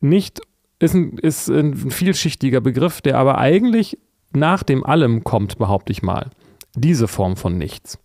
nicht, 0.00 0.40
ist 0.78 0.94
ein, 0.94 1.18
ist 1.18 1.50
ein 1.50 1.90
vielschichtiger 1.90 2.62
Begriff, 2.62 3.02
der 3.02 3.18
aber 3.18 3.36
eigentlich 3.36 3.98
nach 4.32 4.62
dem 4.62 4.82
Allem 4.82 5.24
kommt, 5.24 5.58
behaupte 5.58 5.92
ich 5.92 6.02
mal. 6.02 6.30
Diese 6.74 7.06
Form 7.06 7.36
von 7.36 7.58
nichts. 7.58 7.98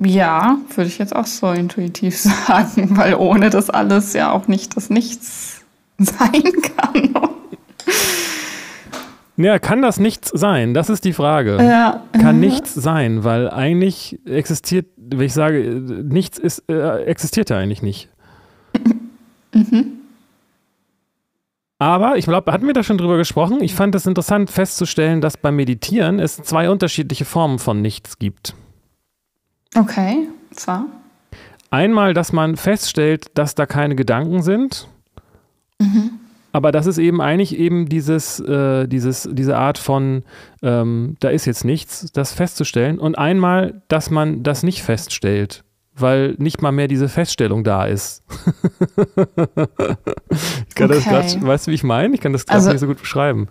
Ja, 0.00 0.58
würde 0.74 0.88
ich 0.88 0.98
jetzt 0.98 1.16
auch 1.16 1.24
so 1.24 1.50
intuitiv 1.50 2.18
sagen, 2.46 2.94
weil 2.98 3.14
ohne 3.14 3.48
das 3.48 3.70
alles 3.70 4.12
ja 4.12 4.32
auch 4.32 4.48
nicht 4.48 4.76
das 4.76 4.90
Nichts 4.90 5.57
sein 6.02 6.42
kann. 6.76 7.14
Ja, 9.36 9.60
kann 9.60 9.82
das 9.82 10.00
nichts 10.00 10.30
sein? 10.34 10.74
Das 10.74 10.90
ist 10.90 11.04
die 11.04 11.12
Frage. 11.12 11.58
Ja. 11.62 12.02
Kann 12.12 12.40
nichts 12.40 12.74
sein, 12.74 13.22
weil 13.22 13.48
eigentlich 13.48 14.18
existiert, 14.26 14.86
wenn 14.96 15.20
ich 15.20 15.32
sage, 15.32 15.60
nichts 16.04 16.38
ist, 16.38 16.64
äh, 16.68 17.04
existiert 17.04 17.50
ja 17.50 17.58
eigentlich 17.58 17.82
nicht. 17.82 18.08
Mhm. 19.54 19.94
Aber 21.78 22.18
ich 22.18 22.26
glaube, 22.26 22.52
hatten 22.52 22.66
wir 22.66 22.74
da 22.74 22.82
schon 22.82 22.98
drüber 22.98 23.16
gesprochen? 23.16 23.62
Ich 23.62 23.74
fand 23.74 23.94
es 23.94 24.04
interessant 24.04 24.50
festzustellen, 24.50 25.22
dass 25.22 25.38
beim 25.38 25.56
Meditieren 25.56 26.18
es 26.18 26.36
zwei 26.36 26.68
unterschiedliche 26.68 27.24
Formen 27.24 27.58
von 27.58 27.80
Nichts 27.80 28.18
gibt. 28.18 28.54
Okay, 29.74 30.28
zwar. 30.50 30.84
Einmal, 31.70 32.12
dass 32.12 32.32
man 32.32 32.56
feststellt, 32.56 33.26
dass 33.34 33.54
da 33.54 33.64
keine 33.64 33.96
Gedanken 33.96 34.42
sind. 34.42 34.88
Mhm. 35.80 36.10
Aber 36.52 36.72
das 36.72 36.86
ist 36.86 36.98
eben 36.98 37.20
eigentlich 37.20 37.56
eben 37.58 37.88
dieses, 37.88 38.40
äh, 38.40 38.88
dieses, 38.88 39.28
diese 39.30 39.56
Art 39.56 39.78
von, 39.78 40.24
ähm, 40.62 41.16
da 41.20 41.28
ist 41.28 41.44
jetzt 41.44 41.64
nichts, 41.64 42.10
das 42.12 42.32
festzustellen. 42.32 42.98
Und 42.98 43.18
einmal, 43.18 43.82
dass 43.88 44.10
man 44.10 44.42
das 44.42 44.62
nicht 44.62 44.82
feststellt 44.82 45.64
weil 46.00 46.34
nicht 46.38 46.62
mal 46.62 46.72
mehr 46.72 46.88
diese 46.88 47.08
Feststellung 47.08 47.64
da 47.64 47.84
ist. 47.84 48.22
ich 50.68 50.74
kann 50.74 50.90
okay. 50.90 50.94
das 50.94 51.04
grad, 51.04 51.46
weißt 51.46 51.66
du, 51.66 51.70
wie 51.70 51.74
ich 51.74 51.82
meine? 51.82 52.14
Ich 52.14 52.20
kann 52.20 52.32
das 52.32 52.46
gerade 52.46 52.58
also, 52.58 52.70
nicht 52.70 52.80
so 52.80 52.86
gut 52.86 53.00
beschreiben. 53.00 53.48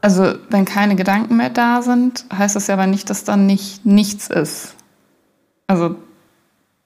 Also, 0.00 0.34
wenn 0.50 0.64
keine 0.64 0.94
Gedanken 0.94 1.36
mehr 1.36 1.50
da 1.50 1.82
sind, 1.82 2.26
heißt 2.32 2.54
das 2.54 2.66
ja 2.66 2.74
aber 2.74 2.86
nicht, 2.86 3.10
dass 3.10 3.24
dann 3.24 3.46
nicht 3.46 3.84
nichts 3.86 4.28
ist. 4.28 4.74
Also. 5.66 5.96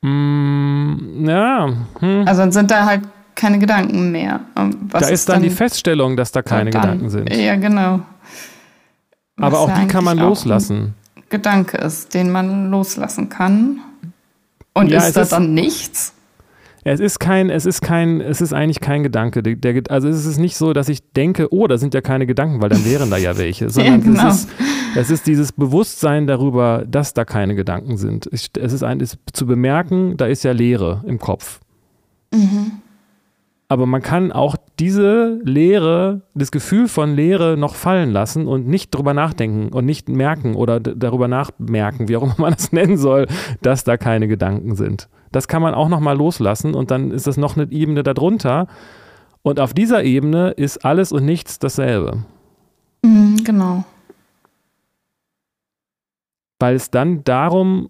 Mm, 0.03 1.29
ja. 1.29 1.69
Hm. 1.99 2.25
Also 2.27 2.43
dann 2.43 2.53
sind 2.53 2.71
da 2.71 2.87
halt 2.87 3.03
keine 3.41 3.59
Gedanken 3.59 4.13
mehr. 4.13 4.41
Was 4.55 5.03
da 5.03 5.09
ist 5.09 5.29
dann, 5.29 5.37
dann, 5.37 5.43
die 5.45 5.51
Feststellung, 5.51 6.17
dass 6.17 6.31
da 6.31 6.43
keine 6.43 6.71
dann, 6.71 6.83
Gedanken 6.83 7.11
sind. 7.11 7.35
Ja, 7.35 7.57
genau. 7.57 8.01
Was 9.37 9.47
aber 9.47 9.61
auch 9.61 9.75
die 9.81 9.87
kann 9.87 10.05
man 10.05 10.19
loslassen. 10.19 10.95
Gedanke 11.31 11.79
ist, 11.79 12.13
den 12.13 12.31
man 12.31 12.71
loslassen 12.71 13.29
kann. 13.31 13.81
Und 14.75 14.91
ja, 14.91 14.99
ist 14.99 15.17
das 15.17 15.29
ist, 15.29 15.33
dann 15.33 15.55
nichts? 15.55 16.13
Es 16.85 17.01
ist 17.01 17.19
kein, 17.19 17.51
es 17.51 17.67
ist 17.67 17.81
kein, 17.81 18.21
es 18.21 18.41
ist 18.41 18.53
eigentlich 18.53 18.81
kein 18.81 19.03
Gedanke. 19.03 19.43
Der, 19.43 19.55
der, 19.57 19.83
also 19.91 20.09
es 20.09 20.27
ist 20.27 20.39
nicht 20.39 20.57
so, 20.57 20.73
dass 20.73 20.89
ich 20.89 21.13
denke, 21.13 21.53
oh, 21.53 21.67
da 21.67 21.79
sind 21.79 21.95
ja 21.95 22.01
keine 22.01 22.27
Gedanken, 22.27 22.61
weil 22.61 22.69
dann 22.69 22.85
wären 22.85 23.11
da 23.11 23.17
ja 23.17 23.39
welche. 23.39 23.71
Sondern 23.71 24.01
ja, 24.01 24.05
genau. 24.05 24.29
es, 24.29 24.45
ist, 24.45 24.49
es 24.97 25.11
ist 25.11 25.27
dieses 25.27 25.53
Bewusstsein 25.53 26.27
darüber, 26.27 26.85
dass 26.87 27.15
da 27.15 27.25
keine 27.25 27.55
Gedanken 27.55 27.97
sind. 27.97 28.27
Es 28.31 28.51
ist, 28.55 28.83
ein, 28.83 29.01
ist 29.01 29.19
zu 29.33 29.47
bemerken, 29.47 30.17
da 30.17 30.27
ist 30.27 30.43
ja 30.43 30.53
Leere 30.53 31.03
im 31.07 31.19
Kopf. 31.19 31.61
Mhm. 32.33 32.73
Aber 33.71 33.87
man 33.87 34.03
kann 34.03 34.33
auch 34.33 34.57
diese 34.81 35.39
Leere, 35.45 36.23
das 36.35 36.51
Gefühl 36.51 36.89
von 36.89 37.15
Leere 37.15 37.57
noch 37.57 37.77
fallen 37.77 38.11
lassen 38.11 38.49
und 38.49 38.67
nicht 38.67 38.93
drüber 38.93 39.15
nachdenken 39.15 39.73
und 39.73 39.87
nicht 39.87 40.09
merken 40.09 40.57
oder 40.57 40.81
darüber 40.81 41.29
nachmerken, 41.29 42.09
wie 42.09 42.17
auch 42.17 42.25
immer 42.25 42.35
man 42.37 42.55
das 42.55 42.73
nennen 42.73 42.97
soll, 42.97 43.29
dass 43.63 43.85
da 43.85 43.97
keine 43.97 44.27
Gedanken 44.27 44.75
sind. 44.75 45.09
Das 45.31 45.47
kann 45.47 45.63
man 45.63 45.75
auch 45.75 45.89
nochmal 45.89 46.17
loslassen 46.17 46.75
und 46.75 46.91
dann 46.91 47.13
ist 47.13 47.29
das 47.29 47.37
noch 47.37 47.57
eine 47.57 47.71
Ebene 47.71 48.03
darunter. 48.03 48.67
Und 49.43 49.61
auf 49.61 49.73
dieser 49.73 50.03
Ebene 50.03 50.51
ist 50.51 50.85
alles 50.85 51.13
und 51.13 51.25
nichts 51.25 51.61
dasselbe. 51.61 52.25
Mhm, 53.05 53.45
genau. 53.45 53.85
Weil 56.59 56.75
es 56.75 56.91
dann 56.91 57.23
darum, 57.23 57.89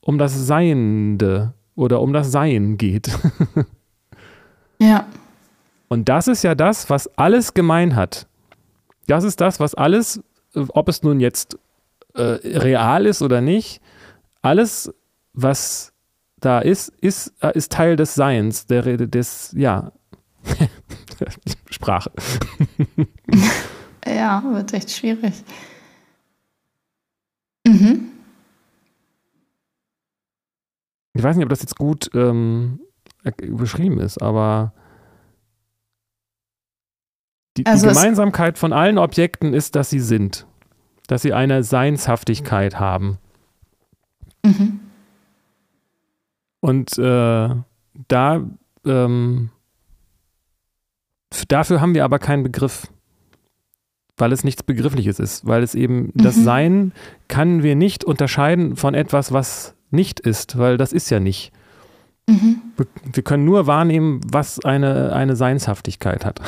um 0.00 0.18
das 0.18 0.48
Seiende 0.48 1.54
oder 1.76 2.00
um 2.00 2.12
das 2.12 2.32
Sein 2.32 2.76
geht. 2.76 3.16
ja. 4.82 5.06
Und 5.88 6.08
das 6.08 6.26
ist 6.26 6.42
ja 6.42 6.54
das, 6.54 6.90
was 6.90 7.06
alles 7.18 7.54
gemein 7.54 7.96
hat. 7.96 8.26
Das 9.06 9.24
ist 9.24 9.40
das, 9.40 9.60
was 9.60 9.74
alles, 9.74 10.22
ob 10.54 10.88
es 10.88 11.02
nun 11.02 11.20
jetzt 11.20 11.58
äh, 12.14 12.22
real 12.22 13.06
ist 13.06 13.22
oder 13.22 13.40
nicht, 13.40 13.80
alles, 14.40 14.92
was 15.32 15.92
da 16.40 16.60
ist, 16.60 16.88
ist, 17.00 17.34
äh, 17.42 17.52
ist 17.56 17.72
Teil 17.72 17.96
des 17.96 18.14
Seins, 18.14 18.66
der, 18.66 18.96
des, 18.96 19.52
ja, 19.56 19.92
Sprache. 21.70 22.10
ja, 24.06 24.42
wird 24.52 24.72
echt 24.72 24.90
schwierig. 24.90 25.34
Mhm. 27.66 28.08
Ich 31.14 31.22
weiß 31.22 31.36
nicht, 31.36 31.44
ob 31.44 31.50
das 31.50 31.60
jetzt 31.60 31.76
gut 31.76 32.10
ähm, 32.14 32.80
beschrieben 33.22 34.00
ist, 34.00 34.20
aber 34.20 34.72
die, 37.56 37.66
also 37.66 37.88
die 37.88 37.94
Gemeinsamkeit 37.94 38.58
von 38.58 38.72
allen 38.72 38.98
Objekten 38.98 39.54
ist, 39.54 39.76
dass 39.76 39.90
sie 39.90 40.00
sind, 40.00 40.46
dass 41.06 41.22
sie 41.22 41.32
eine 41.32 41.62
Seinshaftigkeit 41.62 42.80
haben. 42.80 43.18
Mhm. 44.44 44.80
Und 46.60 46.96
äh, 46.98 47.48
da 48.08 48.44
ähm, 48.86 49.50
dafür 51.48 51.80
haben 51.80 51.94
wir 51.94 52.04
aber 52.04 52.18
keinen 52.18 52.42
Begriff, 52.42 52.88
weil 54.16 54.32
es 54.32 54.44
nichts 54.44 54.62
Begriffliches 54.62 55.18
ist, 55.18 55.46
weil 55.46 55.62
es 55.62 55.74
eben 55.74 56.12
mhm. 56.14 56.22
das 56.22 56.36
Sein 56.36 56.92
kann 57.28 57.62
wir 57.62 57.74
nicht 57.76 58.04
unterscheiden 58.04 58.76
von 58.76 58.94
etwas, 58.94 59.32
was 59.32 59.74
nicht 59.90 60.20
ist, 60.20 60.58
weil 60.58 60.76
das 60.76 60.92
ist 60.92 61.10
ja 61.10 61.20
nicht. 61.20 61.52
Mhm. 62.28 62.60
Wir, 63.12 63.22
können 63.22 63.44
nur 63.44 63.66
wahrnehmen, 63.66 64.20
was 64.26 64.64
eine, 64.64 65.12
eine 65.12 65.36
Seinshaftigkeit 65.36 66.24
hat. 66.24 66.40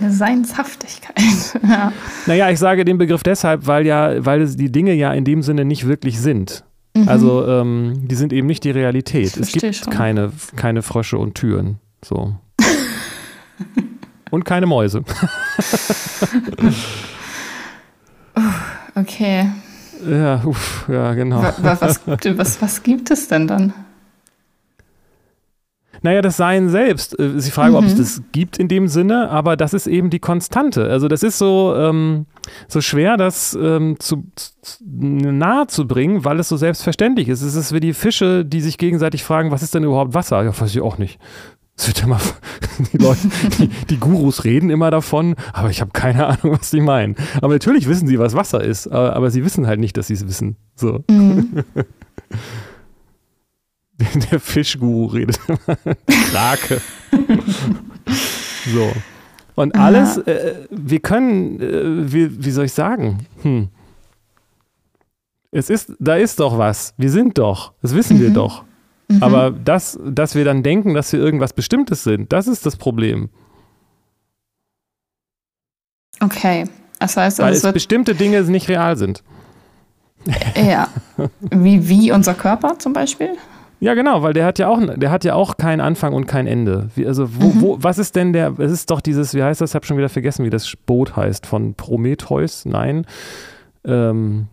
Eine 0.00 0.12
Seinshaftigkeit. 0.12 1.60
ja. 1.62 1.92
Naja, 2.26 2.50
ich 2.50 2.58
sage 2.58 2.84
den 2.84 2.98
Begriff 2.98 3.22
deshalb, 3.22 3.66
weil 3.66 3.86
ja, 3.86 4.24
weil 4.24 4.46
die 4.46 4.70
Dinge 4.70 4.94
ja 4.94 5.12
in 5.12 5.24
dem 5.24 5.42
Sinne 5.42 5.64
nicht 5.64 5.86
wirklich 5.86 6.20
sind. 6.20 6.64
Mhm. 6.96 7.08
Also 7.08 7.46
ähm, 7.46 8.06
die 8.06 8.14
sind 8.14 8.32
eben 8.32 8.46
nicht 8.46 8.62
die 8.64 8.70
Realität. 8.70 9.36
Es 9.36 9.52
gibt 9.52 9.90
keine, 9.90 10.30
keine 10.56 10.82
Frösche 10.82 11.18
und 11.18 11.34
Türen. 11.34 11.78
So. 12.04 12.36
und 14.30 14.44
keine 14.44 14.66
Mäuse. 14.66 15.02
okay. 18.94 19.50
Ja, 20.08 20.44
uff, 20.44 20.84
ja, 20.88 21.14
genau. 21.14 21.42
Was, 21.42 21.80
was, 21.82 22.00
was, 22.06 22.62
was 22.62 22.82
gibt 22.82 23.10
es 23.10 23.26
denn 23.26 23.48
dann? 23.48 23.72
Naja, 26.04 26.20
das 26.20 26.36
Sein 26.36 26.68
selbst. 26.68 27.18
Äh, 27.18 27.38
ist 27.38 27.46
die 27.46 27.50
Frage, 27.50 27.70
mhm. 27.70 27.76
ob 27.78 27.84
es 27.84 27.94
mhm. 27.94 27.98
das 27.98 28.22
gibt 28.32 28.58
in 28.58 28.68
dem 28.68 28.88
Sinne, 28.88 29.30
aber 29.30 29.56
das 29.56 29.72
ist 29.72 29.86
eben 29.86 30.10
die 30.10 30.18
Konstante. 30.18 30.90
Also 30.90 31.08
das 31.08 31.22
ist 31.22 31.38
so, 31.38 31.74
ähm, 31.74 32.26
so 32.68 32.82
schwer, 32.82 33.16
das 33.16 33.58
ähm, 33.58 33.96
zu, 33.98 34.26
zu, 34.34 34.84
nahe 34.84 35.66
zu 35.66 35.88
bringen, 35.88 36.22
weil 36.26 36.38
es 36.38 36.50
so 36.50 36.58
selbstverständlich 36.58 37.28
ist. 37.28 37.40
Es 37.40 37.54
ist 37.54 37.72
wie 37.72 37.80
die 37.80 37.94
Fische, 37.94 38.44
die 38.44 38.60
sich 38.60 38.76
gegenseitig 38.76 39.24
fragen, 39.24 39.50
was 39.50 39.62
ist 39.62 39.74
denn 39.74 39.82
überhaupt 39.82 40.12
Wasser? 40.12 40.44
Ja, 40.44 40.60
weiß 40.60 40.74
ich 40.74 40.82
auch 40.82 40.98
nicht. 40.98 41.18
Es 41.74 41.88
wird 41.88 42.02
immer, 42.02 42.20
die 42.92 42.98
Leute, 42.98 43.26
die, 43.58 43.68
die, 43.88 43.96
Gurus 43.96 44.44
reden 44.44 44.68
immer 44.68 44.90
davon, 44.90 45.36
aber 45.54 45.70
ich 45.70 45.80
habe 45.80 45.92
keine 45.92 46.26
Ahnung, 46.26 46.58
was 46.58 46.70
sie 46.70 46.82
meinen. 46.82 47.16
Aber 47.40 47.54
natürlich 47.54 47.88
wissen 47.88 48.06
sie, 48.06 48.18
was 48.18 48.34
Wasser 48.34 48.62
ist, 48.62 48.88
aber, 48.88 49.16
aber 49.16 49.30
sie 49.30 49.42
wissen 49.42 49.66
halt 49.66 49.80
nicht, 49.80 49.96
dass 49.96 50.08
sie 50.08 50.14
es 50.14 50.28
wissen. 50.28 50.56
So. 50.76 51.02
Mhm. 51.08 51.64
Der 54.30 54.40
Fischguru 54.40 55.06
redet 55.06 55.38
immer. 55.46 55.96
Krake. 56.30 56.80
so. 58.72 58.92
Und 59.54 59.76
alles, 59.76 60.18
äh, 60.18 60.66
wir 60.70 60.98
können, 61.00 61.60
äh, 61.60 62.12
wie, 62.12 62.44
wie 62.44 62.50
soll 62.50 62.64
ich 62.64 62.72
sagen? 62.72 63.26
Hm. 63.42 63.68
Es 65.52 65.70
ist, 65.70 65.92
da 66.00 66.16
ist 66.16 66.40
doch 66.40 66.58
was. 66.58 66.94
Wir 66.96 67.10
sind 67.10 67.38
doch. 67.38 67.72
Das 67.80 67.94
wissen 67.94 68.16
mhm. 68.16 68.22
wir 68.22 68.30
doch. 68.30 68.64
Mhm. 69.06 69.22
Aber 69.22 69.50
das, 69.52 69.96
dass 70.04 70.34
wir 70.34 70.44
dann 70.44 70.64
denken, 70.64 70.94
dass 70.94 71.12
wir 71.12 71.20
irgendwas 71.20 71.52
Bestimmtes 71.52 72.02
sind, 72.02 72.32
das 72.32 72.48
ist 72.48 72.66
das 72.66 72.76
Problem. 72.76 73.28
Okay. 76.20 76.64
Das 76.98 77.16
heißt, 77.16 77.40
also 77.40 77.62
Weil 77.62 77.70
es 77.70 77.72
bestimmte 77.74 78.14
Dinge 78.14 78.42
nicht 78.42 78.68
real 78.68 78.96
sind. 78.96 79.22
Ja. 80.56 80.88
Wie, 81.50 81.86
wie 81.88 82.12
unser 82.12 82.34
Körper 82.34 82.78
zum 82.78 82.92
Beispiel? 82.94 83.36
Ja, 83.84 83.92
genau, 83.92 84.22
weil 84.22 84.32
der 84.32 84.46
hat 84.46 84.58
ja 84.58 84.68
auch, 84.68 84.80
der 84.96 85.10
hat 85.10 85.24
ja 85.24 85.34
auch 85.34 85.58
keinen 85.58 85.82
Anfang 85.82 86.14
und 86.14 86.26
kein 86.26 86.46
Ende. 86.46 86.88
Wie, 86.94 87.06
also, 87.06 87.28
wo, 87.34 87.48
mhm. 87.48 87.60
wo, 87.60 87.76
was 87.80 87.98
ist 87.98 88.16
denn 88.16 88.32
der, 88.32 88.58
es 88.58 88.72
ist 88.72 88.90
doch 88.90 89.02
dieses, 89.02 89.34
wie 89.34 89.42
heißt 89.42 89.60
das, 89.60 89.72
ich 89.72 89.74
habe 89.74 89.84
schon 89.84 89.98
wieder 89.98 90.08
vergessen, 90.08 90.42
wie 90.42 90.48
das 90.50 90.74
Boot 90.86 91.16
heißt, 91.16 91.44
von 91.44 91.74
Prometheus, 91.74 92.64
nein. 92.64 93.04
Ähm, 93.84 94.46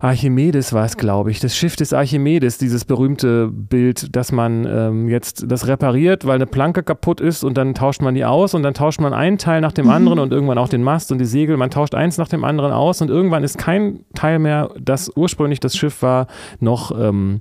Archimedes 0.00 0.72
war 0.72 0.84
es, 0.84 0.96
glaube 0.96 1.30
ich. 1.30 1.40
Das 1.40 1.56
Schiff 1.56 1.74
des 1.74 1.92
Archimedes, 1.92 2.56
dieses 2.58 2.84
berühmte 2.84 3.48
Bild, 3.48 4.14
dass 4.14 4.30
man 4.30 4.64
ähm, 4.64 5.08
jetzt 5.08 5.44
das 5.48 5.66
repariert, 5.66 6.24
weil 6.24 6.36
eine 6.36 6.46
Planke 6.46 6.84
kaputt 6.84 7.20
ist 7.20 7.42
und 7.42 7.58
dann 7.58 7.74
tauscht 7.74 8.00
man 8.00 8.14
die 8.14 8.24
aus 8.24 8.54
und 8.54 8.62
dann 8.62 8.74
tauscht 8.74 9.00
man 9.00 9.12
einen 9.12 9.38
Teil 9.38 9.60
nach 9.60 9.72
dem 9.72 9.86
mhm. 9.86 9.92
anderen 9.92 10.18
und 10.20 10.32
irgendwann 10.32 10.58
auch 10.58 10.68
den 10.68 10.84
Mast 10.84 11.10
und 11.10 11.18
die 11.18 11.24
Segel. 11.24 11.56
Man 11.56 11.70
tauscht 11.70 11.96
eins 11.96 12.16
nach 12.16 12.28
dem 12.28 12.44
anderen 12.44 12.72
aus 12.72 13.00
und 13.00 13.10
irgendwann 13.10 13.42
ist 13.42 13.58
kein 13.58 14.04
Teil 14.14 14.38
mehr, 14.38 14.70
das 14.80 15.10
ursprünglich 15.16 15.58
das 15.58 15.76
Schiff 15.76 16.00
war, 16.02 16.28
noch, 16.60 16.92
ähm, 16.92 17.40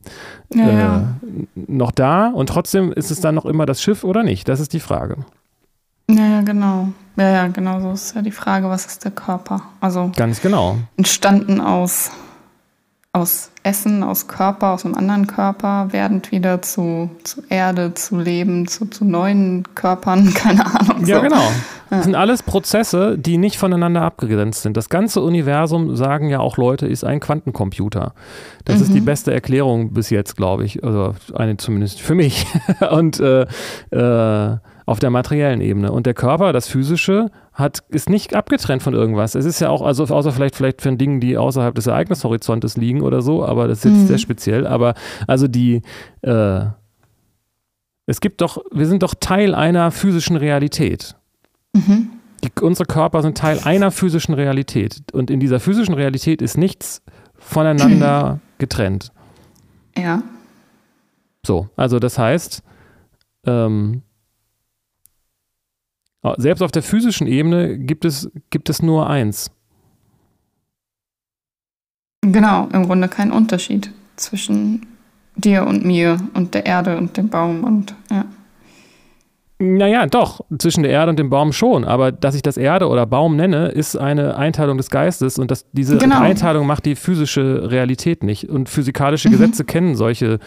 ja, 0.53 0.67
äh, 0.67 0.79
ja. 0.79 1.07
noch 1.55 1.91
da 1.91 2.29
und 2.29 2.49
trotzdem 2.49 2.91
ist 2.91 3.11
es 3.11 3.21
dann 3.21 3.35
noch 3.35 3.45
immer 3.45 3.67
das 3.67 3.83
Schiff 3.83 4.03
oder 4.03 4.23
nicht? 4.23 4.49
Das 4.49 4.59
ist 4.59 4.73
die 4.73 4.79
Frage. 4.79 5.17
Ja, 6.09 6.25
ja, 6.25 6.41
genau. 6.41 6.89
Ja, 7.17 7.29
ja, 7.29 7.47
genau 7.47 7.81
so 7.81 7.91
ist 7.91 8.15
ja 8.15 8.21
die 8.21 8.31
Frage, 8.31 8.69
was 8.69 8.85
ist 8.85 9.03
der 9.03 9.11
Körper? 9.11 9.61
Also 9.79 10.11
ganz 10.15 10.41
genau. 10.41 10.77
Entstanden 10.95 11.59
aus 11.59 12.11
aus 13.17 13.49
Essen, 13.63 14.03
aus 14.03 14.27
Körper, 14.27 14.71
aus 14.71 14.85
einem 14.85 14.95
anderen 14.95 15.27
Körper, 15.27 15.87
werdend 15.91 16.31
wieder 16.31 16.61
zu, 16.61 17.09
zu 17.23 17.41
Erde, 17.49 17.93
zu 17.93 18.17
Leben, 18.17 18.67
zu, 18.67 18.85
zu 18.85 19.03
neuen 19.03 19.63
Körpern, 19.75 20.33
keine 20.35 20.65
Ahnung. 20.65 21.05
Ja, 21.05 21.17
so. 21.17 21.21
genau. 21.23 21.51
Das 21.89 22.03
sind 22.03 22.15
alles 22.15 22.43
Prozesse, 22.43 23.17
die 23.17 23.37
nicht 23.37 23.57
voneinander 23.57 24.01
abgegrenzt 24.01 24.61
sind. 24.61 24.75
Das 24.75 24.89
ganze 24.89 25.21
Universum, 25.21 25.95
sagen 25.95 26.29
ja 26.29 26.39
auch 26.39 26.57
Leute, 26.57 26.85
ist 26.85 27.05
ein 27.05 27.21
Quantencomputer. 27.21 28.13
Das 28.65 28.77
mhm. 28.77 28.81
ist 28.83 28.93
die 28.93 29.01
mhm. 29.01 29.05
beste 29.05 29.33
Erklärung 29.33 29.93
bis 29.93 30.09
jetzt, 30.09 30.35
glaube 30.35 30.65
ich. 30.65 30.83
Also 30.83 31.15
eine 31.33 31.55
zumindest 31.57 32.01
für 32.01 32.13
mich. 32.13 32.45
Und 32.91 33.21
äh, 33.21 33.43
äh, 33.91 34.57
auf 34.87 34.99
der 34.99 35.09
materiellen 35.09 35.59
Ebene. 35.59 35.91
Und 35.91 36.05
der 36.05 36.13
Körper, 36.13 36.53
das 36.53 36.69
Physische, 36.69 37.29
hat, 37.51 37.83
ist 37.89 38.09
nicht 38.09 38.33
abgetrennt 38.33 38.81
von 38.81 38.93
irgendwas. 38.93 39.35
Es 39.35 39.43
ist 39.43 39.59
ja 39.59 39.69
auch, 39.69 39.81
also 39.81 40.05
außer 40.05 40.31
vielleicht, 40.31 40.55
vielleicht 40.55 40.81
von 40.81 40.97
Dingen, 40.97 41.19
die 41.19 41.37
außerhalb 41.37 41.75
des 41.75 41.87
Ereignishorizontes 41.87 42.77
liegen 42.77 43.01
oder 43.01 43.21
so, 43.21 43.45
aber 43.45 43.67
das 43.67 43.79
ist 43.79 43.83
jetzt 43.83 44.01
mhm. 44.03 44.07
sehr 44.07 44.17
speziell. 44.17 44.65
Aber 44.65 44.93
also 45.27 45.49
die, 45.49 45.81
äh, 46.21 46.61
es 48.05 48.21
gibt 48.21 48.39
doch, 48.39 48.63
wir 48.71 48.87
sind 48.87 49.03
doch 49.03 49.13
Teil 49.19 49.53
einer 49.53 49.91
physischen 49.91 50.37
Realität. 50.37 51.17
Mhm. 51.73 52.11
Die, 52.45 52.61
unsere 52.61 52.85
Körper 52.85 53.21
sind 53.21 53.37
Teil 53.37 53.59
einer 53.65 53.91
physischen 53.91 54.35
Realität. 54.35 55.03
Und 55.11 55.29
in 55.29 55.41
dieser 55.41 55.59
physischen 55.59 55.95
Realität 55.95 56.41
ist 56.41 56.57
nichts 56.57 57.01
voneinander 57.35 58.39
getrennt. 58.57 59.11
Ja. 59.97 60.23
So, 61.45 61.67
also 61.75 61.99
das 61.99 62.17
heißt, 62.17 62.63
ähm, 63.45 64.03
selbst 66.37 66.61
auf 66.61 66.71
der 66.71 66.83
physischen 66.83 67.27
Ebene 67.27 67.77
gibt 67.77 68.05
es, 68.05 68.29
gibt 68.49 68.69
es 68.69 68.81
nur 68.81 69.09
eins. 69.09 69.51
Genau, 72.21 72.67
im 72.73 72.85
Grunde 72.85 73.07
kein 73.07 73.31
Unterschied 73.31 73.91
zwischen 74.15 74.85
dir 75.35 75.65
und 75.65 75.85
mir 75.85 76.17
und 76.33 76.53
der 76.53 76.65
Erde 76.65 76.97
und 76.97 77.15
dem 77.15 77.29
Baum 77.29 77.63
und 77.63 77.95
ja. 78.11 78.25
Naja, 79.59 80.05
doch, 80.05 80.41
zwischen 80.59 80.83
der 80.83 80.91
Erde 80.91 81.09
und 81.09 81.17
dem 81.17 81.31
Baum 81.31 81.51
schon. 81.51 81.83
Aber 81.83 82.11
dass 82.11 82.35
ich 82.35 82.43
das 82.43 82.57
Erde 82.57 82.87
oder 82.89 83.07
Baum 83.07 83.35
nenne, 83.35 83.69
ist 83.69 83.95
eine 83.95 84.37
Einteilung 84.37 84.77
des 84.77 84.91
Geistes 84.91 85.39
und 85.39 85.49
das, 85.49 85.65
diese 85.71 85.97
genau. 85.97 86.19
Einteilung 86.19 86.67
macht 86.67 86.85
die 86.85 86.95
physische 86.95 87.71
Realität 87.71 88.23
nicht. 88.23 88.49
Und 88.49 88.69
physikalische 88.69 89.29
mhm. 89.29 89.31
Gesetze 89.31 89.65
kennen 89.65 89.95
solche 89.95 90.37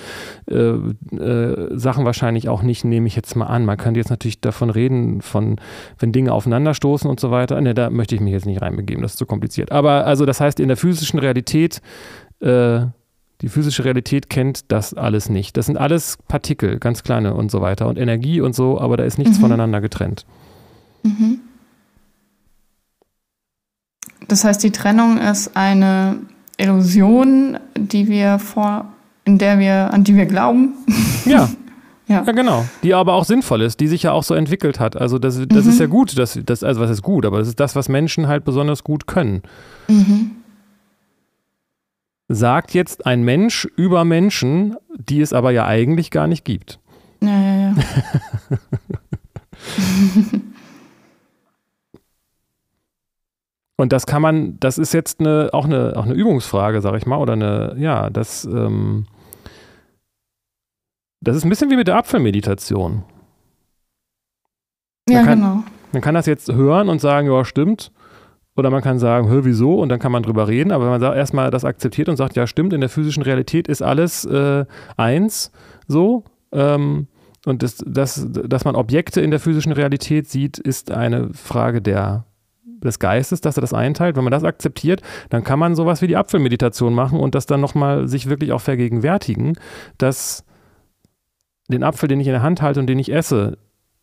äh, 0.48 0.54
äh, 0.54 1.76
Sachen 1.76 2.04
wahrscheinlich 2.04 2.48
auch 2.48 2.62
nicht, 2.62 2.84
nehme 2.84 3.08
ich 3.08 3.16
jetzt 3.16 3.34
mal 3.34 3.46
an. 3.46 3.64
Man 3.64 3.78
könnte 3.78 3.98
jetzt 3.98 4.10
natürlich 4.10 4.40
davon 4.40 4.70
reden, 4.70 5.22
von 5.22 5.56
wenn 5.98 6.12
Dinge 6.12 6.32
aufeinanderstoßen 6.32 7.10
und 7.10 7.18
so 7.18 7.32
weiter. 7.32 7.60
Ne, 7.60 7.74
da 7.74 7.90
möchte 7.90 8.14
ich 8.14 8.20
mich 8.20 8.32
jetzt 8.32 8.46
nicht 8.46 8.62
reinbegeben, 8.62 9.02
das 9.02 9.12
ist 9.12 9.18
zu 9.18 9.26
kompliziert. 9.26 9.72
Aber 9.72 10.06
also 10.06 10.24
das 10.24 10.40
heißt, 10.40 10.60
in 10.60 10.68
der 10.68 10.76
physischen 10.76 11.18
Realität 11.18 11.80
äh, 12.40 12.82
Die 13.42 13.48
physische 13.48 13.84
Realität 13.84 14.28
kennt 14.28 14.70
das 14.70 14.92
alles 14.92 15.30
nicht. 15.30 15.56
Das 15.56 15.66
sind 15.66 15.78
alles 15.78 16.18
Partikel, 16.28 16.78
ganz 16.78 17.02
kleine 17.02 17.34
und 17.34 17.50
so 17.50 17.60
weiter 17.60 17.88
und 17.88 17.98
Energie 17.98 18.40
und 18.40 18.54
so, 18.54 18.78
aber 18.80 18.96
da 18.96 19.04
ist 19.04 19.18
nichts 19.18 19.38
mhm. 19.38 19.42
voneinander 19.42 19.80
getrennt. 19.80 20.26
Mhm. 21.02 21.40
Das 24.28 24.44
heißt, 24.44 24.62
die 24.62 24.70
Trennung 24.70 25.18
ist 25.18 25.56
eine 25.56 26.16
Illusion, 26.58 27.58
die 27.76 28.08
wir 28.08 28.38
vor, 28.38 28.84
in 29.24 29.38
der 29.38 29.58
wir, 29.58 29.92
an 29.92 30.04
die 30.04 30.14
wir 30.14 30.26
glauben. 30.26 30.74
Ja. 31.24 31.48
ja. 32.06 32.22
ja. 32.26 32.32
genau. 32.32 32.66
Die 32.82 32.92
aber 32.92 33.14
auch 33.14 33.24
sinnvoll 33.24 33.62
ist, 33.62 33.80
die 33.80 33.88
sich 33.88 34.02
ja 34.02 34.12
auch 34.12 34.22
so 34.22 34.34
entwickelt 34.34 34.78
hat. 34.78 35.00
Also 35.00 35.18
das, 35.18 35.40
das 35.48 35.64
mhm. 35.64 35.70
ist 35.70 35.80
ja 35.80 35.86
gut, 35.86 36.18
das, 36.18 36.38
das, 36.44 36.62
also 36.62 36.80
was 36.80 36.90
ist 36.90 37.02
gut, 37.02 37.24
aber 37.24 37.38
das 37.38 37.48
ist 37.48 37.58
das, 37.58 37.74
was 37.74 37.88
Menschen 37.88 38.28
halt 38.28 38.44
besonders 38.44 38.84
gut 38.84 39.06
können. 39.06 39.42
Mhm. 39.88 40.32
Sagt 42.32 42.74
jetzt 42.74 43.06
ein 43.06 43.24
Mensch 43.24 43.64
über 43.74 44.04
Menschen, 44.04 44.76
die 44.96 45.20
es 45.20 45.32
aber 45.32 45.50
ja 45.50 45.66
eigentlich 45.66 46.12
gar 46.12 46.28
nicht 46.28 46.44
gibt. 46.44 46.78
Ja, 47.20 47.28
ja, 47.28 47.56
ja. 47.56 47.74
Und 53.76 53.92
das 53.92 54.06
kann 54.06 54.22
man, 54.22 54.60
das 54.60 54.78
ist 54.78 54.94
jetzt 54.94 55.18
eine, 55.18 55.50
auch, 55.52 55.64
eine, 55.64 55.94
auch 55.96 56.04
eine 56.04 56.14
Übungsfrage, 56.14 56.80
sag 56.80 56.94
ich 56.94 57.04
mal, 57.04 57.16
oder 57.16 57.32
eine, 57.32 57.74
ja, 57.78 58.10
das, 58.10 58.44
ähm, 58.44 59.06
das 61.20 61.36
ist 61.36 61.44
ein 61.44 61.50
bisschen 61.50 61.70
wie 61.70 61.76
mit 61.76 61.88
der 61.88 61.96
Apfelmeditation. 61.96 63.02
Ja, 65.08 65.24
kann, 65.24 65.40
genau. 65.40 65.64
Man 65.90 66.00
kann 66.00 66.14
das 66.14 66.26
jetzt 66.26 66.52
hören 66.52 66.88
und 66.88 67.00
sagen, 67.00 67.26
ja, 67.26 67.44
stimmt. 67.44 67.90
Oder 68.56 68.70
man 68.70 68.82
kann 68.82 68.98
sagen, 68.98 69.28
hör, 69.28 69.44
wieso? 69.44 69.78
Und 69.78 69.88
dann 69.90 70.00
kann 70.00 70.12
man 70.12 70.22
drüber 70.22 70.48
reden. 70.48 70.72
Aber 70.72 70.84
wenn 70.84 71.00
man 71.00 71.16
erstmal 71.16 71.50
das 71.50 71.64
akzeptiert 71.64 72.08
und 72.08 72.16
sagt, 72.16 72.36
ja, 72.36 72.46
stimmt, 72.46 72.72
in 72.72 72.80
der 72.80 72.90
physischen 72.90 73.22
Realität 73.22 73.68
ist 73.68 73.82
alles 73.82 74.24
äh, 74.24 74.64
eins, 74.96 75.52
so. 75.86 76.24
Ähm, 76.52 77.06
und 77.46 77.62
das, 77.62 77.82
das, 77.86 78.26
dass 78.28 78.64
man 78.64 78.74
Objekte 78.74 79.20
in 79.20 79.30
der 79.30 79.40
physischen 79.40 79.72
Realität 79.72 80.28
sieht, 80.28 80.58
ist 80.58 80.90
eine 80.90 81.32
Frage 81.32 81.80
der 81.80 82.26
des 82.82 82.98
Geistes, 82.98 83.40
dass 83.40 83.58
er 83.58 83.60
das 83.60 83.74
einteilt. 83.74 84.16
Wenn 84.16 84.24
man 84.24 84.30
das 84.30 84.44
akzeptiert, 84.44 85.02
dann 85.28 85.44
kann 85.44 85.58
man 85.58 85.74
sowas 85.74 86.02
wie 86.02 86.06
die 86.06 86.16
Apfelmeditation 86.16 86.94
machen 86.94 87.20
und 87.20 87.34
das 87.34 87.46
dann 87.46 87.60
nochmal 87.60 88.08
sich 88.08 88.28
wirklich 88.28 88.52
auch 88.52 88.60
vergegenwärtigen, 88.60 89.58
dass 89.98 90.44
den 91.68 91.84
Apfel, 91.84 92.08
den 92.08 92.20
ich 92.20 92.26
in 92.26 92.32
der 92.32 92.42
Hand 92.42 92.62
halte 92.62 92.80
und 92.80 92.86
den 92.86 92.98
ich 92.98 93.12
esse, 93.12 93.58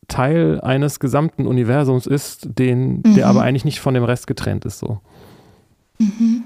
Teil 0.07 0.61
eines 0.61 0.99
gesamten 0.99 1.45
Universums 1.45 2.07
ist, 2.07 2.47
den, 2.57 3.01
mhm. 3.05 3.15
der 3.15 3.27
aber 3.27 3.41
eigentlich 3.41 3.65
nicht 3.65 3.79
von 3.79 3.93
dem 3.93 4.03
Rest 4.03 4.27
getrennt 4.27 4.65
ist. 4.65 4.79
So. 4.79 4.99
Mhm. 5.99 6.43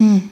Mhm. 0.00 0.30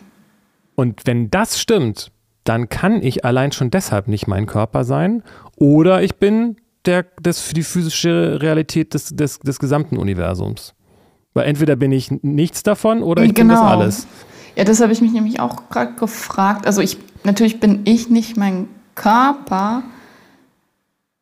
Und 0.74 1.07
wenn 1.07 1.30
das 1.30 1.61
stimmt, 1.61 2.11
dann 2.44 2.68
kann 2.68 3.03
ich 3.03 3.24
allein 3.24 3.53
schon 3.53 3.70
deshalb 3.70 4.09
nicht 4.09 4.26
mein 4.26 4.46
Körper 4.46 4.84
sein 4.84 5.22
oder 5.57 6.03
ich 6.03 6.16
bin 6.16 6.57
der, 6.86 7.05
das 7.20 7.40
für 7.40 7.55
die 7.55 7.62
physische 7.62 8.38
Realität 8.40 8.94
des, 8.94 9.14
des, 9.14 9.38
des 9.40 9.59
gesamten 9.59 9.98
Universums. 9.98 10.74
Weil 11.34 11.46
entweder 11.46 11.76
bin 11.76 11.92
ich 11.92 12.11
nichts 12.22 12.62
davon 12.62 13.03
oder 13.03 13.22
ich 13.22 13.34
genau. 13.34 13.40
bin 13.40 13.48
das 13.48 13.61
genau. 13.61 13.70
alles. 13.70 14.07
Ja, 14.57 14.64
das 14.64 14.80
habe 14.80 14.92
ich 14.92 15.01
mich 15.01 15.12
nämlich 15.12 15.38
auch 15.38 15.68
gerade 15.68 15.94
gefragt. 15.94 16.66
Also 16.66 16.80
ich, 16.80 16.96
natürlich 17.24 17.61
bin 17.61 17.80
ich 17.84 18.09
nicht 18.11 18.36
mein 18.36 18.68
Körper. 18.95 19.82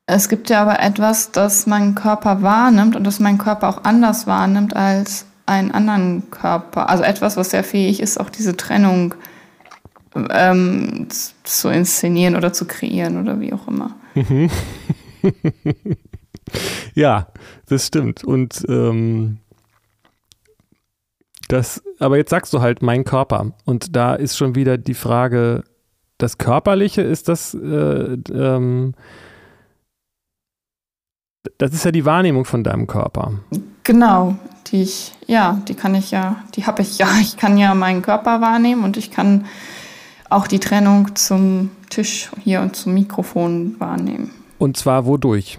Es 0.07 0.29
gibt 0.29 0.51
ja 0.51 0.63
aber 0.63 0.81
etwas, 0.81 1.33
das 1.33 1.67
mein 1.67 1.95
Körper 1.95 2.43
wahrnimmt 2.43 2.97
und 2.97 3.05
das 3.05 3.21
mein 3.21 3.39
Körper 3.39 3.69
auch 3.69 3.85
anders 3.85 4.27
wahrnimmt 4.27 4.75
als 4.75 5.27
einen 5.47 5.71
anderen 5.71 6.31
Körper. 6.31 6.89
Also 6.89 7.05
etwas, 7.05 7.37
was 7.37 7.51
sehr 7.51 7.65
fähig 7.65 8.01
ist, 8.01 8.19
auch 8.19 8.31
diese 8.31 8.57
Trennung 8.57 9.15
ähm, 10.31 11.09
zu 11.45 11.69
inszenieren 11.69 12.37
oder 12.37 12.53
zu 12.53 12.67
kreieren 12.67 13.21
oder 13.21 13.41
wie 13.41 13.53
auch 13.53 13.69
immer. 13.69 13.95
Mhm. 14.15 14.51
ja, 16.95 17.29
das 17.67 17.87
stimmt. 17.87 18.25
Und 18.25 18.65
ähm, 18.69 19.39
das, 21.49 21.83
aber 21.99 22.19
jetzt 22.19 22.31
sagst 22.31 22.53
du 22.53 22.61
halt 22.61 22.83
mein 22.83 23.05
Körper. 23.05 23.53
Und 23.65 23.97
da 23.97 24.15
ist 24.15 24.37
schon 24.37 24.55
wieder 24.55 24.77
die 24.79 24.95
Frage, 24.95 25.65
das 26.19 26.37
Körperliche 26.37 27.03
ist 27.03 27.29
das, 27.29 27.55
äh, 27.55 28.19
ähm, 28.33 28.95
das 31.59 31.73
ist 31.73 31.85
ja 31.85 31.93
die 31.93 32.05
Wahrnehmung 32.05 32.45
von 32.45 32.65
deinem 32.65 32.87
Körper. 32.87 33.33
Genau, 33.85 34.37
die 34.67 34.83
ich, 34.83 35.15
ja, 35.27 35.63
die 35.67 35.75
kann 35.75 35.95
ich 35.95 36.11
ja, 36.11 36.37
die 36.55 36.67
habe 36.67 36.83
ich 36.83 36.99
ja. 36.99 37.09
Ich 37.21 37.37
kann 37.37 37.57
ja 37.57 37.75
meinen 37.75 38.03
Körper 38.03 38.41
wahrnehmen 38.41 38.85
und 38.85 38.97
ich 38.97 39.11
kann 39.11 39.47
auch 40.29 40.47
die 40.47 40.59
Trennung 40.59 41.15
zum 41.15 41.71
Tisch 41.89 42.31
hier 42.45 42.61
und 42.61 42.77
zum 42.77 42.95
Mikrofon 42.95 43.77
wahrnehmen. 43.79 44.31
Und 44.59 44.77
zwar 44.77 45.07
wodurch? 45.07 45.59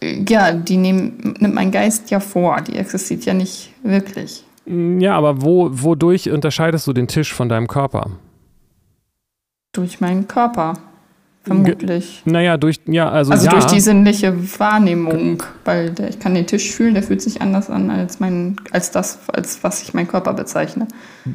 Ja, 0.00 0.52
die 0.52 0.76
nehmen, 0.76 1.36
nimmt 1.38 1.54
mein 1.54 1.70
Geist 1.70 2.10
ja 2.10 2.20
vor. 2.20 2.60
Die 2.62 2.76
existiert 2.76 3.24
ja 3.24 3.34
nicht 3.34 3.70
wirklich. 3.82 4.44
Ja, 4.66 5.16
aber 5.16 5.42
wo, 5.42 5.70
wodurch 5.70 6.30
unterscheidest 6.30 6.86
du 6.86 6.92
den 6.92 7.06
Tisch 7.06 7.32
von 7.32 7.48
deinem 7.48 7.68
Körper? 7.68 8.10
Durch 9.76 10.00
meinen 10.00 10.26
Körper. 10.26 10.74
Vermutlich. 11.44 12.22
Ge 12.24 12.32
naja, 12.32 12.56
durch, 12.56 12.80
ja, 12.86 13.08
also. 13.08 13.30
Also 13.30 13.46
ja. 13.46 13.52
durch 13.52 13.66
die 13.66 13.78
sinnliche 13.78 14.34
Wahrnehmung, 14.58 15.44
weil 15.64 15.90
der, 15.90 16.08
ich 16.08 16.18
kann 16.18 16.34
den 16.34 16.46
Tisch 16.46 16.72
fühlen, 16.72 16.94
der 16.94 17.04
fühlt 17.04 17.22
sich 17.22 17.40
anders 17.40 17.70
an 17.70 17.88
als 17.88 18.18
mein, 18.18 18.56
als 18.72 18.90
das, 18.90 19.20
als 19.32 19.62
was 19.62 19.82
ich 19.82 19.94
meinen 19.94 20.08
Körper 20.08 20.34
bezeichne. 20.34 20.88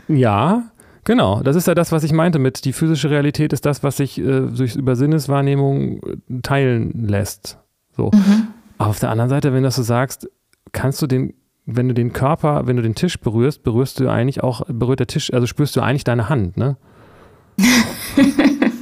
Ja, 0.10 0.64
Genau, 1.04 1.42
das 1.42 1.56
ist 1.56 1.68
ja 1.68 1.74
das, 1.74 1.92
was 1.92 2.04
ich 2.04 2.14
meinte 2.14 2.38
mit, 2.38 2.64
die 2.64 2.74
physische 2.74 3.10
Realität 3.10 3.54
ist 3.54 3.66
das, 3.66 3.84
was 3.84 3.98
sich 3.98 4.20
äh, 4.20 4.42
durch 4.42 4.76
über 4.76 4.96
Sinneswahrnehmung 4.96 6.04
äh, 6.04 6.42
teilen 6.44 7.08
lässt. 7.08 7.58
So. 7.98 8.12
Mhm. 8.14 8.50
Aber 8.78 8.90
auf 8.90 9.00
der 9.00 9.10
anderen 9.10 9.30
Seite, 9.30 9.52
wenn 9.52 9.64
du 9.64 9.68
das 9.68 9.78
so 9.78 9.84
sagst, 9.84 10.30
kannst 10.74 11.02
du 11.02 11.08
den, 11.08 11.34
wenn 11.66 11.88
du 11.88 11.96
den 11.96 12.14
Körper, 12.14 12.68
wenn 12.68 12.76
du 12.76 12.84
den 12.84 12.94
Tisch 12.94 13.20
berührst, 13.20 13.64
berührst 13.64 14.00
du 14.00 14.10
eigentlich 14.10 14.44
auch, 14.44 14.62
berührt 14.68 15.00
der 15.00 15.08
Tisch, 15.08 15.34
also 15.34 15.48
spürst 15.48 15.76
du 15.76 15.82
eigentlich 15.82 16.04
deine 16.04 16.30
Hand, 16.30 16.58
ne? 16.58 16.78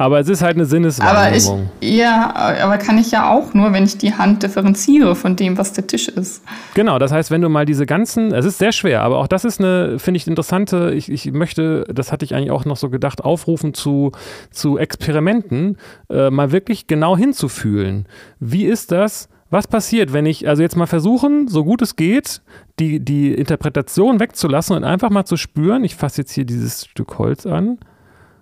Aber 0.00 0.20
es 0.20 0.28
ist 0.28 0.42
halt 0.42 0.54
eine 0.54 0.64
Sinneswahrnehmung. 0.64 1.58
Aber 1.58 1.70
ich, 1.80 1.96
ja, 1.96 2.32
aber 2.62 2.78
kann 2.78 2.98
ich 2.98 3.10
ja 3.10 3.28
auch 3.30 3.52
nur, 3.52 3.72
wenn 3.72 3.82
ich 3.82 3.98
die 3.98 4.14
Hand 4.14 4.44
differenziere 4.44 5.16
von 5.16 5.34
dem, 5.34 5.58
was 5.58 5.72
der 5.72 5.88
Tisch 5.88 6.06
ist. 6.06 6.44
Genau, 6.74 7.00
das 7.00 7.10
heißt, 7.10 7.32
wenn 7.32 7.40
du 7.40 7.48
mal 7.48 7.66
diese 7.66 7.84
ganzen, 7.84 8.32
es 8.32 8.44
ist 8.44 8.58
sehr 8.58 8.70
schwer, 8.70 9.02
aber 9.02 9.18
auch 9.18 9.26
das 9.26 9.44
ist 9.44 9.58
eine, 9.58 9.98
finde 9.98 10.18
ich, 10.18 10.28
interessante, 10.28 10.92
ich, 10.94 11.10
ich 11.10 11.32
möchte, 11.32 11.84
das 11.92 12.12
hatte 12.12 12.24
ich 12.24 12.36
eigentlich 12.36 12.52
auch 12.52 12.64
noch 12.64 12.76
so 12.76 12.90
gedacht, 12.90 13.24
aufrufen 13.24 13.74
zu, 13.74 14.12
zu 14.52 14.78
Experimenten, 14.78 15.78
äh, 16.08 16.30
mal 16.30 16.52
wirklich 16.52 16.86
genau 16.86 17.16
hinzufühlen. 17.16 18.06
Wie 18.38 18.66
ist 18.66 18.92
das? 18.92 19.28
Was 19.50 19.66
passiert, 19.66 20.12
wenn 20.12 20.26
ich, 20.26 20.46
also 20.46 20.62
jetzt 20.62 20.76
mal 20.76 20.86
versuchen, 20.86 21.48
so 21.48 21.64
gut 21.64 21.80
es 21.80 21.96
geht, 21.96 22.42
die, 22.78 23.00
die 23.00 23.32
Interpretation 23.32 24.20
wegzulassen 24.20 24.76
und 24.76 24.84
einfach 24.84 25.10
mal 25.10 25.24
zu 25.24 25.36
spüren, 25.36 25.84
ich 25.84 25.96
fasse 25.96 26.20
jetzt 26.20 26.32
hier 26.32 26.44
dieses 26.44 26.84
Stück 26.84 27.18
Holz 27.18 27.46
an, 27.46 27.78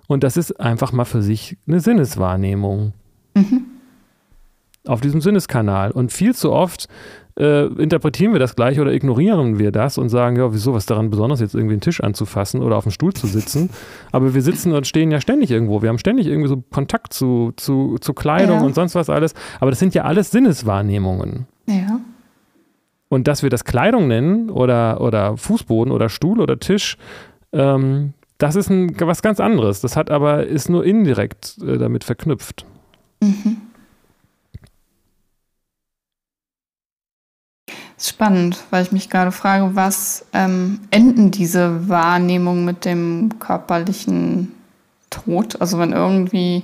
und 0.09 0.23
das 0.23 0.37
ist 0.37 0.61
einfach 0.61 0.93
mal 0.93 1.05
für 1.05 1.23
sich 1.23 1.59
eine 1.67 1.81
Sinneswahrnehmung. 1.81 2.93
Mhm. 3.35 3.67
Auf 4.87 5.01
diesem 5.01 5.21
Sinneskanal. 5.21 5.91
Und 5.91 6.13
viel 6.13 6.35
zu 6.35 6.53
oft 6.53 6.89
äh, 7.39 7.67
interpretieren 7.67 8.33
wir 8.33 8.41
das 8.41 8.57
gleich 8.57 8.81
oder 8.81 8.93
ignorieren 8.93 9.59
wir 9.59 9.71
das 9.71 9.99
und 9.99 10.09
sagen, 10.09 10.37
ja, 10.37 10.53
wieso, 10.53 10.73
was 10.73 10.87
daran 10.87 11.11
besonders, 11.11 11.41
jetzt 11.41 11.55
irgendwie 11.55 11.75
einen 11.75 11.83
Tisch 11.83 12.01
anzufassen 12.01 12.63
oder 12.63 12.77
auf 12.77 12.85
dem 12.85 12.93
Stuhl 12.93 13.13
zu 13.13 13.27
sitzen. 13.27 13.71
Aber 14.11 14.35
wir 14.35 14.43
sitzen 14.43 14.73
und 14.73 14.87
stehen 14.87 15.11
ja 15.11 15.21
ständig 15.21 15.51
irgendwo. 15.51 15.83
Wir 15.83 15.91
haben 15.91 15.99
ständig 15.99 16.27
irgendwie 16.27 16.49
so 16.49 16.63
Kontakt 16.73 17.13
zu, 17.13 17.53
zu, 17.57 17.99
zu 18.01 18.15
Kleidung 18.15 18.61
ja. 18.61 18.65
und 18.65 18.75
sonst 18.75 18.95
was 18.95 19.11
alles. 19.11 19.35
Aber 19.61 19.71
das 19.71 19.79
sind 19.79 19.95
ja 19.95 20.05
alles 20.05 20.31
Sinneswahrnehmungen. 20.31 21.47
Ja. 21.67 22.01
Und 23.09 23.29
dass 23.29 23.43
wir 23.43 23.51
das 23.51 23.65
Kleidung 23.65 24.09
nennen 24.09 24.51
oder, 24.51 25.01
oder 25.01 25.37
Fußboden 25.37 25.93
oder 25.93 26.09
Stuhl 26.09 26.41
oder 26.41 26.59
Tisch, 26.59 26.97
ähm, 27.53 28.15
das 28.39 28.57
ist 28.57 28.71
ein, 28.71 28.99
was 29.01 29.23
ganz 29.23 29.41
anderes. 29.41 29.81
Das 29.81 29.97
hat 29.97 30.11
aber, 30.11 30.47
ist 30.47 30.69
nur 30.69 30.85
indirekt 30.85 31.59
äh, 31.63 31.79
damit 31.79 32.05
verknüpft. 32.05 32.65
Mhm. 33.23 33.59
Spannend, 38.07 38.63
weil 38.71 38.85
ich 38.85 38.93
mich 38.93 39.11
gerade 39.11 39.33
frage, 39.33 39.75
was 39.75 40.27
ähm, 40.33 40.81
enden 40.93 41.33
diese 41.33 41.89
Wahrnehmungen 41.89 42.65
mit 42.65 42.85
dem 42.85 43.31
körperlichen 43.41 44.53
Tod? 45.11 45.61
Also 45.61 45.81
wenn 45.81 45.93
irgendwie, 45.93 46.63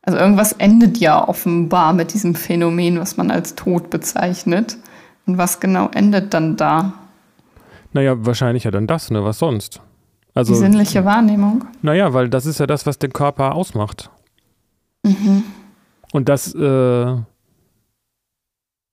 also 0.00 0.18
irgendwas 0.18 0.52
endet 0.54 0.96
ja 0.98 1.28
offenbar 1.28 1.92
mit 1.92 2.14
diesem 2.14 2.34
Phänomen, 2.34 2.98
was 2.98 3.18
man 3.18 3.30
als 3.30 3.56
Tod 3.56 3.90
bezeichnet. 3.90 4.78
Und 5.26 5.36
was 5.36 5.60
genau 5.60 5.90
endet 5.92 6.32
dann 6.32 6.56
da? 6.56 6.94
Naja, 7.92 8.14
wahrscheinlich 8.24 8.64
ja 8.64 8.70
dann 8.70 8.86
das, 8.86 9.10
ne? 9.10 9.22
Was 9.22 9.38
sonst? 9.38 9.80
Also, 10.34 10.54
die 10.54 10.58
sinnliche 10.58 11.04
Wahrnehmung? 11.04 11.66
Naja, 11.82 12.14
weil 12.14 12.30
das 12.30 12.46
ist 12.46 12.58
ja 12.58 12.66
das, 12.66 12.86
was 12.86 12.98
den 12.98 13.12
Körper 13.12 13.54
ausmacht. 13.54 14.10
Mhm. 15.02 15.44
Und 16.12 16.28
das, 16.28 16.54
äh, 16.54 17.16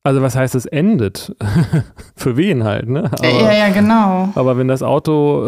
Also 0.09 0.23
was 0.23 0.35
heißt 0.35 0.55
es 0.55 0.65
endet? 0.65 1.35
Für 2.15 2.35
wen 2.35 2.63
halt, 2.63 2.89
ne? 2.89 3.11
Aber, 3.11 3.29
ja, 3.29 3.53
ja, 3.53 3.69
genau. 3.69 4.29
Aber 4.33 4.57
wenn 4.57 4.67
das 4.67 4.81
Auto 4.81 5.45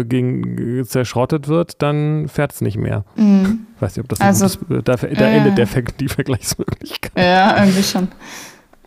äh, 0.00 0.04
gegen, 0.04 0.84
zerschrottet 0.84 1.48
wird, 1.48 1.80
dann 1.80 2.28
fährt 2.28 2.52
es 2.52 2.60
nicht 2.60 2.76
mehr. 2.76 3.06
Mhm. 3.16 3.60
Ich 3.74 3.80
weiß 3.80 3.96
nicht, 3.96 4.04
ob 4.04 4.10
das 4.10 4.20
also, 4.20 4.58
gutes, 4.58 4.84
da, 4.84 4.96
da 4.96 5.06
äh, 5.06 5.38
endet 5.38 5.56
der, 5.56 5.66
die 5.98 6.08
Vergleichsmöglichkeit. 6.08 7.12
Ja, 7.16 7.56
irgendwie 7.56 7.82
schon. 7.82 8.08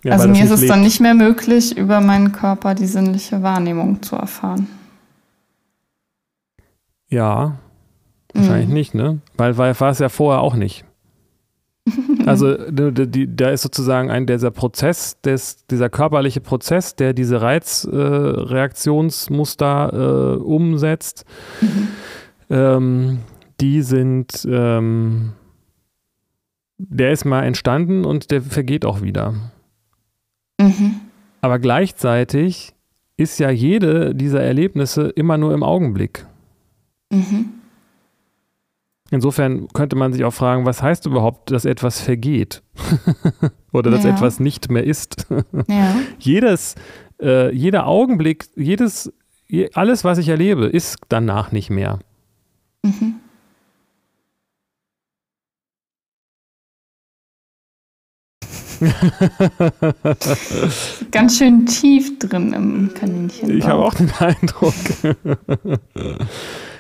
Ja, 0.03 0.11
also 0.11 0.27
mir 0.27 0.43
ist 0.43 0.51
es 0.51 0.61
lebt. 0.61 0.71
dann 0.71 0.81
nicht 0.81 1.01
mehr 1.01 1.15
möglich, 1.15 1.75
über 1.75 2.01
meinen 2.01 2.31
Körper 2.31 2.75
die 2.75 2.85
sinnliche 2.85 3.41
Wahrnehmung 3.41 4.03
zu 4.03 4.17
erfahren. 4.17 4.67
Ja, 7.09 7.55
wahrscheinlich 8.31 8.67
mhm. 8.67 8.73
nicht, 8.75 8.93
ne? 8.93 9.21
Weil, 9.37 9.57
weil 9.57 9.79
war 9.79 9.89
es 9.89 9.97
ja 9.97 10.09
vorher 10.09 10.43
auch 10.43 10.53
nicht. 10.53 10.85
Also 12.25 12.55
die, 12.71 13.35
da 13.35 13.51
ist 13.51 13.61
sozusagen 13.61 14.09
ein 14.09 14.25
dieser 14.25 14.49
Prozess, 14.49 15.21
des, 15.21 15.67
dieser 15.67 15.89
körperliche 15.89 16.41
Prozess, 16.41 16.95
der 16.95 17.13
diese 17.13 17.39
Reizreaktionsmuster 17.41 19.91
äh, 19.93 19.97
äh, 19.97 20.37
umsetzt, 20.37 21.25
mhm. 21.61 21.89
ähm, 22.49 23.19
die 23.61 23.83
sind, 23.83 24.47
ähm, 24.49 25.33
der 26.77 27.11
ist 27.11 27.25
mal 27.25 27.43
entstanden 27.43 28.05
und 28.05 28.31
der 28.31 28.41
vergeht 28.41 28.85
auch 28.85 29.01
wieder. 29.01 29.35
Mhm. 30.59 31.01
Aber 31.41 31.59
gleichzeitig 31.59 32.73
ist 33.17 33.39
ja 33.39 33.49
jede 33.49 34.15
dieser 34.15 34.41
Erlebnisse 34.41 35.09
immer 35.09 35.37
nur 35.37 35.53
im 35.53 35.63
Augenblick. 35.63 36.25
Mhm. 37.11 37.54
Insofern 39.11 39.67
könnte 39.69 39.95
man 39.95 40.13
sich 40.13 40.23
auch 40.23 40.33
fragen, 40.33 40.65
was 40.65 40.81
heißt 40.81 41.05
überhaupt, 41.05 41.51
dass 41.51 41.65
etwas 41.65 42.01
vergeht 42.01 42.63
oder 43.71 43.91
dass 43.91 44.03
ja. 44.03 44.11
etwas 44.11 44.39
nicht 44.39 44.71
mehr 44.71 44.83
ist. 44.83 45.27
ja. 45.67 45.95
Jedes, 46.17 46.73
äh, 47.21 47.53
jeder 47.53 47.85
Augenblick, 47.85 48.45
jedes, 48.55 49.13
alles, 49.73 50.03
was 50.03 50.17
ich 50.17 50.27
erlebe, 50.27 50.65
ist 50.65 50.97
danach 51.09 51.51
nicht 51.51 51.69
mehr. 51.69 51.99
Mhm. 52.83 53.15
Ganz 61.11 61.37
schön 61.37 61.65
tief 61.65 62.19
drin 62.19 62.53
im 62.53 62.93
Kaninchen. 62.93 63.57
Ich 63.57 63.65
habe 63.65 63.83
auch 63.83 63.93
den 63.93 64.11
Eindruck. 64.19 64.73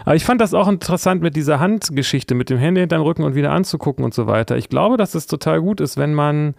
Aber 0.05 0.15
ich 0.15 0.23
fand 0.23 0.39
das 0.39 0.53
auch 0.53 0.67
interessant 0.67 1.21
mit 1.21 1.35
dieser 1.35 1.59
Handgeschichte, 1.59 2.35
mit 2.35 2.49
dem 2.49 2.59
Handy 2.59 2.81
hinterm 2.81 3.01
Rücken 3.01 3.23
und 3.23 3.35
wieder 3.35 3.51
anzugucken 3.51 4.05
und 4.05 4.13
so 4.13 4.27
weiter. 4.27 4.55
Ich 4.55 4.69
glaube, 4.69 4.97
dass 4.97 5.15
es 5.15 5.25
total 5.25 5.61
gut 5.61 5.81
ist, 5.81 5.97
wenn 5.97 6.13
man 6.13 6.53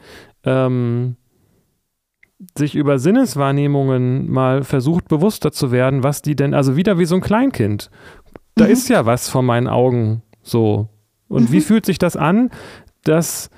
ähm, 0.44 1.16
sich 2.56 2.74
über 2.74 2.98
Sinneswahrnehmungen 2.98 4.30
mal 4.30 4.64
versucht, 4.64 5.08
bewusster 5.08 5.52
zu 5.52 5.70
werden, 5.70 6.02
was 6.02 6.22
die 6.22 6.36
denn, 6.36 6.54
also 6.54 6.76
wieder 6.76 6.98
wie 6.98 7.06
so 7.06 7.14
ein 7.14 7.20
Kleinkind. 7.20 7.90
Da 8.56 8.64
mhm. 8.64 8.70
ist 8.70 8.88
ja 8.88 9.06
was 9.06 9.28
vor 9.28 9.42
meinen 9.42 9.68
Augen 9.68 10.22
so. 10.42 10.88
Und 11.28 11.48
mhm. 11.48 11.52
wie 11.52 11.60
fühlt 11.60 11.86
sich 11.86 11.98
das 11.98 12.16
an, 12.16 12.50
dass, 13.04 13.50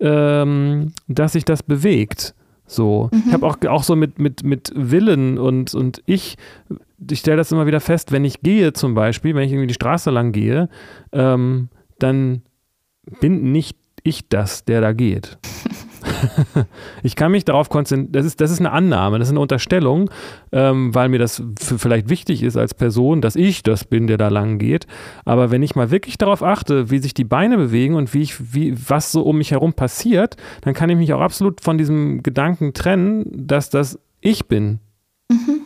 ähm, 0.00 0.92
dass 1.06 1.32
sich 1.32 1.44
das 1.44 1.62
bewegt? 1.62 2.34
So. 2.66 3.10
Mhm. 3.12 3.22
Ich 3.26 3.32
habe 3.32 3.46
auch, 3.46 3.56
auch 3.68 3.82
so 3.82 3.94
mit, 3.94 4.18
mit, 4.18 4.42
mit 4.42 4.72
Willen 4.74 5.38
und, 5.38 5.74
und 5.74 6.02
ich, 6.06 6.36
ich 7.10 7.18
stelle 7.18 7.36
das 7.36 7.52
immer 7.52 7.66
wieder 7.66 7.80
fest, 7.80 8.12
wenn 8.12 8.24
ich 8.24 8.40
gehe 8.40 8.72
zum 8.72 8.94
Beispiel, 8.94 9.34
wenn 9.34 9.44
ich 9.44 9.52
irgendwie 9.52 9.68
die 9.68 9.74
Straße 9.74 10.10
lang 10.10 10.32
gehe, 10.32 10.68
ähm, 11.12 11.68
dann 11.98 12.42
bin 13.20 13.52
nicht 13.52 13.76
ich 14.02 14.28
das, 14.28 14.64
der 14.64 14.80
da 14.80 14.92
geht. 14.92 15.38
ich 17.02 17.16
kann 17.16 17.32
mich 17.32 17.44
darauf 17.44 17.70
konzentrieren, 17.70 18.12
das 18.12 18.26
ist, 18.26 18.40
das 18.40 18.50
ist 18.50 18.60
eine 18.60 18.70
Annahme, 18.70 19.18
das 19.18 19.28
ist 19.28 19.32
eine 19.32 19.40
Unterstellung, 19.40 20.10
ähm, 20.52 20.94
weil 20.94 21.08
mir 21.08 21.18
das 21.18 21.42
vielleicht 21.56 22.10
wichtig 22.10 22.42
ist 22.42 22.56
als 22.56 22.74
Person, 22.74 23.22
dass 23.22 23.36
ich 23.36 23.62
das 23.62 23.84
bin, 23.84 24.06
der 24.06 24.18
da 24.18 24.28
lang 24.28 24.58
geht. 24.58 24.86
Aber 25.24 25.50
wenn 25.50 25.62
ich 25.62 25.74
mal 25.74 25.90
wirklich 25.90 26.18
darauf 26.18 26.42
achte, 26.42 26.90
wie 26.90 26.98
sich 26.98 27.14
die 27.14 27.24
Beine 27.24 27.56
bewegen 27.56 27.94
und 27.94 28.12
wie 28.12 28.22
ich, 28.22 28.54
wie, 28.54 28.74
was 28.88 29.12
so 29.12 29.22
um 29.22 29.38
mich 29.38 29.50
herum 29.50 29.72
passiert, 29.72 30.36
dann 30.60 30.74
kann 30.74 30.90
ich 30.90 30.96
mich 30.96 31.12
auch 31.14 31.20
absolut 31.20 31.62
von 31.62 31.78
diesem 31.78 32.22
Gedanken 32.22 32.74
trennen, 32.74 33.24
dass 33.32 33.70
das 33.70 33.98
ich 34.20 34.46
bin. 34.46 34.80
Mhm 35.30 35.63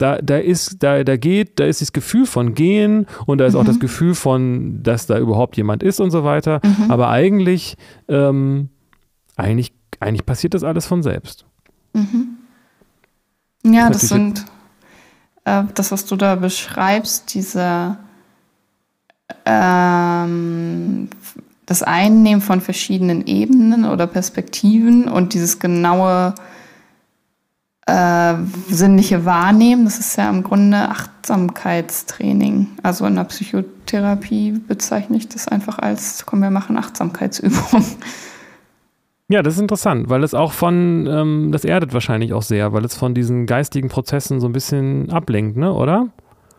da, 0.00 0.18
da 0.22 0.38
ist, 0.38 0.82
da, 0.82 1.04
da 1.04 1.16
geht, 1.18 1.60
da 1.60 1.64
ist 1.64 1.82
das 1.82 1.92
Gefühl 1.92 2.24
von 2.24 2.54
gehen 2.54 3.06
und 3.26 3.38
da 3.38 3.44
ist 3.44 3.52
mhm. 3.52 3.60
auch 3.60 3.64
das 3.64 3.76
mhm. 3.76 3.80
Gefühl 3.80 4.14
von, 4.14 4.82
dass 4.82 5.06
da 5.06 5.18
überhaupt 5.18 5.58
jemand 5.58 5.82
ist 5.82 6.00
und 6.00 6.10
so 6.10 6.24
weiter. 6.24 6.60
Mhm. 6.64 6.90
Aber 6.90 7.10
eigentlich, 7.10 7.76
ähm, 8.08 8.70
eigentlich, 9.36 9.74
eigentlich 10.00 10.24
passiert 10.24 10.54
das 10.54 10.64
alles 10.64 10.86
von 10.86 11.02
selbst. 11.02 11.44
Mhm. 11.92 12.38
Ja, 13.62 13.88
das, 13.90 14.00
das 14.00 14.08
sind 14.08 14.46
äh, 15.44 15.64
das, 15.74 15.92
was 15.92 16.06
du 16.06 16.16
da 16.16 16.34
beschreibst, 16.36 17.34
diese 17.34 17.98
ähm, 19.44 21.10
das 21.66 21.82
Einnehmen 21.82 22.40
von 22.40 22.62
verschiedenen 22.62 23.26
Ebenen 23.26 23.84
oder 23.84 24.06
Perspektiven 24.06 25.08
und 25.08 25.34
dieses 25.34 25.58
genaue 25.58 26.34
äh, 27.90 28.34
sinnliche 28.68 29.24
Wahrnehmen. 29.24 29.84
Das 29.84 29.98
ist 29.98 30.16
ja 30.16 30.30
im 30.30 30.42
Grunde 30.42 30.88
Achtsamkeitstraining. 30.88 32.68
Also 32.82 33.06
in 33.06 33.16
der 33.16 33.24
Psychotherapie 33.24 34.52
bezeichne 34.66 35.16
ich 35.16 35.28
das 35.28 35.48
einfach 35.48 35.78
als, 35.78 36.24
komm, 36.26 36.42
wir 36.42 36.50
machen 36.50 36.76
Achtsamkeitsübungen. 36.76 37.84
Ja, 39.28 39.42
das 39.42 39.54
ist 39.54 39.60
interessant, 39.60 40.08
weil 40.08 40.24
es 40.24 40.34
auch 40.34 40.52
von, 40.52 41.06
ähm, 41.06 41.52
das 41.52 41.64
erdet 41.64 41.94
wahrscheinlich 41.94 42.32
auch 42.32 42.42
sehr, 42.42 42.72
weil 42.72 42.84
es 42.84 42.96
von 42.96 43.14
diesen 43.14 43.46
geistigen 43.46 43.88
Prozessen 43.88 44.40
so 44.40 44.48
ein 44.48 44.52
bisschen 44.52 45.08
ablenkt, 45.10 45.56
ne, 45.56 45.72
oder? 45.72 46.08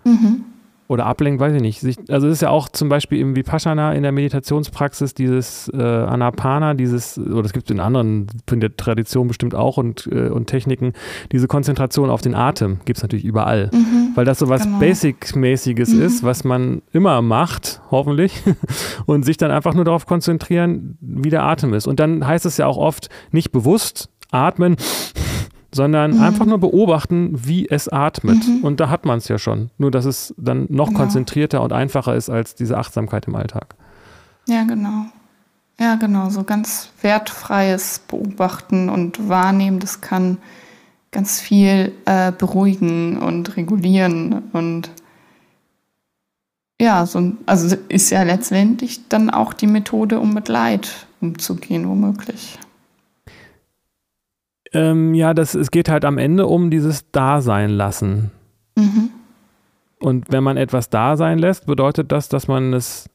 Mhm 0.06 0.46
oder 0.92 1.06
ablenkt, 1.06 1.40
weiß 1.40 1.54
ich 1.54 1.62
nicht. 1.62 2.12
also 2.12 2.28
es 2.28 2.34
ist 2.34 2.42
ja 2.42 2.50
auch 2.50 2.68
zum 2.68 2.90
Beispiel 2.90 3.18
im 3.20 3.34
Vipassana 3.34 3.94
in 3.94 4.04
der 4.04 4.12
Meditationspraxis 4.12 5.14
dieses 5.14 5.72
äh, 5.74 5.82
Anapana, 5.82 6.74
dieses, 6.74 7.18
oder 7.18 7.46
es 7.46 7.54
gibt 7.54 7.70
es 7.70 7.74
in 7.74 7.80
anderen, 7.80 8.28
in 8.52 8.60
der 8.60 8.76
Tradition 8.76 9.30
bestimmt 9.30 9.56
auch 9.56 9.78
und, 9.78 10.10
äh, 10.12 10.28
und 10.28 10.48
Techniken, 10.48 10.92
diese 11.32 11.48
Konzentration 11.48 12.10
auf 12.10 12.20
den 12.20 12.36
Atem 12.36 12.82
gibt 12.84 12.98
es 12.98 13.04
natürlich 13.04 13.24
überall. 13.24 13.70
Mhm, 13.72 14.10
weil 14.16 14.26
das 14.26 14.40
so 14.40 14.50
was 14.50 14.64
genau. 14.64 14.80
Basic-mäßiges 14.80 15.94
mhm. 15.94 16.02
ist, 16.02 16.24
was 16.24 16.44
man 16.44 16.82
immer 16.92 17.22
macht, 17.22 17.82
hoffentlich, 17.90 18.44
und 19.06 19.24
sich 19.24 19.38
dann 19.38 19.50
einfach 19.50 19.74
nur 19.74 19.86
darauf 19.86 20.06
konzentrieren, 20.06 20.98
wie 21.00 21.30
der 21.30 21.44
Atem 21.44 21.74
ist. 21.74 21.88
Und 21.88 22.02
dann 22.02 22.28
heißt 22.28 22.46
es 22.46 22.58
ja 22.58 22.68
auch 22.68 22.78
oft 22.78 23.08
nicht 23.32 23.54
bewusst 23.54 24.10
atmen, 24.30 24.76
sondern 25.74 26.16
mhm. 26.16 26.22
einfach 26.22 26.46
nur 26.46 26.60
beobachten, 26.60 27.32
wie 27.34 27.68
es 27.70 27.88
atmet. 27.88 28.48
Mhm. 28.48 28.64
Und 28.64 28.80
da 28.80 28.90
hat 28.90 29.06
man 29.06 29.20
es 29.20 29.28
ja 29.28 29.38
schon. 29.38 29.72
Nur, 29.78 29.92
dass 29.92 30.06
es 30.06 30.34
dann 30.38 30.66
noch 30.70 30.88
genau. 30.88 31.00
konzentrierter 31.00 31.62
und 31.62 31.74
einfacher 31.74 32.16
ist 32.16 32.30
als 32.30 32.56
diese 32.56 32.78
Achtsamkeit 32.78 33.28
im 33.28 33.36
Alltag. 33.36 33.76
Ja, 34.48 34.64
genau. 34.64 35.06
Ja, 35.80 35.96
genau. 35.96 36.30
So 36.30 36.44
ganz 36.44 36.90
wertfreies 37.02 38.00
Beobachten 38.08 38.90
und 38.90 39.30
Wahrnehmen, 39.30 39.80
das 39.80 40.02
kann 40.02 40.38
ganz 41.12 41.40
viel 41.42 41.92
äh, 42.06 42.32
beruhigen 42.32 43.18
und 43.18 43.58
regulieren 43.58 44.44
und 44.54 44.90
ja, 46.80 47.06
so, 47.06 47.34
also 47.46 47.76
ist 47.90 48.10
ja 48.10 48.24
letztendlich 48.24 49.08
dann 49.08 49.30
auch 49.30 49.54
die 49.54 49.68
Methode, 49.68 50.20
um 50.20 50.34
mit 50.34 50.48
Leid 50.48 51.06
umzugehen, 51.22 51.88
womöglich. 51.88 52.58
Ähm, 54.74 55.14
ja, 55.14 55.34
das, 55.34 55.54
es 55.54 55.72
geht 55.72 55.90
halt 55.90 56.06
am 56.06 56.18
Ende 56.18 56.48
um 56.48 56.70
dieses 56.70 57.10
Dasein 57.12 57.70
lassen. 57.70 58.32
Mhm. 58.78 59.10
Und 60.00 60.32
wenn 60.32 60.44
man 60.44 60.58
etwas 60.58 60.90
da 60.90 61.18
sein 61.18 61.38
lässt, 61.38 61.66
bedeutet 61.66 62.12
das, 62.12 62.30
dass 62.30 62.48
man 62.48 62.74
es 62.74 63.10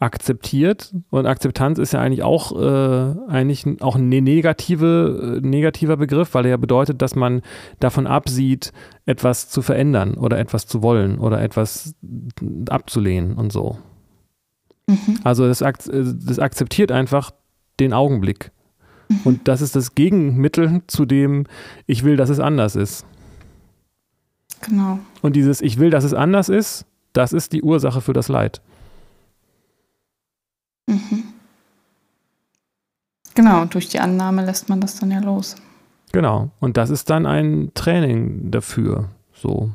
akzeptiert. 0.00 0.94
Und 1.10 1.26
Akzeptanz 1.26 1.78
ist 1.78 1.92
ja 1.92 2.00
eigentlich 2.00 2.22
auch, 2.22 2.52
äh, 2.52 3.14
eigentlich 3.28 3.64
auch 3.80 3.96
ein 3.96 4.08
negative, 4.08 5.40
äh, 5.42 5.46
negativer 5.46 5.96
Begriff, 5.96 6.34
weil 6.34 6.44
er 6.44 6.50
ja 6.52 6.56
bedeutet, 6.56 7.02
dass 7.02 7.16
man 7.16 7.42
davon 7.80 8.06
absieht, 8.06 8.72
etwas 9.06 9.48
zu 9.48 9.62
verändern 9.62 10.14
oder 10.14 10.38
etwas 10.38 10.66
zu 10.66 10.82
wollen 10.82 11.18
oder 11.18 11.40
etwas 11.42 11.94
abzulehnen 12.68 13.34
und 13.34 13.52
so. 13.52 13.78
Mhm. 14.86 15.20
Also 15.24 15.46
das, 15.46 15.58
das 15.58 16.38
akzeptiert 16.38 16.92
einfach 16.92 17.32
den 17.80 17.92
Augenblick. 17.92 18.52
Und 19.24 19.48
das 19.48 19.60
ist 19.60 19.74
das 19.74 19.94
Gegenmittel 19.94 20.82
zu 20.86 21.06
dem, 21.06 21.46
ich 21.86 22.04
will, 22.04 22.16
dass 22.16 22.28
es 22.28 22.40
anders 22.40 22.76
ist. 22.76 23.06
Genau. 24.60 24.98
Und 25.22 25.36
dieses, 25.36 25.60
ich 25.60 25.78
will, 25.78 25.90
dass 25.90 26.04
es 26.04 26.14
anders 26.14 26.48
ist, 26.48 26.84
das 27.12 27.32
ist 27.32 27.52
die 27.52 27.62
Ursache 27.62 28.00
für 28.00 28.12
das 28.12 28.28
Leid. 28.28 28.60
Mhm. 30.86 31.24
Genau, 33.34 33.64
durch 33.66 33.88
die 33.88 34.00
Annahme 34.00 34.44
lässt 34.44 34.68
man 34.68 34.80
das 34.80 34.98
dann 34.98 35.10
ja 35.10 35.20
los. 35.20 35.56
Genau. 36.12 36.50
Und 36.60 36.76
das 36.76 36.90
ist 36.90 37.08
dann 37.08 37.26
ein 37.26 37.70
Training 37.74 38.50
dafür. 38.50 39.10
So. 39.32 39.70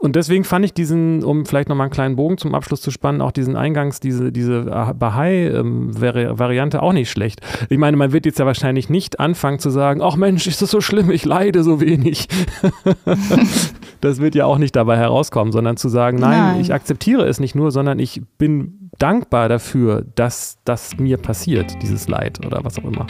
Und 0.00 0.16
deswegen 0.16 0.44
fand 0.44 0.64
ich 0.64 0.72
diesen, 0.72 1.24
um 1.24 1.44
vielleicht 1.46 1.68
nochmal 1.68 1.86
einen 1.86 1.92
kleinen 1.92 2.16
Bogen 2.16 2.38
zum 2.38 2.54
Abschluss 2.54 2.80
zu 2.80 2.90
spannen, 2.90 3.20
auch 3.20 3.32
diesen 3.32 3.56
Eingangs, 3.56 4.00
diese, 4.00 4.32
diese 4.32 4.62
Bahai-Variante 4.98 6.82
auch 6.82 6.92
nicht 6.92 7.10
schlecht. 7.10 7.40
Ich 7.68 7.78
meine, 7.78 7.96
man 7.96 8.12
wird 8.12 8.26
jetzt 8.26 8.38
ja 8.38 8.46
wahrscheinlich 8.46 8.88
nicht 8.88 9.20
anfangen 9.20 9.58
zu 9.58 9.70
sagen, 9.70 10.00
ach 10.02 10.16
Mensch, 10.16 10.46
ist 10.46 10.62
das 10.62 10.70
so 10.70 10.80
schlimm, 10.80 11.10
ich 11.10 11.24
leide 11.24 11.62
so 11.62 11.80
wenig. 11.80 12.28
das 14.00 14.20
wird 14.20 14.34
ja 14.34 14.44
auch 14.44 14.58
nicht 14.58 14.76
dabei 14.76 14.96
herauskommen, 14.96 15.52
sondern 15.52 15.76
zu 15.76 15.88
sagen, 15.88 16.18
nein, 16.18 16.38
nein, 16.38 16.60
ich 16.60 16.72
akzeptiere 16.72 17.26
es 17.26 17.40
nicht 17.40 17.54
nur, 17.54 17.70
sondern 17.70 17.98
ich 17.98 18.22
bin 18.38 18.90
dankbar 18.98 19.48
dafür, 19.48 20.04
dass 20.14 20.58
das 20.64 20.98
mir 20.98 21.16
passiert, 21.16 21.82
dieses 21.82 22.08
Leid 22.08 22.44
oder 22.44 22.60
was 22.62 22.78
auch 22.78 22.84
immer. 22.84 23.06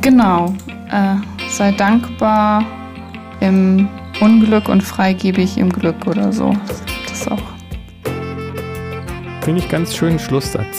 Genau. 0.00 0.54
Äh, 0.90 1.16
sei 1.48 1.72
dankbar 1.72 2.64
im 3.40 3.88
Unglück 4.22 4.68
und 4.68 4.82
freigebig 4.84 5.58
im 5.58 5.68
Glück 5.68 6.06
oder 6.06 6.32
so. 6.32 6.54
Das 7.08 7.26
auch. 7.26 7.42
Finde 9.40 9.60
ich 9.60 9.68
ganz 9.68 9.96
schönen 9.96 10.20
Schlusssatz. 10.20 10.78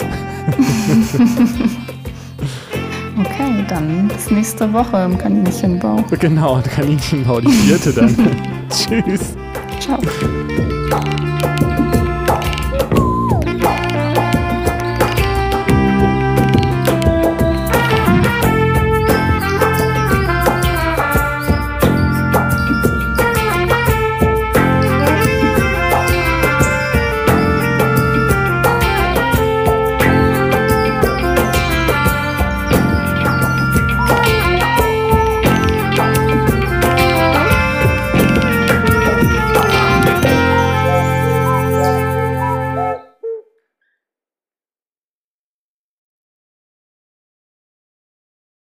okay, 3.20 3.64
dann 3.68 4.08
bis 4.08 4.30
nächste 4.30 4.72
Woche 4.72 4.96
im 5.04 5.18
Kaninchenbau. 5.18 6.02
Genau, 6.18 6.62
Kaninchenbau, 6.74 7.42
die 7.42 7.52
vierte 7.52 7.92
dann. 7.92 8.16
Tschüss. 8.70 9.36
Ciao. 9.78 9.98